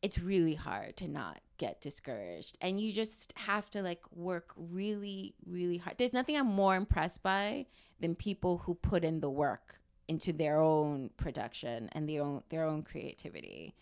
it's 0.00 0.20
really 0.20 0.54
hard 0.54 0.96
to 0.96 1.08
not 1.08 1.40
get 1.56 1.80
discouraged. 1.80 2.56
And 2.60 2.78
you 2.80 2.92
just 2.92 3.32
have 3.36 3.68
to 3.70 3.82
like 3.82 4.04
work 4.12 4.52
really 4.56 5.34
really 5.46 5.78
hard. 5.78 5.98
There's 5.98 6.12
nothing 6.12 6.36
i'm 6.36 6.46
more 6.46 6.76
impressed 6.76 7.22
by 7.22 7.66
than 8.00 8.14
people 8.14 8.58
who 8.58 8.74
put 8.74 9.04
in 9.04 9.20
the 9.20 9.30
work 9.30 9.80
into 10.08 10.32
their 10.32 10.58
own 10.58 11.10
production 11.16 11.88
and 11.92 12.08
their 12.08 12.22
own 12.22 12.42
their 12.48 12.64
own 12.64 12.82
creativity. 12.82 13.74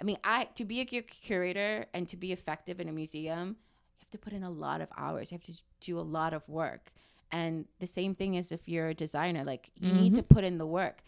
I 0.00 0.04
mean 0.04 0.18
i 0.24 0.44
to 0.54 0.64
be 0.64 0.80
a 0.80 0.84
curator 0.84 1.86
and 1.92 2.08
to 2.08 2.16
be 2.16 2.32
effective 2.32 2.80
in 2.80 2.88
a 2.88 2.92
museum 2.92 3.48
you 3.48 4.00
have 4.00 4.10
to 4.10 4.18
put 4.18 4.32
in 4.32 4.42
a 4.42 4.50
lot 4.50 4.80
of 4.80 4.88
hours. 4.96 5.30
You 5.30 5.36
have 5.36 5.42
to 5.42 5.62
do 5.80 5.98
a 5.98 6.00
lot 6.00 6.32
of 6.34 6.48
work. 6.48 6.92
And 7.30 7.66
the 7.80 7.86
same 7.86 8.14
thing 8.14 8.34
is 8.34 8.52
if 8.52 8.68
you're 8.68 8.88
a 8.88 8.94
designer 8.94 9.44
like 9.44 9.70
you 9.74 9.92
need 9.92 10.14
to 10.14 10.22
mm-hmm. 10.22 10.34
put 10.34 10.44
in 10.44 10.58
the 10.58 10.66
work. 10.66 11.02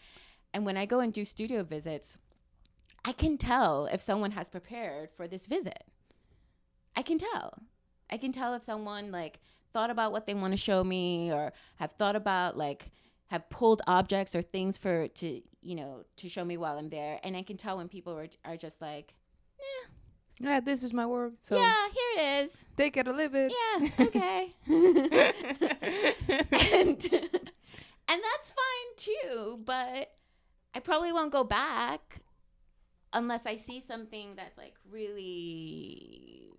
And 0.53 0.65
when 0.65 0.77
i 0.77 0.85
go 0.85 0.99
and 0.99 1.13
do 1.13 1.23
studio 1.25 1.63
visits 1.63 2.17
i 3.05 3.11
can 3.11 3.37
tell 3.37 3.85
if 3.85 4.01
someone 4.01 4.31
has 4.31 4.49
prepared 4.49 5.09
for 5.15 5.27
this 5.27 5.47
visit. 5.47 5.83
I 6.95 7.03
can 7.03 7.19
tell. 7.19 7.61
I 8.09 8.17
can 8.17 8.31
tell 8.31 8.55
if 8.55 8.63
someone 8.63 9.11
like 9.11 9.39
thought 9.71 9.91
about 9.91 10.11
what 10.11 10.25
they 10.25 10.33
want 10.33 10.53
to 10.53 10.57
show 10.57 10.83
me 10.83 11.31
or 11.31 11.53
have 11.75 11.91
thought 11.91 12.15
about 12.15 12.57
like 12.57 12.91
have 13.27 13.49
pulled 13.49 13.81
objects 13.87 14.35
or 14.35 14.41
things 14.41 14.77
for 14.77 15.07
to 15.09 15.41
you 15.61 15.75
know 15.75 16.03
to 16.17 16.29
show 16.29 16.43
me 16.45 16.57
while 16.57 16.77
I'm 16.77 16.89
there 16.89 17.19
and 17.23 17.35
I 17.35 17.43
can 17.43 17.57
tell 17.57 17.77
when 17.77 17.87
people 17.89 18.13
are, 18.13 18.27
are 18.45 18.57
just 18.57 18.81
like 18.81 19.13
Yeah, 20.39 20.59
this 20.59 20.83
is 20.83 20.93
my 20.93 21.05
work. 21.05 21.33
So 21.41 21.57
yeah 21.57 21.87
here 21.93 22.11
it 22.17 22.43
is 22.45 22.65
take 22.77 22.95
it 22.97 23.07
or 23.07 23.13
leave 23.13 23.33
it. 23.35 23.51
yeah 23.51 23.89
okay 24.07 24.53
and 26.73 27.03
and 28.09 28.21
that's 28.23 28.53
fine 28.53 28.89
too 28.95 29.59
but 29.65 30.11
I 30.75 30.79
probably 30.79 31.11
won't 31.11 31.31
go 31.31 31.43
back 31.43 32.21
unless 33.13 33.45
I 33.47 33.55
see 33.55 33.79
something 33.79 34.35
that's 34.35 34.57
like 34.57 34.75
really, 34.91 36.49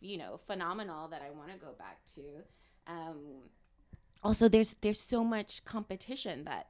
you 0.00 0.18
know, 0.18 0.36
phenomenal 0.46 1.08
that 1.08 1.22
I 1.22 1.30
want 1.30 1.52
to 1.52 1.56
go 1.58 1.72
back 1.78 2.00
to. 2.16 2.22
Um, 2.86 3.16
also, 4.22 4.48
there's 4.48 4.76
there's 4.76 5.00
so 5.00 5.24
much 5.24 5.64
competition 5.64 6.44
that 6.44 6.68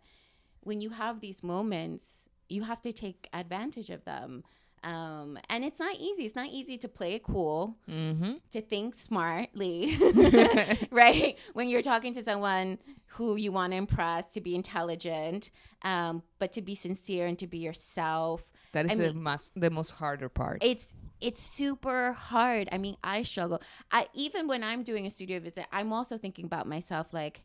when 0.61 0.81
you 0.81 0.91
have 0.91 1.21
these 1.21 1.43
moments, 1.43 2.29
you 2.49 2.63
have 2.65 2.81
to 2.83 2.93
take 2.93 3.29
advantage 3.33 3.91
of 3.91 4.05
them. 4.05 4.45
Um, 4.85 5.39
and 5.49 5.65
it's 5.65 5.79
not 5.79 5.95
easy. 5.97 6.25
It's 6.25 6.35
not 6.35 6.49
easy 6.49 6.77
to 6.79 6.89
play 6.89 7.15
it 7.15 7.23
cool, 7.23 7.77
Mm-hmm. 7.89 8.33
to 8.51 8.61
think 8.61 8.97
smartly, 8.97 9.97
right? 10.91 11.39
When 11.53 11.69
you're 11.69 11.83
talking 11.83 12.13
to 12.15 12.25
someone 12.25 12.79
who 13.07 13.37
you 13.37 13.53
want 13.53 13.73
to 13.73 13.77
impress, 13.77 14.33
to 14.33 14.41
be 14.41 14.55
intelligent, 14.57 15.51
um, 15.83 16.23
but 16.41 16.53
to 16.55 16.63
be 16.63 16.75
sincere 16.75 17.27
and 17.27 17.39
to 17.39 17.47
be 17.47 17.59
yourself 17.59 18.51
That 18.73 18.87
is 18.87 18.93
I 18.93 18.95
the 19.03 19.13
mean- 19.15 19.23
most 19.23 19.53
the 19.55 19.71
most 19.71 19.91
harder 19.93 20.29
part. 20.29 20.59
it's 20.65 20.89
it's 21.23 21.41
super 21.41 22.13
hard. 22.13 22.69
I 22.73 22.79
mean, 22.79 22.97
I 23.03 23.23
struggle. 23.23 23.63
I 23.91 24.09
even 24.15 24.49
when 24.49 24.63
I'm 24.63 24.83
doing 24.83 25.07
a 25.07 25.11
studio 25.11 25.41
visit, 25.41 25.67
I'm 25.73 25.93
also 25.93 26.19
thinking 26.19 26.45
about 26.45 26.67
myself 26.67 27.13
like, 27.13 27.43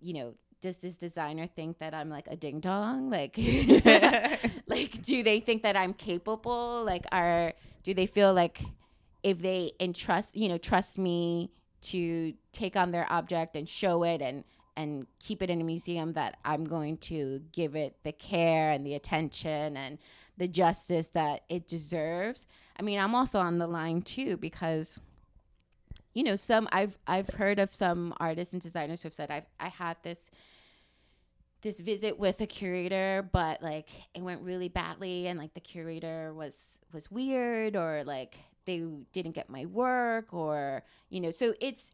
you 0.00 0.14
know, 0.14 0.34
does 0.60 0.78
this 0.78 0.96
designer 0.96 1.46
think 1.46 1.78
that 1.78 1.94
I'm 1.94 2.08
like 2.08 2.28
a 2.28 2.36
ding 2.36 2.60
dong? 2.60 3.10
Like 3.10 3.36
like 4.66 5.02
do 5.02 5.22
they 5.22 5.40
think 5.40 5.62
that 5.62 5.76
I'm 5.76 5.92
capable? 5.92 6.84
Like 6.84 7.06
are 7.12 7.52
do 7.82 7.94
they 7.94 8.06
feel 8.06 8.32
like 8.32 8.62
if 9.22 9.40
they 9.40 9.72
entrust, 9.80 10.36
you 10.36 10.48
know, 10.48 10.58
trust 10.58 10.98
me 10.98 11.50
to 11.80 12.32
take 12.52 12.76
on 12.76 12.90
their 12.90 13.10
object 13.10 13.56
and 13.56 13.68
show 13.68 14.04
it 14.04 14.22
and 14.22 14.44
and 14.76 15.06
keep 15.18 15.42
it 15.42 15.50
in 15.50 15.60
a 15.60 15.64
museum 15.64 16.12
that 16.12 16.36
I'm 16.44 16.64
going 16.64 16.98
to 16.98 17.40
give 17.52 17.74
it 17.74 17.96
the 18.04 18.12
care 18.12 18.70
and 18.70 18.86
the 18.86 18.94
attention 18.94 19.76
and 19.76 19.98
the 20.36 20.46
justice 20.46 21.08
that 21.08 21.42
it 21.48 21.66
deserves. 21.66 22.46
I 22.78 22.82
mean, 22.82 22.98
I'm 22.98 23.14
also 23.14 23.40
on 23.40 23.58
the 23.58 23.66
line 23.66 24.02
too 24.02 24.36
because 24.36 25.00
you 26.14 26.24
know, 26.24 26.36
some 26.36 26.68
I've 26.72 26.96
I've 27.06 27.28
heard 27.28 27.58
of 27.58 27.72
some 27.74 28.14
artists 28.18 28.52
and 28.52 28.62
designers 28.62 29.02
who 29.02 29.06
have 29.08 29.14
said 29.14 29.30
I've 29.30 29.46
I 29.60 29.68
had 29.68 29.96
this 30.02 30.30
this 31.62 31.80
visit 31.80 32.18
with 32.18 32.40
a 32.40 32.46
curator 32.46 33.28
but 33.32 33.60
like 33.62 33.88
it 34.14 34.22
went 34.22 34.40
really 34.42 34.68
badly 34.68 35.26
and 35.26 35.38
like 35.38 35.54
the 35.54 35.60
curator 35.60 36.32
was 36.32 36.78
was 36.92 37.10
weird 37.10 37.74
or 37.74 38.04
like 38.04 38.36
they 38.64 38.78
didn't 39.12 39.32
get 39.32 39.50
my 39.50 39.64
work 39.66 40.32
or 40.32 40.84
you 41.10 41.20
know 41.20 41.32
so 41.32 41.54
it's 41.60 41.90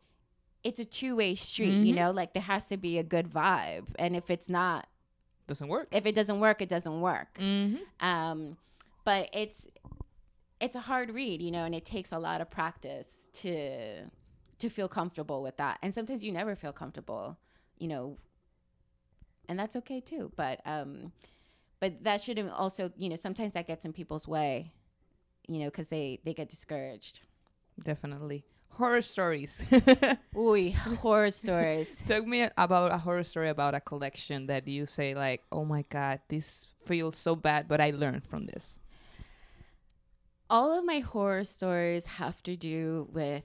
it's 0.64 0.80
a 0.80 0.84
two-way 0.84 1.34
street 1.34 1.78
you 1.78 1.94
Mhm. 1.94 1.96
know 1.96 2.10
like 2.10 2.34
there 2.34 2.42
has 2.42 2.66
to 2.68 2.76
be 2.76 2.98
a 2.98 3.02
good 3.02 3.26
vibe 3.26 3.86
and 3.98 4.14
if 4.14 4.28
it's 4.28 4.50
not 4.50 4.86
Doesn't 5.46 5.68
work. 5.68 5.88
if 5.92 6.04
it 6.04 6.14
doesn't 6.14 6.40
work 6.40 6.60
it 6.60 6.68
doesn't 6.68 7.00
work 7.00 7.38
Mm-hmm. 7.40 8.06
um 8.06 8.58
but 9.04 9.30
it's 9.32 9.66
it's 10.60 10.76
a 10.76 10.80
hard 10.80 11.10
read 11.10 11.42
you 11.42 11.50
know 11.50 11.64
and 11.64 11.74
it 11.74 11.84
takes 11.84 12.12
a 12.12 12.18
lot 12.18 12.40
of 12.40 12.50
practice 12.50 13.28
to 13.32 14.04
to 14.58 14.68
feel 14.68 14.88
comfortable 14.88 15.42
with 15.42 15.56
that 15.56 15.78
and 15.82 15.94
sometimes 15.94 16.22
you 16.24 16.32
never 16.32 16.54
feel 16.54 16.72
comfortable 16.72 17.38
you 17.78 17.88
know 17.88 18.16
and 19.48 19.58
that's 19.58 19.76
okay 19.76 20.00
too 20.00 20.32
but 20.36 20.60
um 20.64 21.12
but 21.80 22.02
that 22.04 22.20
shouldn't 22.22 22.50
also 22.50 22.90
you 22.96 23.08
know 23.08 23.16
sometimes 23.16 23.52
that 23.52 23.66
gets 23.66 23.84
in 23.84 23.92
people's 23.92 24.26
way 24.28 24.72
you 25.48 25.58
know 25.58 25.66
because 25.66 25.88
they 25.88 26.20
they 26.24 26.32
get 26.32 26.48
discouraged 26.48 27.20
Definitely. 27.82 28.44
Horror 28.70 29.02
stories. 29.02 29.62
Ooh, 30.36 30.70
horror 31.00 31.30
stories 31.30 32.02
Talk 32.08 32.26
me 32.26 32.48
about 32.56 32.92
a 32.92 32.98
horror 32.98 33.22
story 33.22 33.48
about 33.48 33.74
a 33.74 33.80
collection 33.80 34.46
that 34.46 34.66
you 34.66 34.86
say 34.86 35.14
like, 35.14 35.42
"Oh 35.52 35.64
my 35.64 35.82
god, 35.88 36.20
this 36.28 36.68
feels 36.82 37.16
so 37.16 37.36
bad, 37.36 37.68
but 37.68 37.80
I 37.80 37.90
learned 37.90 38.26
from 38.26 38.46
this." 38.46 38.78
All 40.50 40.78
of 40.78 40.84
my 40.84 40.98
horror 41.00 41.44
stories 41.44 42.06
have 42.06 42.42
to 42.44 42.56
do 42.56 43.08
with 43.12 43.42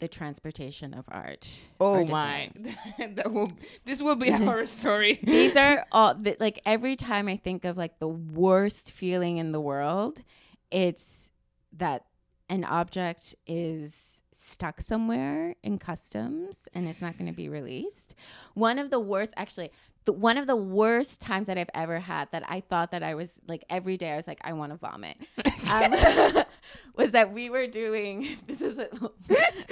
the 0.00 0.08
transportation 0.08 0.92
of 0.92 1.04
art 1.08 1.60
Oh 1.80 2.04
my. 2.04 2.50
that 2.98 3.32
will 3.32 3.50
this 3.84 4.02
will 4.02 4.16
be 4.16 4.28
a 4.28 4.36
horror 4.38 4.66
story. 4.66 5.20
these 5.22 5.56
are 5.56 5.86
all 5.92 6.14
the, 6.14 6.36
like 6.40 6.60
every 6.66 6.96
time 6.96 7.28
I 7.28 7.36
think 7.36 7.64
of 7.64 7.76
like 7.76 7.98
the 8.00 8.08
worst 8.08 8.90
feeling 8.92 9.38
in 9.38 9.52
the 9.52 9.60
world, 9.60 10.22
it's 10.70 11.30
that 11.74 12.04
an 12.48 12.64
object 12.64 13.34
is 13.46 14.20
stuck 14.36 14.80
somewhere 14.80 15.54
in 15.62 15.78
customs 15.78 16.68
and 16.74 16.88
it's 16.88 17.00
not 17.00 17.16
going 17.16 17.30
to 17.30 17.36
be 17.36 17.48
released. 17.48 18.14
One 18.54 18.78
of 18.78 18.90
the 18.90 19.00
worst, 19.00 19.32
actually, 19.36 19.70
the, 20.04 20.12
one 20.12 20.36
of 20.36 20.46
the 20.46 20.56
worst 20.56 21.20
times 21.20 21.46
that 21.46 21.56
I've 21.56 21.70
ever 21.72 21.98
had 21.98 22.30
that 22.32 22.42
I 22.48 22.60
thought 22.60 22.90
that 22.90 23.02
I 23.02 23.14
was 23.14 23.40
like 23.48 23.64
every 23.70 23.96
day 23.96 24.12
I 24.12 24.16
was 24.16 24.28
like 24.28 24.40
I 24.44 24.52
want 24.52 24.72
to 24.72 24.76
vomit 24.76 25.16
um, 25.72 26.44
was 26.94 27.12
that 27.12 27.32
we 27.32 27.48
were 27.48 27.66
doing 27.66 28.36
this 28.46 28.60
is 28.60 28.78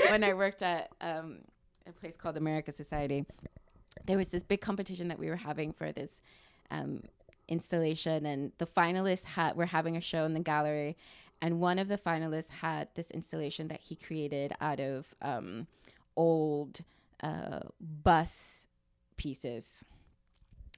when 0.09 0.25
I 0.25 0.33
worked 0.33 0.63
at 0.63 0.91
um, 1.03 1.41
a 1.87 1.93
place 1.93 2.17
called 2.17 2.39
Americas 2.39 2.77
Society 2.77 3.27
there 4.07 4.17
was 4.17 4.29
this 4.29 4.43
big 4.43 4.61
competition 4.61 5.09
that 5.09 5.19
we 5.19 5.29
were 5.29 5.37
having 5.37 5.73
for 5.73 5.93
this 5.93 6.21
um, 6.71 7.03
installation, 7.49 8.27
and 8.27 8.53
the 8.59 8.67
finalists 8.67 9.25
had 9.25 9.57
were 9.57 9.67
having 9.67 9.97
a 9.97 10.01
show 10.01 10.25
in 10.25 10.35
the 10.35 10.41
gallery, 10.41 10.97
and 11.43 11.61
one 11.61 11.78
of 11.80 11.88
the 11.88 11.99
finalists 11.99 12.51
had 12.51 12.88
this 12.95 13.11
installation 13.11 13.68
that 13.68 13.80
he 13.80 13.97
created 13.97 14.55
out 14.61 14.78
of 14.78 15.12
um, 15.20 15.66
old 16.16 16.80
uh, 17.22 17.61
bus 17.80 18.68
pieces. 19.16 19.84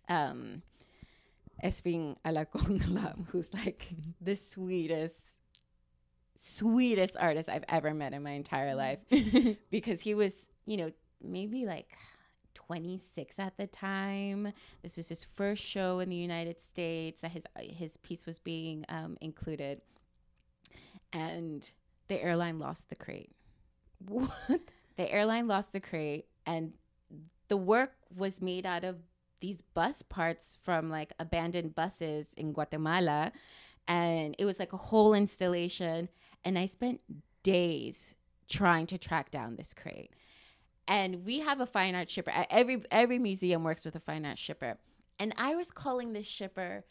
Um, 0.09 0.63
Alacongalam, 1.63 3.27
who's 3.29 3.53
like 3.53 3.87
the 4.21 4.37
sweetest, 4.37 5.23
sweetest 6.35 7.17
artist 7.21 7.49
I've 7.51 7.65
ever 7.69 7.93
met 7.93 8.15
in 8.15 8.23
my 8.23 8.33
entire 8.33 8.75
life, 8.75 8.99
because 9.71 10.01
he 10.01 10.15
was, 10.15 10.49
you 10.65 10.79
know, 10.79 10.93
maybe 11.23 11.67
like 11.67 11.93
26 12.55 13.39
at 13.39 13.57
the 13.59 13.67
time. 13.67 14.53
This 14.83 14.97
was 14.97 15.09
his 15.09 15.25
first 15.25 15.63
show 15.63 15.99
in 15.99 16.09
the 16.09 16.17
United 16.17 16.61
States 16.61 17.21
that 17.21 17.33
his 17.33 17.47
his 17.59 17.97
piece 17.99 18.25
was 18.27 18.39
being 18.39 18.85
um, 18.89 19.17
included, 19.21 19.83
and 21.15 21.71
the 22.09 22.23
airline 22.23 22.59
lost 22.59 22.91
the 22.91 22.97
crate. 22.97 23.33
what? 24.07 24.61
The 24.97 25.11
airline 25.11 25.49
lost 25.49 25.73
the 25.73 25.81
crate, 25.81 26.27
and 26.47 26.73
the 27.49 27.57
work 27.57 27.95
was 28.15 28.43
made 28.43 28.67
out 28.67 28.85
of 28.85 28.99
these 29.41 29.63
bus 29.63 30.03
parts 30.03 30.59
from 30.63 30.91
like 30.91 31.13
abandoned 31.19 31.75
buses 31.75 32.35
in 32.37 32.53
Guatemala, 32.53 33.33
and 33.89 34.37
it 34.39 34.45
was 34.45 34.59
like 34.59 34.73
a 34.73 34.77
whole 34.77 35.15
installation. 35.15 36.09
And 36.45 36.59
I 36.59 36.67
spent 36.67 37.01
days 37.43 38.15
trying 38.49 38.87
to 38.87 38.99
track 38.99 39.31
down 39.31 39.57
this 39.57 39.73
crate 39.73 40.11
and 40.87 41.25
we 41.25 41.41
have 41.41 41.61
a 41.61 41.67
fine 41.67 41.95
art 41.95 42.11
shipper. 42.11 42.33
Every 42.51 42.83
every 42.91 43.19
museum 43.19 43.65
works 43.65 43.85
with 43.85 43.97
a 43.97 44.01
fine 44.01 44.25
art 44.25 44.39
shipper, 44.39 44.77
and 45.19 45.35
I 45.39 45.55
was 45.55 45.71
calling 45.71 46.13
this 46.13 46.27
shipper 46.27 46.85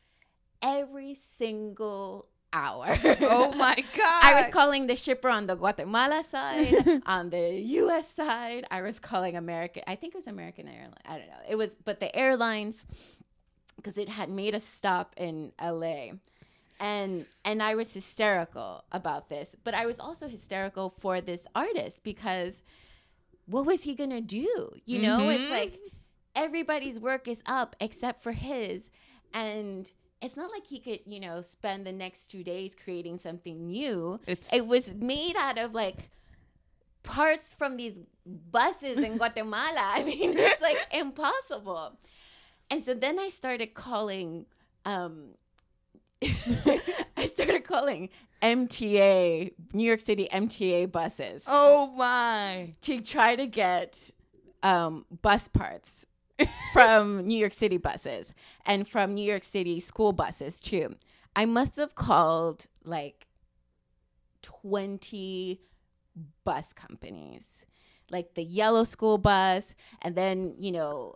every 0.61 1.15
single 1.37 2.27
hour. 2.53 2.95
Oh 3.21 3.51
my 3.53 3.75
god. 3.75 4.21
I 4.23 4.39
was 4.39 4.49
calling 4.53 4.87
the 4.87 4.95
shipper 4.95 5.27
on 5.29 5.47
the 5.47 5.55
Guatemala 5.55 6.23
side, 6.29 7.01
on 7.05 7.29
the 7.31 7.51
U.S. 7.81 8.07
side. 8.13 8.65
I 8.71 8.81
was 8.81 8.99
calling 8.99 9.35
American. 9.35 9.83
I 9.87 9.95
think 9.95 10.13
it 10.13 10.17
was 10.17 10.27
American 10.27 10.67
Airlines. 10.67 10.93
I 11.05 11.17
don't 11.17 11.27
know. 11.27 11.43
It 11.49 11.55
was, 11.55 11.75
but 11.83 11.99
the 11.99 12.15
airlines, 12.15 12.85
because 13.77 13.97
it 13.97 14.07
had 14.09 14.29
made 14.29 14.53
a 14.53 14.59
stop 14.59 15.13
in 15.17 15.51
L.A. 15.59 16.13
and 16.79 17.25
and 17.43 17.61
I 17.63 17.75
was 17.75 17.93
hysterical 17.93 18.83
about 18.91 19.29
this, 19.29 19.55
but 19.63 19.73
I 19.73 19.85
was 19.85 19.99
also 19.99 20.27
hysterical 20.27 20.93
for 20.99 21.19
this 21.21 21.45
artist 21.55 22.03
because 22.03 22.61
what 23.47 23.65
was 23.65 23.83
he 23.83 23.93
gonna 23.95 24.21
do? 24.21 24.71
You 24.85 24.99
know, 24.99 25.27
it's 25.29 25.43
Mhm. 25.45 25.49
like 25.51 25.79
everybody's 26.35 26.99
work 26.99 27.27
is 27.27 27.43
up 27.45 27.75
except 27.79 28.23
for 28.23 28.31
his, 28.31 28.89
and 29.33 29.91
it's 30.23 30.37
not 30.37 30.51
like 30.51 30.65
he 30.65 30.79
could, 30.79 30.99
you 31.05 31.19
know, 31.19 31.41
spend 31.41 31.85
the 31.85 31.91
next 31.91 32.27
two 32.31 32.43
days 32.43 32.75
creating 32.75 33.17
something 33.17 33.67
new. 33.67 34.19
It's 34.25 34.53
It 34.53 34.67
was 34.67 34.93
made 34.95 35.35
out 35.37 35.57
of 35.57 35.73
like 35.73 36.09
parts 37.03 37.53
from 37.53 37.77
these 37.77 37.99
buses 38.51 38.97
in 38.97 39.17
Guatemala. 39.17 39.91
I 39.93 40.03
mean, 40.03 40.33
it's 40.37 40.61
like 40.61 40.77
impossible. 40.91 41.97
And 42.71 42.81
so 42.81 42.93
then 42.93 43.19
I 43.19 43.29
started 43.29 43.73
calling 43.73 44.45
um 44.85 45.35
I 47.17 47.25
started 47.25 47.65
calling 47.65 48.09
MTA, 48.41 49.53
New 49.73 49.83
York 49.83 50.01
City 50.01 50.27
MTA 50.31 50.91
buses 50.91 51.45
oh 51.47 51.93
my. 51.97 52.73
to 52.81 53.01
try 53.01 53.35
to 53.35 53.45
get 53.47 54.09
um, 54.63 55.05
bus 55.21 55.47
parts 55.47 56.05
from 56.73 57.25
New 57.27 57.37
York 57.37 57.53
City 57.53 57.77
buses 57.77 58.33
and 58.65 58.87
from 58.87 59.13
New 59.13 59.25
York 59.25 59.43
City 59.43 59.79
school 59.79 60.13
buses 60.13 60.59
too. 60.59 60.95
I 61.35 61.45
must 61.45 61.77
have 61.77 61.95
called 61.95 62.67
like 62.83 63.27
20 64.41 65.61
bus 66.43 66.73
companies, 66.73 67.65
like 68.09 68.33
the 68.35 68.43
yellow 68.43 68.83
school 68.83 69.17
bus, 69.17 69.73
and 70.01 70.15
then, 70.15 70.55
you 70.57 70.71
know, 70.71 71.15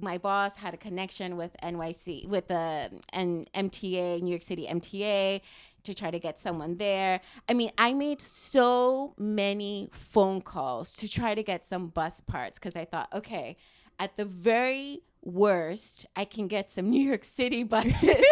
my 0.00 0.18
boss 0.18 0.56
had 0.56 0.74
a 0.74 0.76
connection 0.76 1.36
with 1.36 1.56
NYC 1.62 2.28
with 2.28 2.48
the 2.48 2.90
and 3.12 3.50
MTA, 3.54 4.20
New 4.20 4.30
York 4.30 4.42
City 4.42 4.66
MTA 4.66 5.40
to 5.84 5.94
try 5.94 6.10
to 6.10 6.18
get 6.18 6.38
someone 6.38 6.76
there. 6.76 7.20
I 7.48 7.54
mean, 7.54 7.70
I 7.78 7.94
made 7.94 8.20
so 8.20 9.14
many 9.16 9.88
phone 9.92 10.42
calls 10.42 10.92
to 10.94 11.08
try 11.08 11.34
to 11.34 11.42
get 11.42 11.64
some 11.64 11.88
bus 11.88 12.20
parts 12.20 12.58
because 12.58 12.76
I 12.76 12.84
thought, 12.84 13.08
okay, 13.14 13.56
at 13.98 14.16
the 14.16 14.24
very 14.24 15.02
worst, 15.22 16.06
I 16.14 16.24
can 16.24 16.48
get 16.48 16.70
some 16.70 16.90
New 16.90 17.02
York 17.02 17.24
City 17.24 17.62
buses, 17.62 18.24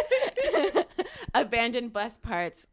abandoned 1.34 1.92
bus 1.92 2.18
parts. 2.18 2.66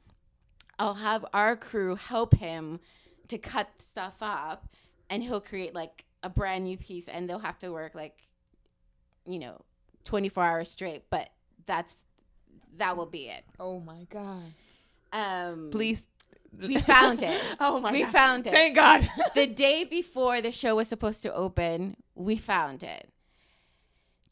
I'll 0.80 0.96
have 0.96 1.26
our 1.34 1.56
crew 1.56 1.96
help 1.96 2.36
him 2.36 2.80
to 3.28 3.38
cut 3.38 3.70
stuff 3.80 4.18
up 4.22 4.68
and 5.10 5.22
he'll 5.22 5.42
create 5.42 5.76
like 5.76 6.06
a 6.24 6.30
brand 6.30 6.64
new 6.64 6.78
piece 6.78 7.08
and 7.08 7.30
they'll 7.30 7.40
have 7.40 7.60
to 7.60 7.72
work 7.72 7.94
like, 7.94 8.28
you 9.26 9.40
know, 9.40 9.62
24 10.06 10.44
hours 10.44 10.72
straight. 10.72 11.04
But 11.10 11.30
that's, 11.68 11.98
that 12.78 12.98
will 12.98 13.06
be 13.06 13.28
it. 13.28 13.44
Oh 13.60 13.80
my 13.80 14.08
god. 14.10 14.54
Um, 15.14 15.70
Please. 15.72 16.08
We 16.60 16.78
found 16.78 17.24
it. 17.24 17.42
oh 17.60 17.80
my 17.80 17.92
we 17.92 18.04
god. 18.04 18.12
found 18.12 18.48
it. 18.48 18.54
Thank 18.54 18.76
God. 18.76 19.10
the 19.36 19.48
day 19.48 19.84
before 19.84 20.42
the 20.42 20.52
show 20.52 20.76
was 20.76 20.88
supposed 20.88 21.24
to 21.24 21.34
open, 21.34 21.96
we 22.16 22.36
found 22.36 22.84
it. 22.84 23.10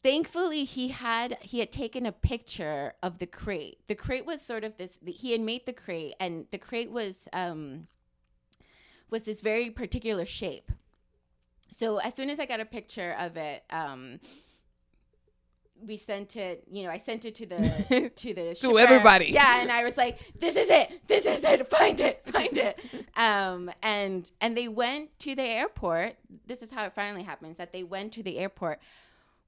Thankfully, 0.02 0.64
he 0.64 0.88
had 0.88 1.38
he 1.42 1.58
had 1.58 1.70
taken 1.70 2.06
a 2.06 2.12
picture 2.12 2.94
of 3.02 3.18
the 3.18 3.26
crate. 3.26 3.78
The 3.86 3.94
crate 3.94 4.24
was 4.24 4.40
sort 4.40 4.64
of 4.64 4.76
this. 4.78 4.98
He 5.04 5.32
had 5.32 5.40
made 5.40 5.66
the 5.66 5.74
crate, 5.74 6.14
and 6.18 6.46
the 6.50 6.58
crate 6.58 6.90
was 6.90 7.28
um 7.32 7.86
was 9.10 9.24
this 9.24 9.40
very 9.40 9.70
particular 9.70 10.24
shape. 10.24 10.72
So 11.68 11.98
as 11.98 12.14
soon 12.14 12.30
as 12.30 12.40
I 12.40 12.46
got 12.46 12.60
a 12.60 12.64
picture 12.64 13.14
of 13.18 13.36
it, 13.36 13.62
um, 13.70 14.20
we 15.86 15.96
sent 15.96 16.36
it. 16.36 16.64
You 16.70 16.84
know, 16.84 16.90
I 16.90 16.98
sent 16.98 17.24
it 17.24 17.34
to 17.36 17.46
the 17.46 18.10
to 18.16 18.34
the 18.34 18.54
shipper. 18.54 18.78
everybody. 18.78 19.26
Yeah, 19.26 19.60
and 19.60 19.70
I 19.70 19.84
was 19.84 19.96
like, 19.96 20.18
"This 20.38 20.56
is 20.56 20.70
it. 20.70 21.06
This 21.06 21.26
is 21.26 21.44
it. 21.44 21.68
Find 21.70 22.00
it. 22.00 22.22
Find 22.26 22.56
it." 22.56 22.80
Um, 23.16 23.70
and 23.82 24.30
and 24.40 24.56
they 24.56 24.68
went 24.68 25.18
to 25.20 25.34
the 25.34 25.42
airport. 25.42 26.16
This 26.46 26.62
is 26.62 26.70
how 26.70 26.84
it 26.86 26.94
finally 26.94 27.22
happens. 27.22 27.58
That 27.58 27.72
they 27.72 27.82
went 27.82 28.12
to 28.14 28.22
the 28.22 28.38
airport 28.38 28.80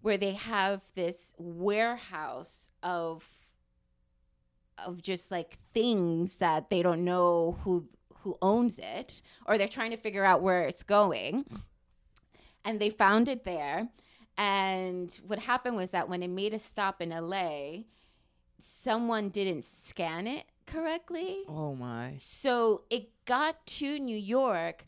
where 0.03 0.19
they 0.19 0.33
have 0.33 0.83
this 0.95 1.33
warehouse 1.39 2.71
of 2.83 3.25
of 4.79 5.01
just 5.01 5.31
like 5.31 5.59
things 5.73 6.37
that 6.37 6.69
they 6.71 6.83
don't 6.83 7.05
know 7.05 7.57
who 7.63 7.87
who 8.19 8.37
owns 8.43 8.79
it 8.79 9.23
or 9.47 9.57
they're 9.59 9.69
trying 9.69 9.91
to 9.91 9.97
figure 9.97 10.25
out 10.25 10.43
where 10.43 10.65
it's 10.65 10.83
going 10.83 11.45
and 12.65 12.81
they 12.81 12.91
found 12.91 13.29
it 13.29 13.45
there 13.45 13.89
and 14.39 15.19
what 15.27 15.39
happened 15.39 15.77
was 15.77 15.91
that 15.91 16.09
when 16.09 16.23
it 16.23 16.29
made 16.29 16.55
a 16.55 16.59
stop 16.59 17.01
in 17.01 17.11
LA 17.11 17.83
someone 18.59 19.29
didn't 19.29 19.65
scan 19.65 20.27
it 20.27 20.45
correctly 20.67 21.39
oh 21.49 21.75
my. 21.75 22.13
so 22.17 22.83
it 22.91 23.09
got 23.25 23.65
to 23.67 23.99
New 23.99 24.17
York 24.17 24.87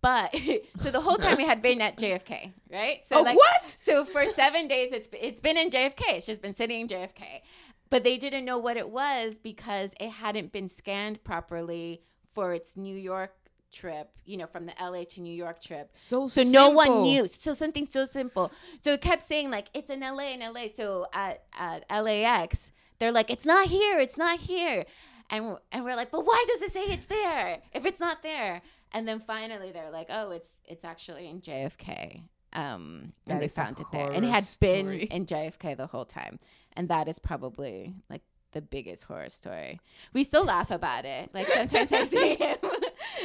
but 0.00 0.34
so 0.78 0.90
the 0.90 1.00
whole 1.00 1.16
time 1.16 1.38
it 1.40 1.46
had 1.46 1.62
been 1.62 1.80
at 1.80 1.96
JFK 1.96 2.52
right 2.70 3.06
so 3.06 3.16
oh 3.18 3.22
what? 3.22 3.52
so 3.66 4.04
for 4.04 4.26
seven 4.26 4.68
days, 4.68 4.92
it's 4.92 5.08
it's 5.12 5.40
been 5.40 5.56
in 5.56 5.70
JFK. 5.70 6.02
It's 6.10 6.26
just 6.26 6.42
been 6.42 6.54
sitting 6.54 6.82
in 6.82 6.88
JFK, 6.88 7.42
but 7.90 8.04
they 8.04 8.16
didn't 8.16 8.44
know 8.44 8.58
what 8.58 8.76
it 8.76 8.88
was 8.88 9.38
because 9.38 9.92
it 10.00 10.10
hadn't 10.10 10.52
been 10.52 10.68
scanned 10.68 11.22
properly 11.24 12.02
for 12.32 12.54
its 12.54 12.76
New 12.76 12.96
York 12.96 13.34
trip. 13.72 14.10
You 14.24 14.36
know, 14.36 14.46
from 14.46 14.66
the 14.66 14.74
LA 14.80 15.04
to 15.10 15.20
New 15.20 15.34
York 15.34 15.60
trip. 15.60 15.88
So 15.92 16.28
So 16.28 16.42
no 16.42 16.70
one 16.70 17.02
knew. 17.02 17.26
So 17.26 17.54
something 17.54 17.86
so 17.86 18.04
simple. 18.04 18.52
So 18.82 18.92
it 18.92 19.00
kept 19.00 19.22
saying 19.22 19.50
like 19.50 19.68
it's 19.74 19.90
in 19.90 20.00
LA, 20.00 20.28
in 20.34 20.40
LA. 20.40 20.68
So 20.74 21.06
at 21.12 21.42
at 21.58 21.84
LAX, 21.90 22.72
they're 22.98 23.12
like 23.12 23.30
it's 23.30 23.44
not 23.46 23.66
here, 23.66 23.98
it's 23.98 24.16
not 24.16 24.38
here, 24.38 24.84
and 25.30 25.56
and 25.72 25.84
we're 25.84 25.96
like, 25.96 26.10
but 26.10 26.24
why 26.24 26.44
does 26.48 26.62
it 26.62 26.72
say 26.72 26.84
it's 26.92 27.06
there 27.06 27.58
if 27.72 27.84
it's 27.84 28.00
not 28.00 28.22
there? 28.22 28.62
And 28.92 29.08
then 29.08 29.20
finally 29.20 29.72
they're 29.72 29.90
like, 29.90 30.08
oh, 30.10 30.30
it's 30.32 30.58
it's 30.66 30.84
actually 30.84 31.28
in 31.28 31.40
JFK. 31.40 32.22
Um, 32.54 33.14
That 33.24 33.32
and 33.32 33.42
they 33.42 33.48
found 33.48 33.80
it 33.80 33.86
there, 33.92 34.12
and 34.12 34.24
it 34.26 34.28
had 34.28 34.46
been 34.60 34.90
in 34.90 35.24
JFK 35.24 35.74
the 35.74 35.86
whole 35.86 36.04
time, 36.04 36.38
and 36.74 36.86
that 36.90 37.08
is 37.08 37.18
probably 37.18 37.94
like 38.10 38.20
the 38.52 38.60
biggest 38.60 39.04
horror 39.04 39.30
story. 39.30 39.80
We 40.12 40.22
still 40.24 40.44
laugh 40.44 40.70
about 40.70 41.06
it. 41.06 41.30
Like 41.32 41.48
sometimes 41.48 41.90
I 41.90 42.04
see 42.04 42.34
him, 42.44 42.58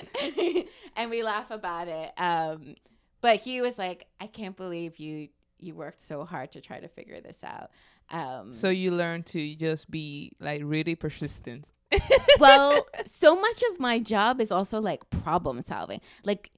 and 0.95 1.09
we 1.09 1.23
laugh 1.23 1.51
about 1.51 1.87
it. 1.87 2.11
Um, 2.17 2.75
but 3.21 3.37
he 3.37 3.61
was 3.61 3.77
like, 3.77 4.07
"I 4.19 4.27
can't 4.27 4.55
believe 4.55 4.99
you 4.99 5.29
you 5.59 5.75
worked 5.75 6.01
so 6.01 6.23
hard 6.23 6.51
to 6.53 6.61
try 6.61 6.79
to 6.79 6.87
figure 6.87 7.21
this 7.21 7.43
out." 7.43 7.71
Um, 8.09 8.53
So 8.53 8.69
you 8.69 8.91
learn 8.91 9.23
to 9.23 9.55
just 9.55 9.89
be 9.91 10.31
like 10.39 10.61
really 10.63 10.95
persistent. 10.95 11.71
well, 12.39 12.85
so 13.05 13.35
much 13.35 13.63
of 13.71 13.79
my 13.79 13.99
job 13.99 14.41
is 14.41 14.51
also 14.51 14.79
like 14.79 15.09
problem 15.09 15.61
solving. 15.61 16.01
Like, 16.23 16.51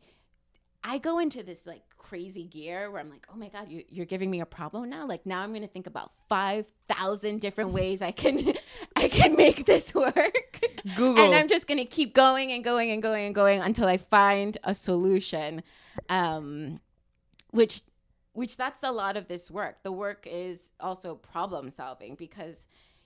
I 0.83 0.97
go 0.97 1.19
into 1.19 1.43
this 1.43 1.65
like 1.65 1.83
crazy 2.10 2.45
gear 2.45 2.89
where 2.89 2.99
I'm 2.99 3.10
like, 3.10 3.28
oh 3.32 3.38
my 3.38 3.49
god, 3.49 3.70
you, 3.70 3.84
you're 3.88 4.07
giving 4.07 4.32
me 4.32 4.41
a 4.41 4.45
problem 4.45 4.89
now. 4.89 5.05
Like 5.05 5.26
now 5.28 5.41
I'm 5.43 5.53
gonna 5.53 5.68
think 5.68 5.86
about 5.86 6.12
five 6.28 6.66
thousand 6.88 7.39
different 7.39 7.70
ways 7.70 8.01
I 8.01 8.12
can 8.12 8.53
I 8.95 9.07
can 9.07 9.36
make 9.36 9.66
this 9.66 9.93
work. 9.95 10.62
Google. 10.95 11.24
And 11.24 11.36
I'm 11.36 11.47
just 11.47 11.68
gonna 11.68 11.86
keep 11.86 12.16
going 12.16 12.51
and 12.51 12.64
going 12.64 12.89
and 12.89 13.01
going 13.03 13.28
and 13.28 13.36
going 13.36 13.62
until 13.62 13.88
I 13.88 13.97
find 13.97 14.57
a 14.64 14.74
solution. 14.74 15.62
Um, 16.10 16.80
which 17.51 17.84
which 18.34 18.57
that's 18.57 18.82
a 18.82 18.91
lot 18.91 19.16
of 19.16 19.28
this 19.28 19.51
work. 19.51 19.84
The 19.84 19.91
work 19.91 20.28
is 20.30 20.72
also 20.80 21.14
problem 21.16 21.70
solving 21.70 22.16
because 22.16 22.66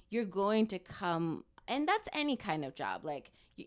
you're 0.10 0.26
going 0.26 0.68
to 0.68 0.80
come 0.80 1.44
and 1.68 1.88
that's 1.88 2.08
any 2.14 2.38
kind 2.38 2.64
of 2.64 2.76
job. 2.76 3.04
Like 3.04 3.32
you, 3.56 3.66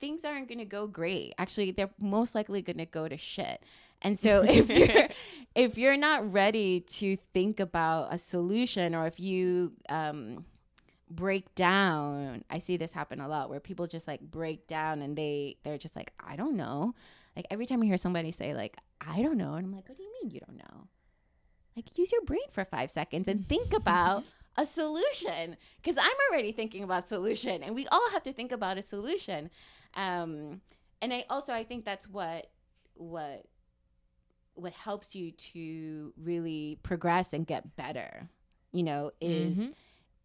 things 0.00 0.24
aren't 0.24 0.48
going 0.48 0.58
to 0.58 0.64
go 0.64 0.86
great. 0.86 1.34
Actually, 1.38 1.70
they're 1.70 1.90
most 1.98 2.34
likely 2.34 2.62
going 2.62 2.78
to 2.78 2.86
go 2.86 3.08
to 3.08 3.16
shit. 3.16 3.62
And 4.04 4.18
so 4.18 4.44
if 4.48 4.68
you're 4.70 5.08
if 5.54 5.78
you're 5.78 5.96
not 5.96 6.32
ready 6.32 6.80
to 6.80 7.16
think 7.16 7.58
about 7.58 8.12
a 8.12 8.18
solution 8.18 8.94
or 8.94 9.06
if 9.06 9.18
you 9.18 9.72
um 9.88 10.44
break 11.10 11.54
down 11.54 12.42
i 12.50 12.58
see 12.58 12.76
this 12.76 12.90
happen 12.90 13.20
a 13.20 13.28
lot 13.28 13.48
where 13.48 13.60
people 13.60 13.86
just 13.86 14.08
like 14.08 14.20
break 14.20 14.66
down 14.66 15.02
and 15.02 15.16
they 15.16 15.54
they're 15.62 15.78
just 15.78 15.96
like 15.96 16.12
i 16.20 16.36
don't 16.36 16.56
know. 16.56 16.94
Like 17.36 17.46
every 17.50 17.66
time 17.66 17.82
i 17.82 17.86
hear 17.86 17.96
somebody 17.96 18.30
say 18.30 18.54
like 18.54 18.76
i 19.00 19.22
don't 19.22 19.36
know 19.36 19.54
and 19.54 19.66
i'm 19.66 19.72
like 19.72 19.88
what 19.88 19.96
do 19.96 20.04
you 20.04 20.12
mean 20.22 20.30
you 20.30 20.40
don't 20.40 20.56
know? 20.56 20.88
Like 21.76 21.98
use 21.98 22.12
your 22.12 22.22
brain 22.22 22.48
for 22.52 22.64
five 22.64 22.90
seconds 22.90 23.26
and 23.28 23.46
think 23.48 23.72
about 23.72 24.24
a 24.56 24.64
solution 24.64 25.56
because 25.82 25.96
i'm 25.98 26.16
already 26.30 26.52
thinking 26.52 26.84
about 26.84 27.08
solution 27.08 27.62
and 27.64 27.74
we 27.74 27.86
all 27.88 28.10
have 28.12 28.22
to 28.22 28.32
think 28.32 28.52
about 28.52 28.78
a 28.78 28.82
solution. 28.82 29.50
Um 29.94 30.60
and 31.02 31.12
i 31.12 31.24
also 31.28 31.52
i 31.52 31.64
think 31.64 31.84
that's 31.84 32.08
what 32.08 32.50
what 32.94 33.44
what 34.54 34.72
helps 34.72 35.14
you 35.14 35.32
to 35.32 36.12
really 36.16 36.78
progress 36.82 37.32
and 37.32 37.46
get 37.46 37.76
better 37.76 38.28
you 38.72 38.82
know 38.82 39.10
is 39.20 39.66
Mhm. 39.66 39.72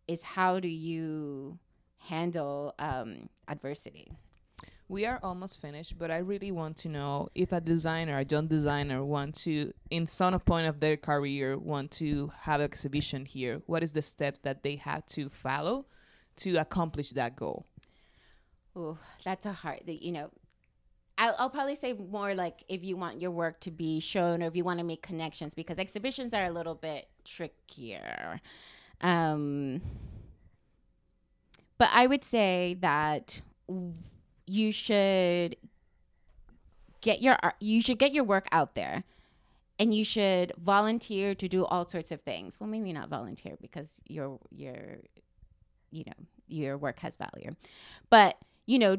is 0.07 0.23
how 0.23 0.59
do 0.59 0.67
you 0.67 1.57
handle 1.97 2.73
um, 2.79 3.29
adversity 3.47 4.11
We 4.87 5.05
are 5.05 5.19
almost 5.21 5.61
finished, 5.61 5.99
but 5.99 6.09
I 6.09 6.17
really 6.17 6.51
want 6.51 6.75
to 6.77 6.89
know 6.89 7.29
if 7.35 7.51
a 7.51 7.61
designer, 7.61 8.17
a 8.17 8.25
young 8.25 8.47
designer, 8.47 9.05
want 9.05 9.35
to, 9.45 9.71
in 9.91 10.07
some 10.07 10.39
point 10.39 10.65
of 10.67 10.79
their 10.79 10.97
career, 10.97 11.57
want 11.59 11.91
to 12.01 12.31
have 12.41 12.59
exhibition 12.59 13.25
here. 13.25 13.61
What 13.67 13.83
is 13.83 13.93
the 13.93 14.01
steps 14.01 14.39
that 14.39 14.63
they 14.63 14.77
have 14.77 15.05
to 15.17 15.29
follow 15.29 15.85
to 16.37 16.55
accomplish 16.57 17.11
that 17.11 17.35
goal? 17.35 17.65
oh 18.75 18.97
that's 19.23 19.45
a 19.45 19.53
hard. 19.53 19.81
that, 19.85 20.01
You 20.01 20.11
know, 20.11 20.29
I'll, 21.19 21.35
I'll 21.37 21.49
probably 21.49 21.75
say 21.75 21.93
more 21.93 22.33
like 22.33 22.63
if 22.69 22.83
you 22.83 22.95
want 22.95 23.21
your 23.21 23.31
work 23.31 23.59
to 23.61 23.71
be 23.71 23.99
shown 23.99 24.41
or 24.41 24.47
if 24.47 24.55
you 24.55 24.63
want 24.63 24.79
to 24.79 24.85
make 24.85 25.01
connections 25.01 25.53
because 25.53 25.77
exhibitions 25.77 26.33
are 26.33 26.45
a 26.45 26.49
little 26.49 26.75
bit 26.75 27.09
trickier. 27.25 28.39
Um, 29.01 29.81
but 31.77 31.89
I 31.91 32.07
would 32.07 32.23
say 32.23 32.77
that 32.79 33.41
you 34.47 34.71
should 34.71 35.57
get 37.01 37.21
your 37.21 37.37
you 37.59 37.81
should 37.81 37.99
get 37.99 38.13
your 38.13 38.23
work 38.23 38.47
out 38.51 38.75
there 38.75 39.03
and 39.77 39.93
you 39.93 40.03
should 40.03 40.51
volunteer 40.57 41.35
to 41.35 41.47
do 41.47 41.65
all 41.65 41.87
sorts 41.87 42.11
of 42.11 42.19
things 42.21 42.59
well 42.59 42.69
maybe 42.69 42.91
not 42.91 43.07
volunteer 43.07 43.55
because 43.61 44.01
your 44.07 44.37
your 44.51 44.97
you 45.91 46.03
know 46.05 46.25
your 46.47 46.77
work 46.77 46.99
has 46.99 47.15
value 47.15 47.55
but 48.09 48.37
you 48.65 48.79
know 48.79 48.97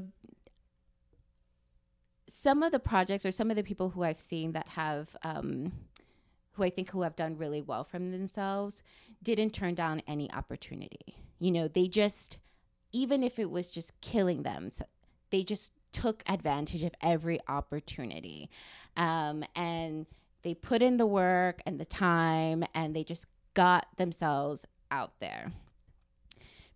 some 2.30 2.62
of 2.62 2.72
the 2.72 2.78
projects 2.78 3.26
or 3.26 3.30
some 3.30 3.50
of 3.50 3.56
the 3.56 3.62
people 3.62 3.90
who 3.90 4.02
i've 4.02 4.20
seen 4.20 4.52
that 4.52 4.68
have 4.68 5.16
um, 5.22 5.72
who 6.52 6.62
i 6.62 6.70
think 6.70 6.90
who 6.90 7.02
have 7.02 7.16
done 7.16 7.36
really 7.36 7.60
well 7.60 7.84
from 7.84 8.10
themselves 8.10 8.82
didn't 9.22 9.50
turn 9.50 9.74
down 9.74 10.00
any 10.06 10.32
opportunity. 10.32 11.14
You 11.38 11.50
know 11.50 11.68
they 11.68 11.88
just 11.88 12.38
even 12.92 13.22
if 13.22 13.38
it 13.38 13.50
was 13.50 13.70
just 13.70 14.00
killing 14.00 14.42
them 14.42 14.70
they 15.30 15.42
just 15.42 15.72
took 15.92 16.22
advantage 16.28 16.82
of 16.82 16.94
every 17.00 17.40
opportunity. 17.48 18.50
Um, 18.96 19.44
and 19.56 20.06
they 20.42 20.54
put 20.54 20.82
in 20.82 20.96
the 20.96 21.06
work 21.06 21.60
and 21.66 21.78
the 21.78 21.84
time 21.84 22.64
and 22.74 22.94
they 22.94 23.04
just 23.04 23.26
got 23.54 23.86
themselves 23.96 24.66
out 24.90 25.18
there. 25.20 25.52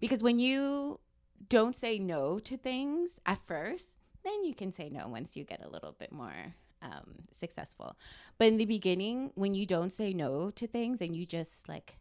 Because 0.01 0.23
when 0.23 0.39
you 0.39 1.01
don't 1.49 1.75
say 1.75 1.99
no 1.99 2.39
to 2.41 2.57
things 2.57 3.21
at 3.27 3.39
first 3.47 3.99
then 4.25 4.45
you 4.45 4.55
can 4.55 4.73
say 4.73 4.89
no 4.91 5.09
once 5.09 5.37
you 5.37 5.45
get 5.45 5.65
a 5.65 5.69
little 5.69 5.93
bit 5.93 6.13
more 6.13 6.55
um, 6.83 7.15
successful. 7.33 7.97
But 8.39 8.49
in 8.49 8.57
the 8.57 8.67
beginning 8.67 9.33
when 9.35 9.55
you 9.55 9.67
don't 9.67 9.91
say 9.91 10.13
no 10.13 10.51
to 10.51 10.67
things 10.67 11.01
and 11.01 11.15
you 11.17 11.27
just 11.27 11.69
like 11.69 11.97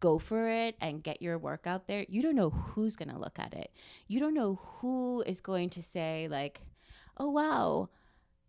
go 0.00 0.18
for 0.18 0.48
it 0.48 0.76
and 0.80 1.02
get 1.02 1.22
your 1.22 1.38
work 1.38 1.66
out 1.66 1.86
there 1.86 2.04
you 2.08 2.20
don't 2.20 2.34
know 2.34 2.50
who's 2.50 2.94
going 2.96 3.08
to 3.08 3.18
look 3.18 3.38
at 3.38 3.54
it. 3.54 3.70
You 4.08 4.20
don't 4.20 4.34
know 4.34 4.56
who 4.56 5.22
is 5.26 5.40
going 5.40 5.70
to 5.70 5.82
say 5.82 6.28
like 6.30 6.60
oh 7.16 7.30
wow 7.30 7.88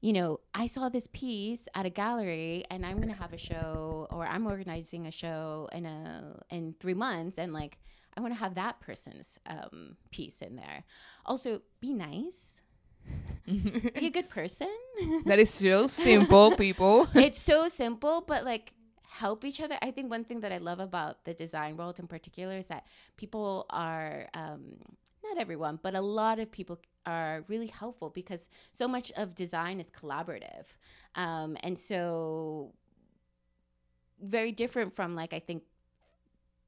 you 0.02 0.12
know 0.12 0.40
i 0.54 0.68
saw 0.68 0.90
this 0.90 1.08
piece 1.14 1.68
at 1.74 1.86
a 1.86 1.90
gallery 1.90 2.64
and 2.70 2.86
i'm 2.86 2.98
going 2.98 3.14
to 3.14 3.22
have 3.22 3.32
a 3.34 3.38
show 3.38 4.08
or 4.12 4.26
i'm 4.26 4.46
organizing 4.46 5.08
a 5.08 5.12
show 5.12 5.70
in 5.72 5.86
a 5.86 6.42
in 6.50 6.76
3 6.80 6.94
months 6.94 7.38
and 7.38 7.54
like 7.54 7.78
i 8.18 8.22
want 8.22 8.34
to 8.34 8.40
have 8.40 8.56
that 8.56 8.80
person's 8.80 9.40
um, 9.48 9.98
piece 10.10 10.42
in 10.42 10.56
there. 10.56 10.84
Also 11.26 11.62
be 11.80 11.94
nice 11.94 12.55
be 13.46 14.08
a 14.08 14.10
good 14.10 14.30
person 14.30 14.70
That 15.26 15.40
is 15.40 15.50
so 15.50 15.88
simple, 15.88 16.56
people. 16.56 17.08
it's 17.16 17.42
so 17.42 17.68
simple, 17.68 18.24
but 18.26 18.44
like 18.44 18.74
help 19.04 19.46
each 19.46 19.62
other. 19.62 19.78
I 19.82 19.92
think 19.92 20.10
one 20.10 20.24
thing 20.24 20.42
that 20.42 20.52
I 20.52 20.58
love 20.58 20.80
about 20.80 21.24
the 21.26 21.34
design 21.34 21.78
world 21.78 22.00
in 22.00 22.08
particular 22.08 22.56
is 22.56 22.68
that 22.68 22.86
people 23.18 23.66
are 23.70 24.28
um, 24.34 24.78
not 25.24 25.38
everyone, 25.38 25.80
but 25.82 25.96
a 25.96 26.02
lot 26.02 26.40
of 26.40 26.52
people 26.52 26.80
are 27.06 27.44
really 27.48 27.68
helpful 27.68 28.10
because 28.10 28.50
so 28.72 28.88
much 28.88 29.12
of 29.14 29.36
design 29.36 29.80
is 29.80 29.90
collaborative, 29.90 30.66
um, 31.16 31.58
and 31.62 31.78
so 31.78 32.74
very 34.22 34.52
different 34.52 34.96
from 34.96 35.16
like 35.16 35.34
I 35.34 35.40
think 35.40 35.64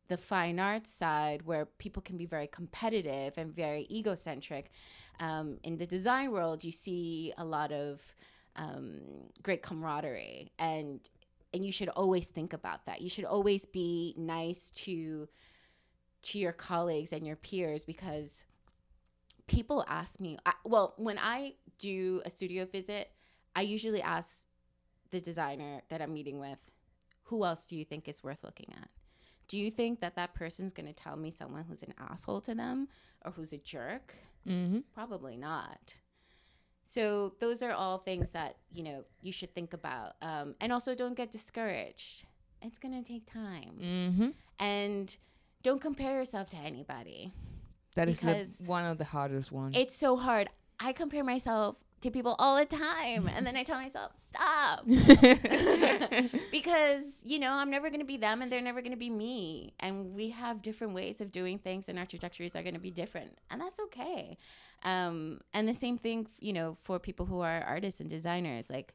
the 0.08 0.18
fine 0.18 0.60
arts 0.60 0.90
side 0.90 1.44
where 1.44 1.66
people 1.66 2.02
can 2.02 2.18
be 2.18 2.26
very 2.26 2.48
competitive 2.48 3.34
and 3.38 3.54
very 3.54 3.88
egocentric. 3.92 4.72
Um, 5.20 5.58
in 5.64 5.78
the 5.78 5.86
design 5.86 6.32
world, 6.32 6.64
you 6.64 6.72
see 6.72 7.34
a 7.38 7.46
lot 7.46 7.72
of 7.72 8.02
um, 8.58 9.00
great 9.44 9.62
camaraderie 9.62 10.52
and 10.60 11.00
and 11.54 11.64
you 11.64 11.72
should 11.72 11.90
always 11.90 12.28
think 12.28 12.54
about 12.54 12.86
that 12.86 13.02
you 13.02 13.10
should 13.10 13.24
always 13.24 13.66
be 13.66 14.14
nice 14.18 14.70
to 14.72 15.28
to 16.24 16.40
your 16.40 16.52
colleagues 16.52 17.14
and 17.14 17.26
your 17.26 17.36
peers 17.36 17.86
because 17.86 18.44
people 19.48 19.86
ask 19.88 20.20
me 20.20 20.38
I, 20.46 20.54
well 20.66 20.94
when 20.98 21.18
i 21.20 21.54
do 21.78 22.22
a 22.26 22.30
studio 22.30 22.66
visit 22.66 23.12
i 23.56 23.62
usually 23.62 24.02
ask 24.02 24.48
the 25.12 25.22
designer 25.22 25.82
that 25.90 26.02
i'm 26.02 26.14
meeting 26.14 26.40
with 26.40 26.72
who 27.24 27.46
else 27.46 27.66
do 27.66 27.76
you 27.76 27.86
think 27.86 28.08
is 28.08 28.24
worth 28.24 28.44
looking 28.44 28.74
at 28.82 28.90
do 29.48 29.58
you 29.58 29.72
think 29.72 30.02
that 30.02 30.16
that 30.16 30.34
person's 30.34 30.74
going 30.74 30.88
to 30.88 30.94
tell 30.94 31.16
me 31.16 31.32
someone 31.32 31.64
who's 31.68 31.84
an 31.84 31.94
asshole 32.10 32.42
to 32.42 32.54
them 32.56 32.88
or 33.26 33.32
who's 33.32 33.54
a 33.54 33.58
jerk 33.58 34.14
Mm-hmm. 34.48 34.80
Probably 34.94 35.36
not. 35.36 35.94
So 36.86 37.34
those 37.42 37.62
are 37.62 37.72
all 37.74 37.98
things 37.98 38.32
that 38.32 38.56
you 38.72 38.82
know 38.84 39.04
you 39.22 39.34
should 39.34 39.54
think 39.54 39.74
about, 39.74 40.14
um, 40.22 40.56
and 40.62 40.72
also 40.72 40.96
don't 40.96 41.16
get 41.18 41.32
discouraged. 41.32 42.24
It's 42.62 42.78
gonna 42.78 43.04
take 43.04 43.26
time, 43.32 43.78
Mm-hmm. 43.82 44.28
and 44.60 45.18
don't 45.64 45.82
compare 45.82 46.14
yourself 46.16 46.48
to 46.50 46.58
anybody. 46.58 47.34
That 47.96 48.08
is 48.08 48.20
the, 48.22 48.48
one 48.68 48.86
of 48.86 48.98
the 48.98 49.04
hardest 49.04 49.52
ones. 49.52 49.76
It's 49.76 49.94
so 49.96 50.16
hard. 50.16 50.50
I 50.80 50.94
compare 50.94 51.24
myself 51.26 51.84
to 52.02 52.12
people 52.12 52.36
all 52.40 52.58
the 52.58 52.66
time, 52.66 53.28
and 53.36 53.46
then 53.46 53.56
I 53.56 53.64
tell 53.64 53.80
myself 53.80 54.12
stop 54.16 54.86
because 56.52 57.22
you 57.26 57.40
know 57.40 57.52
I'm 57.52 57.70
never 57.72 57.90
gonna 57.90 58.06
be 58.06 58.18
them, 58.18 58.42
and 58.42 58.52
they're 58.52 58.62
never 58.62 58.82
gonna 58.82 58.98
be 58.98 59.10
me, 59.10 59.74
and 59.80 60.14
we 60.14 60.30
have 60.30 60.62
different 60.62 60.94
ways 60.94 61.22
of 61.22 61.32
doing 61.32 61.58
things, 61.58 61.90
and 61.90 61.98
our 61.98 62.06
trajectories 62.06 62.56
are 62.56 62.64
gonna 62.64 62.80
be 62.80 62.92
different, 62.92 63.38
and 63.50 63.60
that's 63.62 63.80
okay. 63.80 64.38
Um, 64.84 65.42
and 65.54 65.68
the 65.68 65.74
same 65.74 65.98
thing, 65.98 66.28
you 66.40 66.54
know, 66.54 66.78
for 66.84 67.00
people 67.00 67.26
who 67.26 67.42
are 67.42 67.62
artists 67.64 68.00
and 68.00 68.10
designers, 68.10 68.70
like 68.70 68.94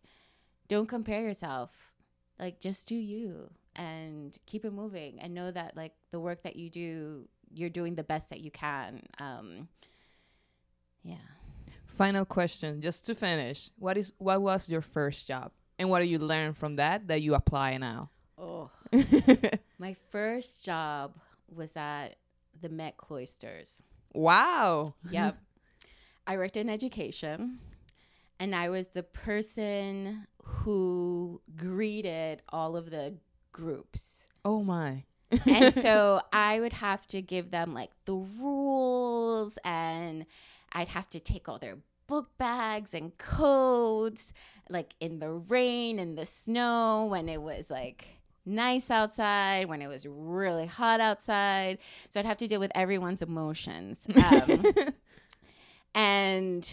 don't 0.68 0.88
compare 0.88 1.22
yourself, 1.22 1.92
like 2.38 2.60
just 2.60 2.86
do 2.86 2.94
you, 2.94 3.50
and 3.74 4.38
keep 4.46 4.64
it 4.64 4.72
moving, 4.72 5.18
and 5.20 5.34
know 5.34 5.50
that 5.50 5.76
like 5.76 5.92
the 6.12 6.20
work 6.20 6.44
that 6.44 6.54
you 6.56 6.70
do, 6.70 7.28
you're 7.52 7.70
doing 7.70 7.96
the 7.96 8.04
best 8.04 8.30
that 8.30 8.40
you 8.40 8.50
can. 8.52 9.02
Um, 9.18 9.68
yeah. 11.02 11.16
Final 11.92 12.24
question, 12.24 12.80
just 12.80 13.04
to 13.06 13.14
finish. 13.14 13.70
What 13.78 13.96
is 13.98 14.12
what 14.18 14.40
was 14.40 14.68
your 14.68 14.80
first 14.80 15.26
job, 15.28 15.52
and 15.78 15.90
what 15.90 15.98
do 16.00 16.06
you 16.06 16.18
learn 16.18 16.54
from 16.54 16.76
that 16.76 17.08
that 17.08 17.20
you 17.22 17.34
apply 17.34 17.76
now? 17.76 18.10
Oh, 18.38 18.70
my 19.78 19.94
first 20.10 20.64
job 20.64 21.14
was 21.54 21.76
at 21.76 22.16
the 22.60 22.68
Met 22.70 22.96
Cloisters. 22.96 23.82
wow. 24.14 24.94
Yep. 25.10 25.36
I 26.26 26.36
worked 26.36 26.56
in 26.56 26.68
education 26.70 27.58
and 28.38 28.54
I 28.54 28.68
was 28.68 28.88
the 28.88 29.02
person 29.02 30.26
who 30.42 31.40
greeted 31.56 32.42
all 32.48 32.76
of 32.76 32.90
the 32.90 33.16
groups. 33.52 34.28
Oh 34.44 34.62
my. 34.62 35.04
and 35.46 35.74
so 35.74 36.20
I 36.32 36.60
would 36.60 36.72
have 36.74 37.06
to 37.08 37.20
give 37.22 37.50
them 37.50 37.74
like 37.74 37.90
the 38.04 38.14
rules 38.14 39.58
and 39.64 40.26
I'd 40.72 40.88
have 40.88 41.08
to 41.10 41.20
take 41.20 41.48
all 41.48 41.58
their 41.58 41.78
book 42.06 42.36
bags 42.38 42.94
and 42.94 43.16
coats 43.18 44.32
like 44.68 44.94
in 45.00 45.18
the 45.18 45.30
rain 45.30 45.98
and 45.98 46.16
the 46.16 46.26
snow 46.26 47.06
when 47.10 47.28
it 47.28 47.40
was 47.40 47.70
like 47.70 48.06
nice 48.44 48.90
outside 48.90 49.68
when 49.68 49.82
it 49.82 49.88
was 49.88 50.06
really 50.06 50.66
hot 50.66 51.00
outside. 51.00 51.78
So 52.10 52.20
I'd 52.20 52.26
have 52.26 52.38
to 52.38 52.48
deal 52.48 52.60
with 52.60 52.72
everyone's 52.74 53.22
emotions 53.22 54.06
um, 54.16 54.64
and 55.94 56.70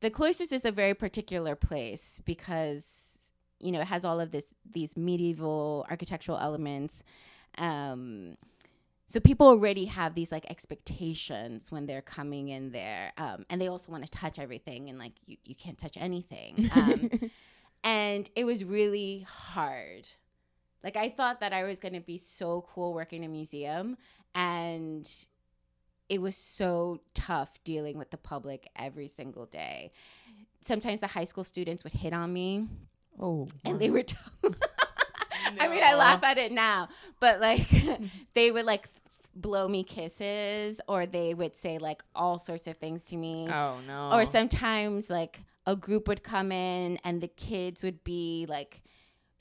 the 0.00 0.10
cloisters 0.10 0.52
is 0.52 0.64
a 0.64 0.72
very 0.72 0.94
particular 0.94 1.54
place 1.54 2.20
because 2.24 3.30
you 3.58 3.72
know 3.72 3.80
it 3.80 3.86
has 3.86 4.04
all 4.04 4.20
of 4.20 4.30
this 4.30 4.54
these 4.70 4.96
medieval 4.96 5.86
architectural 5.90 6.38
elements 6.38 7.02
um, 7.58 8.36
so 9.10 9.18
people 9.18 9.48
already 9.48 9.86
have 9.86 10.14
these 10.14 10.30
like 10.30 10.48
expectations 10.48 11.72
when 11.72 11.84
they're 11.86 12.00
coming 12.00 12.48
in 12.50 12.70
there 12.70 13.12
um, 13.18 13.44
and 13.50 13.60
they 13.60 13.66
also 13.66 13.90
want 13.90 14.04
to 14.04 14.10
touch 14.10 14.38
everything 14.38 14.88
and 14.88 15.00
like 15.00 15.14
you, 15.26 15.36
you 15.44 15.56
can't 15.56 15.76
touch 15.76 15.96
anything. 15.96 16.70
Um, 16.76 17.10
and 17.82 18.30
it 18.36 18.44
was 18.44 18.64
really 18.64 19.26
hard. 19.28 20.08
Like 20.84 20.96
i 20.96 21.08
thought 21.08 21.40
that 21.40 21.52
i 21.52 21.64
was 21.64 21.80
going 21.80 21.94
to 21.94 22.00
be 22.00 22.18
so 22.18 22.64
cool 22.72 22.94
working 22.94 23.24
in 23.24 23.30
a 23.30 23.32
museum 23.32 23.96
and 24.36 25.12
it 26.08 26.20
was 26.20 26.36
so 26.36 27.00
tough 27.12 27.50
dealing 27.64 27.98
with 27.98 28.10
the 28.10 28.16
public 28.16 28.68
every 28.76 29.08
single 29.08 29.46
day. 29.46 29.90
Sometimes 30.60 31.00
the 31.00 31.08
high 31.08 31.24
school 31.24 31.42
students 31.44 31.82
would 31.82 31.94
hit 31.94 32.12
on 32.12 32.32
me 32.32 32.68
Oh. 33.20 33.48
and 33.64 33.80
they 33.80 33.90
were 33.90 34.04
I 35.58 35.66
mean, 35.68 35.82
I 35.82 35.94
laugh 35.94 36.22
at 36.22 36.38
it 36.38 36.52
now, 36.52 36.88
but 37.18 37.40
like 37.40 37.66
they 38.34 38.52
would 38.52 38.66
like 38.66 38.86
blow 39.34 39.68
me 39.68 39.84
kisses 39.84 40.80
or 40.88 41.06
they 41.06 41.34
would 41.34 41.54
say 41.54 41.78
like 41.78 42.02
all 42.14 42.38
sorts 42.38 42.66
of 42.66 42.76
things 42.76 43.04
to 43.04 43.16
me. 43.16 43.48
Oh 43.48 43.76
no. 43.86 44.10
Or 44.12 44.26
sometimes 44.26 45.10
like 45.10 45.42
a 45.66 45.76
group 45.76 46.08
would 46.08 46.22
come 46.22 46.52
in 46.52 46.98
and 47.04 47.20
the 47.20 47.28
kids 47.28 47.84
would 47.84 48.02
be 48.04 48.46
like 48.48 48.82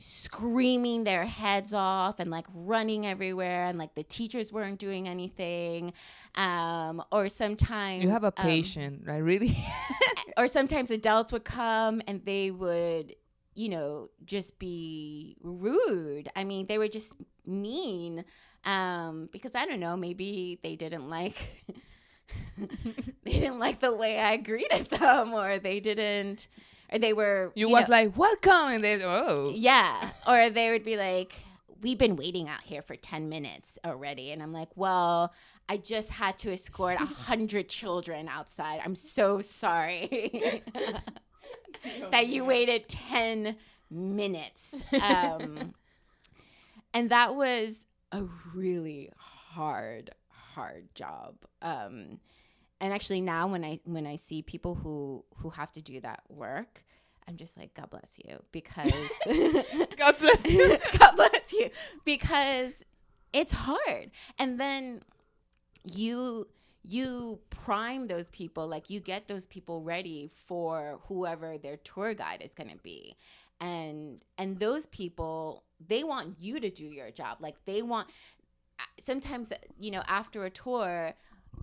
screaming 0.02 1.04
their 1.04 1.26
heads 1.26 1.74
off 1.74 2.22
and 2.22 2.32
like 2.32 2.46
running 2.54 3.06
everywhere 3.06 3.66
and 3.66 3.78
like 3.78 3.96
the 3.96 4.04
teachers 4.04 4.54
weren't 4.54 4.80
doing 4.80 5.10
anything 5.10 5.92
um 6.36 7.04
or 7.12 7.28
sometimes 7.28 8.02
You 8.02 8.10
have 8.10 8.24
a 8.24 8.28
um, 8.28 8.48
patient, 8.48 9.04
right? 9.06 9.18
Really? 9.18 9.62
or 10.38 10.48
sometimes 10.48 10.90
adults 10.90 11.34
would 11.34 11.44
come 11.44 12.02
and 12.08 12.24
they 12.24 12.50
would 12.50 13.14
you 13.56 13.68
know 13.68 14.10
just 14.24 14.58
be 14.58 15.36
rude 15.42 16.30
i 16.36 16.46
mean 16.46 16.66
they 16.68 16.78
were 16.78 16.88
just 16.88 17.14
mean 17.46 18.24
um 18.66 19.30
because 19.32 19.56
i 19.56 19.66
don't 19.66 19.80
know 19.80 19.96
maybe 19.96 20.60
they 20.64 20.76
didn't 20.76 21.10
like 21.10 21.66
they 23.24 23.34
didn't 23.34 23.60
like 23.60 23.80
the 23.80 23.94
way 23.94 24.20
i 24.20 24.38
greeted 24.38 24.88
them 24.90 25.34
or 25.34 25.60
they 25.60 25.80
didn't 25.80 26.48
or 26.92 27.00
they 27.00 27.14
were 27.14 27.52
you, 27.56 27.68
you 27.68 27.74
was 27.74 27.88
know- 27.88 27.96
like, 27.96 28.18
welcome, 28.18 28.70
and 28.70 28.84
they 28.84 29.04
oh. 29.04 29.52
yeah. 29.54 30.10
Or 30.28 30.50
they 30.50 30.72
would 30.72 30.84
be 30.84 30.98
like, 30.98 31.36
we've 31.82 31.98
been 31.98 32.16
waiting 32.16 32.50
out 32.50 32.62
here 32.62 32.82
for 32.82 32.96
10 32.96 33.30
minutes 33.30 33.78
already. 33.86 34.32
And 34.32 34.42
I'm 34.42 34.54
like, 34.54 34.70
well, 34.76 35.34
I 35.68 35.78
just 35.78 36.10
had 36.10 36.38
to 36.40 36.52
escort 36.52 36.96
a 37.00 37.06
hundred 37.06 37.70
children 37.70 38.28
outside. 38.28 38.82
I'm 38.84 38.96
so 38.96 39.40
sorry 39.40 40.64
that 42.12 42.28
you 42.28 42.44
waited 42.44 42.88
10 42.88 43.56
minutes. 43.92 44.84
Um, 45.02 45.74
and 46.94 47.12
that 47.12 47.36
was 47.36 47.86
a 48.12 48.24
really 48.54 49.12
hard, 49.18 50.12
hard 50.30 50.88
job. 50.96 51.36
Um, 51.62 52.20
and 52.82 52.94
actually 52.94 53.22
now 53.22 53.48
when 53.48 53.64
I 53.64 53.80
when 53.84 54.08
I 54.08 54.16
see 54.16 54.42
people 54.42 54.76
who 54.76 55.24
who 55.38 55.50
have 55.50 55.72
to 55.74 55.82
do 55.82 56.00
that 56.02 56.24
work, 56.30 56.84
I'm 57.28 57.36
just 57.36 57.58
like, 57.58 57.74
God 57.74 57.90
bless 57.90 58.18
you, 58.26 58.42
because 58.52 58.92
God 59.98 60.18
bless 60.18 60.52
you. 60.52 60.78
God 60.98 61.16
bless 61.16 61.54
you, 61.54 61.70
because 62.06 62.84
it's 63.34 63.52
hard. 63.52 64.12
And 64.40 64.60
then 64.60 65.02
you 65.84 66.48
you 66.84 67.40
prime 67.50 68.08
those 68.08 68.30
people, 68.30 68.68
like 68.68 68.90
you 68.90 69.00
get 69.00 69.28
those 69.28 69.46
people 69.46 69.84
ready 69.84 70.30
for 70.48 71.00
whoever 71.08 71.58
their 71.58 71.78
tour 71.78 72.14
guide 72.14 72.42
is 72.44 72.56
going 72.56 72.70
to 72.70 72.78
be, 72.78 73.16
and 73.60 74.24
and 74.38 74.60
those 74.60 74.86
people 74.88 75.64
they 75.88 76.04
want 76.04 76.36
you 76.40 76.60
to 76.60 76.70
do 76.70 76.86
your 76.86 77.12
job, 77.12 77.38
like 77.40 77.56
they 77.66 77.82
want. 77.82 78.10
Sometimes 79.02 79.52
you 79.80 79.92
know 79.92 80.04
after 80.08 80.46
a 80.46 80.50
tour, 80.50 81.14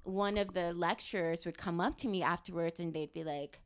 one 0.04 0.36
of 0.36 0.54
the 0.54 0.72
lecturers 0.74 1.44
would 1.44 1.58
come 1.58 1.80
up 1.80 1.96
to 1.98 2.08
me 2.08 2.22
afterwards 2.22 2.80
and 2.80 2.92
they'd 2.92 3.12
be 3.12 3.24
like 3.24 3.60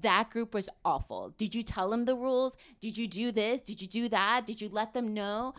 that 0.00 0.30
group 0.30 0.54
was 0.54 0.68
awful. 0.84 1.34
Did 1.38 1.54
you 1.54 1.62
tell 1.62 1.90
them 1.90 2.04
the 2.04 2.14
rules? 2.14 2.56
Did 2.80 2.98
you 2.98 3.06
do 3.06 3.32
this? 3.32 3.60
Did 3.60 3.80
you 3.80 3.88
do 3.88 4.08
that? 4.10 4.42
Did 4.46 4.60
you 4.60 4.68
let 4.68 4.92
them 4.92 5.14
know? 5.14 5.54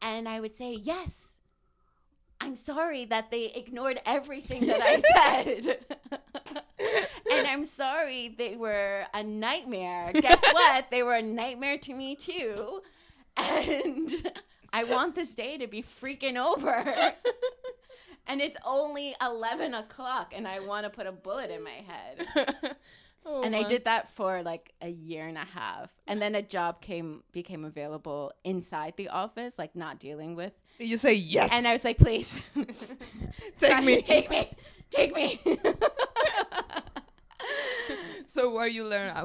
And 0.00 0.28
I 0.28 0.40
would 0.40 0.54
say, 0.54 0.72
yes. 0.72 1.32
I'm 2.40 2.56
sorry 2.56 3.06
that 3.06 3.30
they 3.30 3.52
ignored 3.54 4.00
everything 4.06 4.66
that 4.66 4.80
I 4.82 5.42
said. 5.62 5.78
and 7.32 7.46
I'm 7.46 7.64
sorry 7.64 8.34
they 8.36 8.56
were 8.56 9.04
a 9.14 9.22
nightmare. 9.22 10.12
Guess 10.12 10.42
what? 10.52 10.90
They 10.90 11.02
were 11.02 11.14
a 11.14 11.22
nightmare 11.22 11.78
to 11.78 11.94
me 11.94 12.16
too. 12.16 12.82
And 13.36 14.30
I 14.72 14.84
want 14.84 15.14
this 15.14 15.34
day 15.34 15.58
to 15.58 15.66
be 15.66 15.82
freaking 15.82 16.36
over. 16.36 16.84
and 18.26 18.40
it's 18.40 18.56
only 18.64 19.14
11 19.20 19.74
o'clock 19.74 20.32
and 20.36 20.46
I 20.48 20.60
want 20.60 20.84
to 20.84 20.90
put 20.90 21.06
a 21.06 21.12
bullet 21.12 21.50
in 21.50 21.62
my 21.62 21.70
head 21.70 22.76
Oh, 23.26 23.42
and 23.42 23.56
I 23.56 23.62
did 23.62 23.84
that 23.84 24.10
for 24.10 24.42
like 24.42 24.74
a 24.82 24.88
year 24.88 25.26
and 25.26 25.38
a 25.38 25.46
half, 25.46 25.90
and 26.06 26.20
then 26.20 26.34
a 26.34 26.42
job 26.42 26.82
came 26.82 27.22
became 27.32 27.64
available 27.64 28.32
inside 28.44 28.94
the 28.98 29.08
office, 29.08 29.58
like 29.58 29.74
not 29.74 29.98
dealing 29.98 30.36
with. 30.36 30.52
You 30.78 30.98
say 30.98 31.14
yes. 31.14 31.50
And 31.54 31.66
I 31.66 31.72
was 31.72 31.84
like, 31.84 31.96
please, 31.96 32.42
Take 33.58 33.82
me. 33.82 34.02
take 34.02 34.28
me, 34.28 34.50
take 34.90 35.14
me. 35.14 35.40
so 38.26 38.52
where 38.52 38.68
you 38.68 38.86
learn 38.86 39.16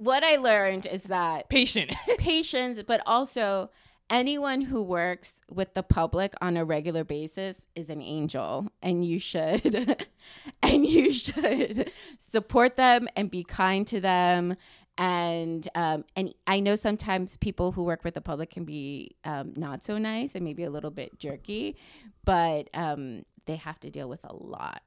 what 0.00 0.24
I 0.24 0.36
learned 0.36 0.86
is 0.86 1.04
that 1.04 1.48
patient. 1.48 1.92
patience, 2.18 2.82
but 2.82 3.02
also 3.06 3.70
anyone 4.08 4.62
who 4.62 4.82
works 4.82 5.42
with 5.50 5.74
the 5.74 5.82
public 5.82 6.32
on 6.40 6.56
a 6.56 6.64
regular 6.64 7.04
basis 7.04 7.66
is 7.76 7.90
an 7.90 8.00
angel 8.00 8.66
and 8.82 9.04
you 9.04 9.18
should 9.18 10.06
and 10.62 10.86
you 10.86 11.12
should 11.12 11.92
support 12.18 12.76
them 12.76 13.08
and 13.14 13.30
be 13.30 13.44
kind 13.44 13.86
to 13.86 14.00
them 14.00 14.56
and 14.98 15.68
um, 15.74 16.04
and 16.16 16.34
I 16.46 16.60
know 16.60 16.76
sometimes 16.76 17.36
people 17.36 17.72
who 17.72 17.84
work 17.84 18.02
with 18.02 18.14
the 18.14 18.20
public 18.20 18.50
can 18.50 18.64
be 18.64 19.16
um, 19.24 19.52
not 19.56 19.82
so 19.82 19.96
nice 19.96 20.34
and 20.34 20.44
maybe 20.44 20.64
a 20.64 20.70
little 20.70 20.90
bit 20.90 21.18
jerky, 21.18 21.76
but 22.24 22.68
um, 22.74 23.24
they 23.46 23.56
have 23.56 23.80
to 23.80 23.90
deal 23.90 24.08
with 24.10 24.20
a 24.24 24.34
lot 24.34 24.82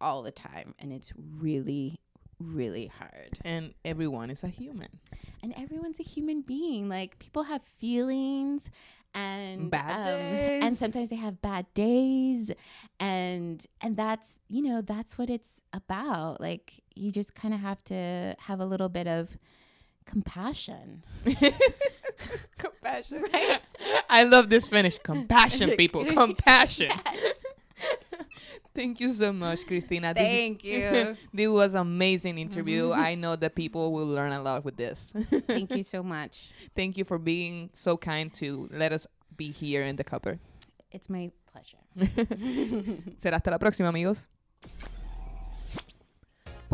all 0.00 0.22
the 0.22 0.30
time, 0.30 0.74
and 0.78 0.92
it's 0.92 1.12
really 1.16 1.98
really 2.38 2.86
hard 2.86 3.38
and 3.44 3.74
everyone 3.84 4.30
is 4.30 4.42
a 4.44 4.48
human. 4.48 4.88
and 5.42 5.54
everyone's 5.58 6.00
a 6.00 6.02
human 6.02 6.40
being. 6.42 6.88
Like 6.88 7.18
people 7.18 7.42
have 7.44 7.62
feelings 7.62 8.70
and 9.14 9.70
Bad 9.70 10.00
um, 10.00 10.06
days. 10.18 10.64
and 10.64 10.76
sometimes 10.76 11.08
they 11.10 11.16
have 11.16 11.40
bad 11.40 11.66
days 11.74 12.50
and 12.98 13.64
and 13.80 13.96
that's 13.96 14.36
you 14.48 14.60
know 14.62 14.80
that's 14.82 15.16
what 15.18 15.30
it's 15.30 15.60
about. 15.72 16.40
Like 16.40 16.82
you 16.94 17.12
just 17.12 17.34
kind 17.34 17.54
of 17.54 17.60
have 17.60 17.82
to 17.84 18.34
have 18.40 18.58
a 18.60 18.66
little 18.66 18.88
bit 18.88 19.06
of 19.06 19.36
compassion. 20.06 21.02
Compassion. 22.58 23.24
Right? 23.32 23.60
I 24.08 24.24
love 24.24 24.48
this 24.48 24.66
finish. 24.68 24.98
Compassion, 24.98 25.70
people. 25.76 26.04
Compassion. 26.04 26.90
Yes. 26.90 27.36
Thank 28.74 29.00
you 29.00 29.10
so 29.10 29.32
much, 29.32 29.66
Christina. 29.66 30.12
This 30.14 30.26
is- 30.28 30.34
Thank 30.34 30.64
you. 30.64 31.16
this 31.32 31.48
was 31.48 31.74
amazing 31.74 32.38
interview. 32.38 32.90
Mm-hmm. 32.90 33.00
I 33.00 33.14
know 33.14 33.36
that 33.36 33.54
people 33.54 33.92
will 33.92 34.06
learn 34.06 34.32
a 34.32 34.42
lot 34.42 34.64
with 34.64 34.76
this. 34.76 35.12
Thank 35.46 35.76
you 35.76 35.82
so 35.84 36.02
much. 36.02 36.50
Thank 36.76 36.96
you 36.98 37.04
for 37.04 37.18
being 37.18 37.70
so 37.72 37.96
kind 37.96 38.32
to 38.34 38.68
let 38.72 38.92
us 38.92 39.06
be 39.36 39.52
here 39.52 39.84
in 39.84 39.96
the 39.96 40.04
cupboard. 40.04 40.40
It's 40.90 41.08
my 41.08 41.30
pleasure. 41.46 41.78
Será 43.16 43.36
hasta 43.36 43.50
la 43.50 43.58
próxima, 43.58 43.88
amigos. 43.88 44.26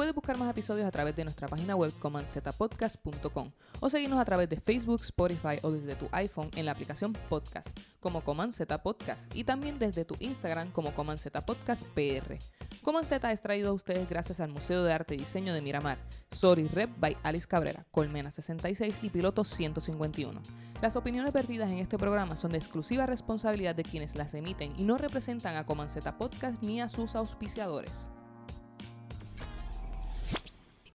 Puedes 0.01 0.15
buscar 0.15 0.39
más 0.39 0.49
episodios 0.49 0.87
a 0.87 0.91
través 0.91 1.15
de 1.15 1.25
nuestra 1.25 1.47
página 1.47 1.77
web 1.77 1.93
comanzetapodcast.com 1.99 3.51
o 3.81 3.91
seguirnos 3.91 4.19
a 4.19 4.25
través 4.25 4.49
de 4.49 4.59
Facebook, 4.59 5.03
Spotify 5.03 5.59
o 5.61 5.71
desde 5.73 5.95
tu 5.95 6.09
iPhone 6.13 6.51
en 6.57 6.65
la 6.65 6.73
aplicación 6.73 7.13
Podcast 7.29 7.69
como 8.01 8.25
Coman 8.25 8.51
Z 8.51 8.83
Podcast 8.83 9.31
y 9.37 9.45
también 9.45 9.79
desde 9.79 10.07
tu 10.07 10.17
Instagram 10.19 10.73
como 10.73 10.95
Coman 10.95 11.19
Z 11.19 11.45
Podcast 11.45 11.87
PR. 11.89 12.39
Coman 12.81 13.05
Z 13.05 13.31
es 13.31 13.43
traído 13.43 13.69
a 13.69 13.73
ustedes 13.75 14.09
gracias 14.09 14.41
al 14.41 14.49
Museo 14.49 14.85
de 14.85 14.95
Arte 14.95 15.17
y 15.17 15.19
Diseño 15.19 15.53
de 15.53 15.61
Miramar, 15.61 15.99
Sorry 16.31 16.67
Rep 16.67 16.99
by 16.99 17.19
Alice 17.23 17.47
Cabrera, 17.47 17.85
Colmena 17.91 18.31
66 18.31 19.01
y 19.03 19.11
Piloto 19.11 19.45
151. 19.45 20.41
Las 20.81 20.97
opiniones 20.97 21.35
vertidas 21.35 21.71
en 21.71 21.77
este 21.77 21.99
programa 21.99 22.37
son 22.37 22.53
de 22.53 22.57
exclusiva 22.57 23.05
responsabilidad 23.05 23.75
de 23.75 23.83
quienes 23.83 24.17
las 24.17 24.33
emiten 24.33 24.73
y 24.79 24.83
no 24.85 24.97
representan 24.97 25.57
a 25.57 25.67
Coman 25.67 25.91
Z 25.91 26.17
Podcast 26.17 26.63
ni 26.63 26.81
a 26.81 26.89
sus 26.89 27.15
auspiciadores. 27.17 28.09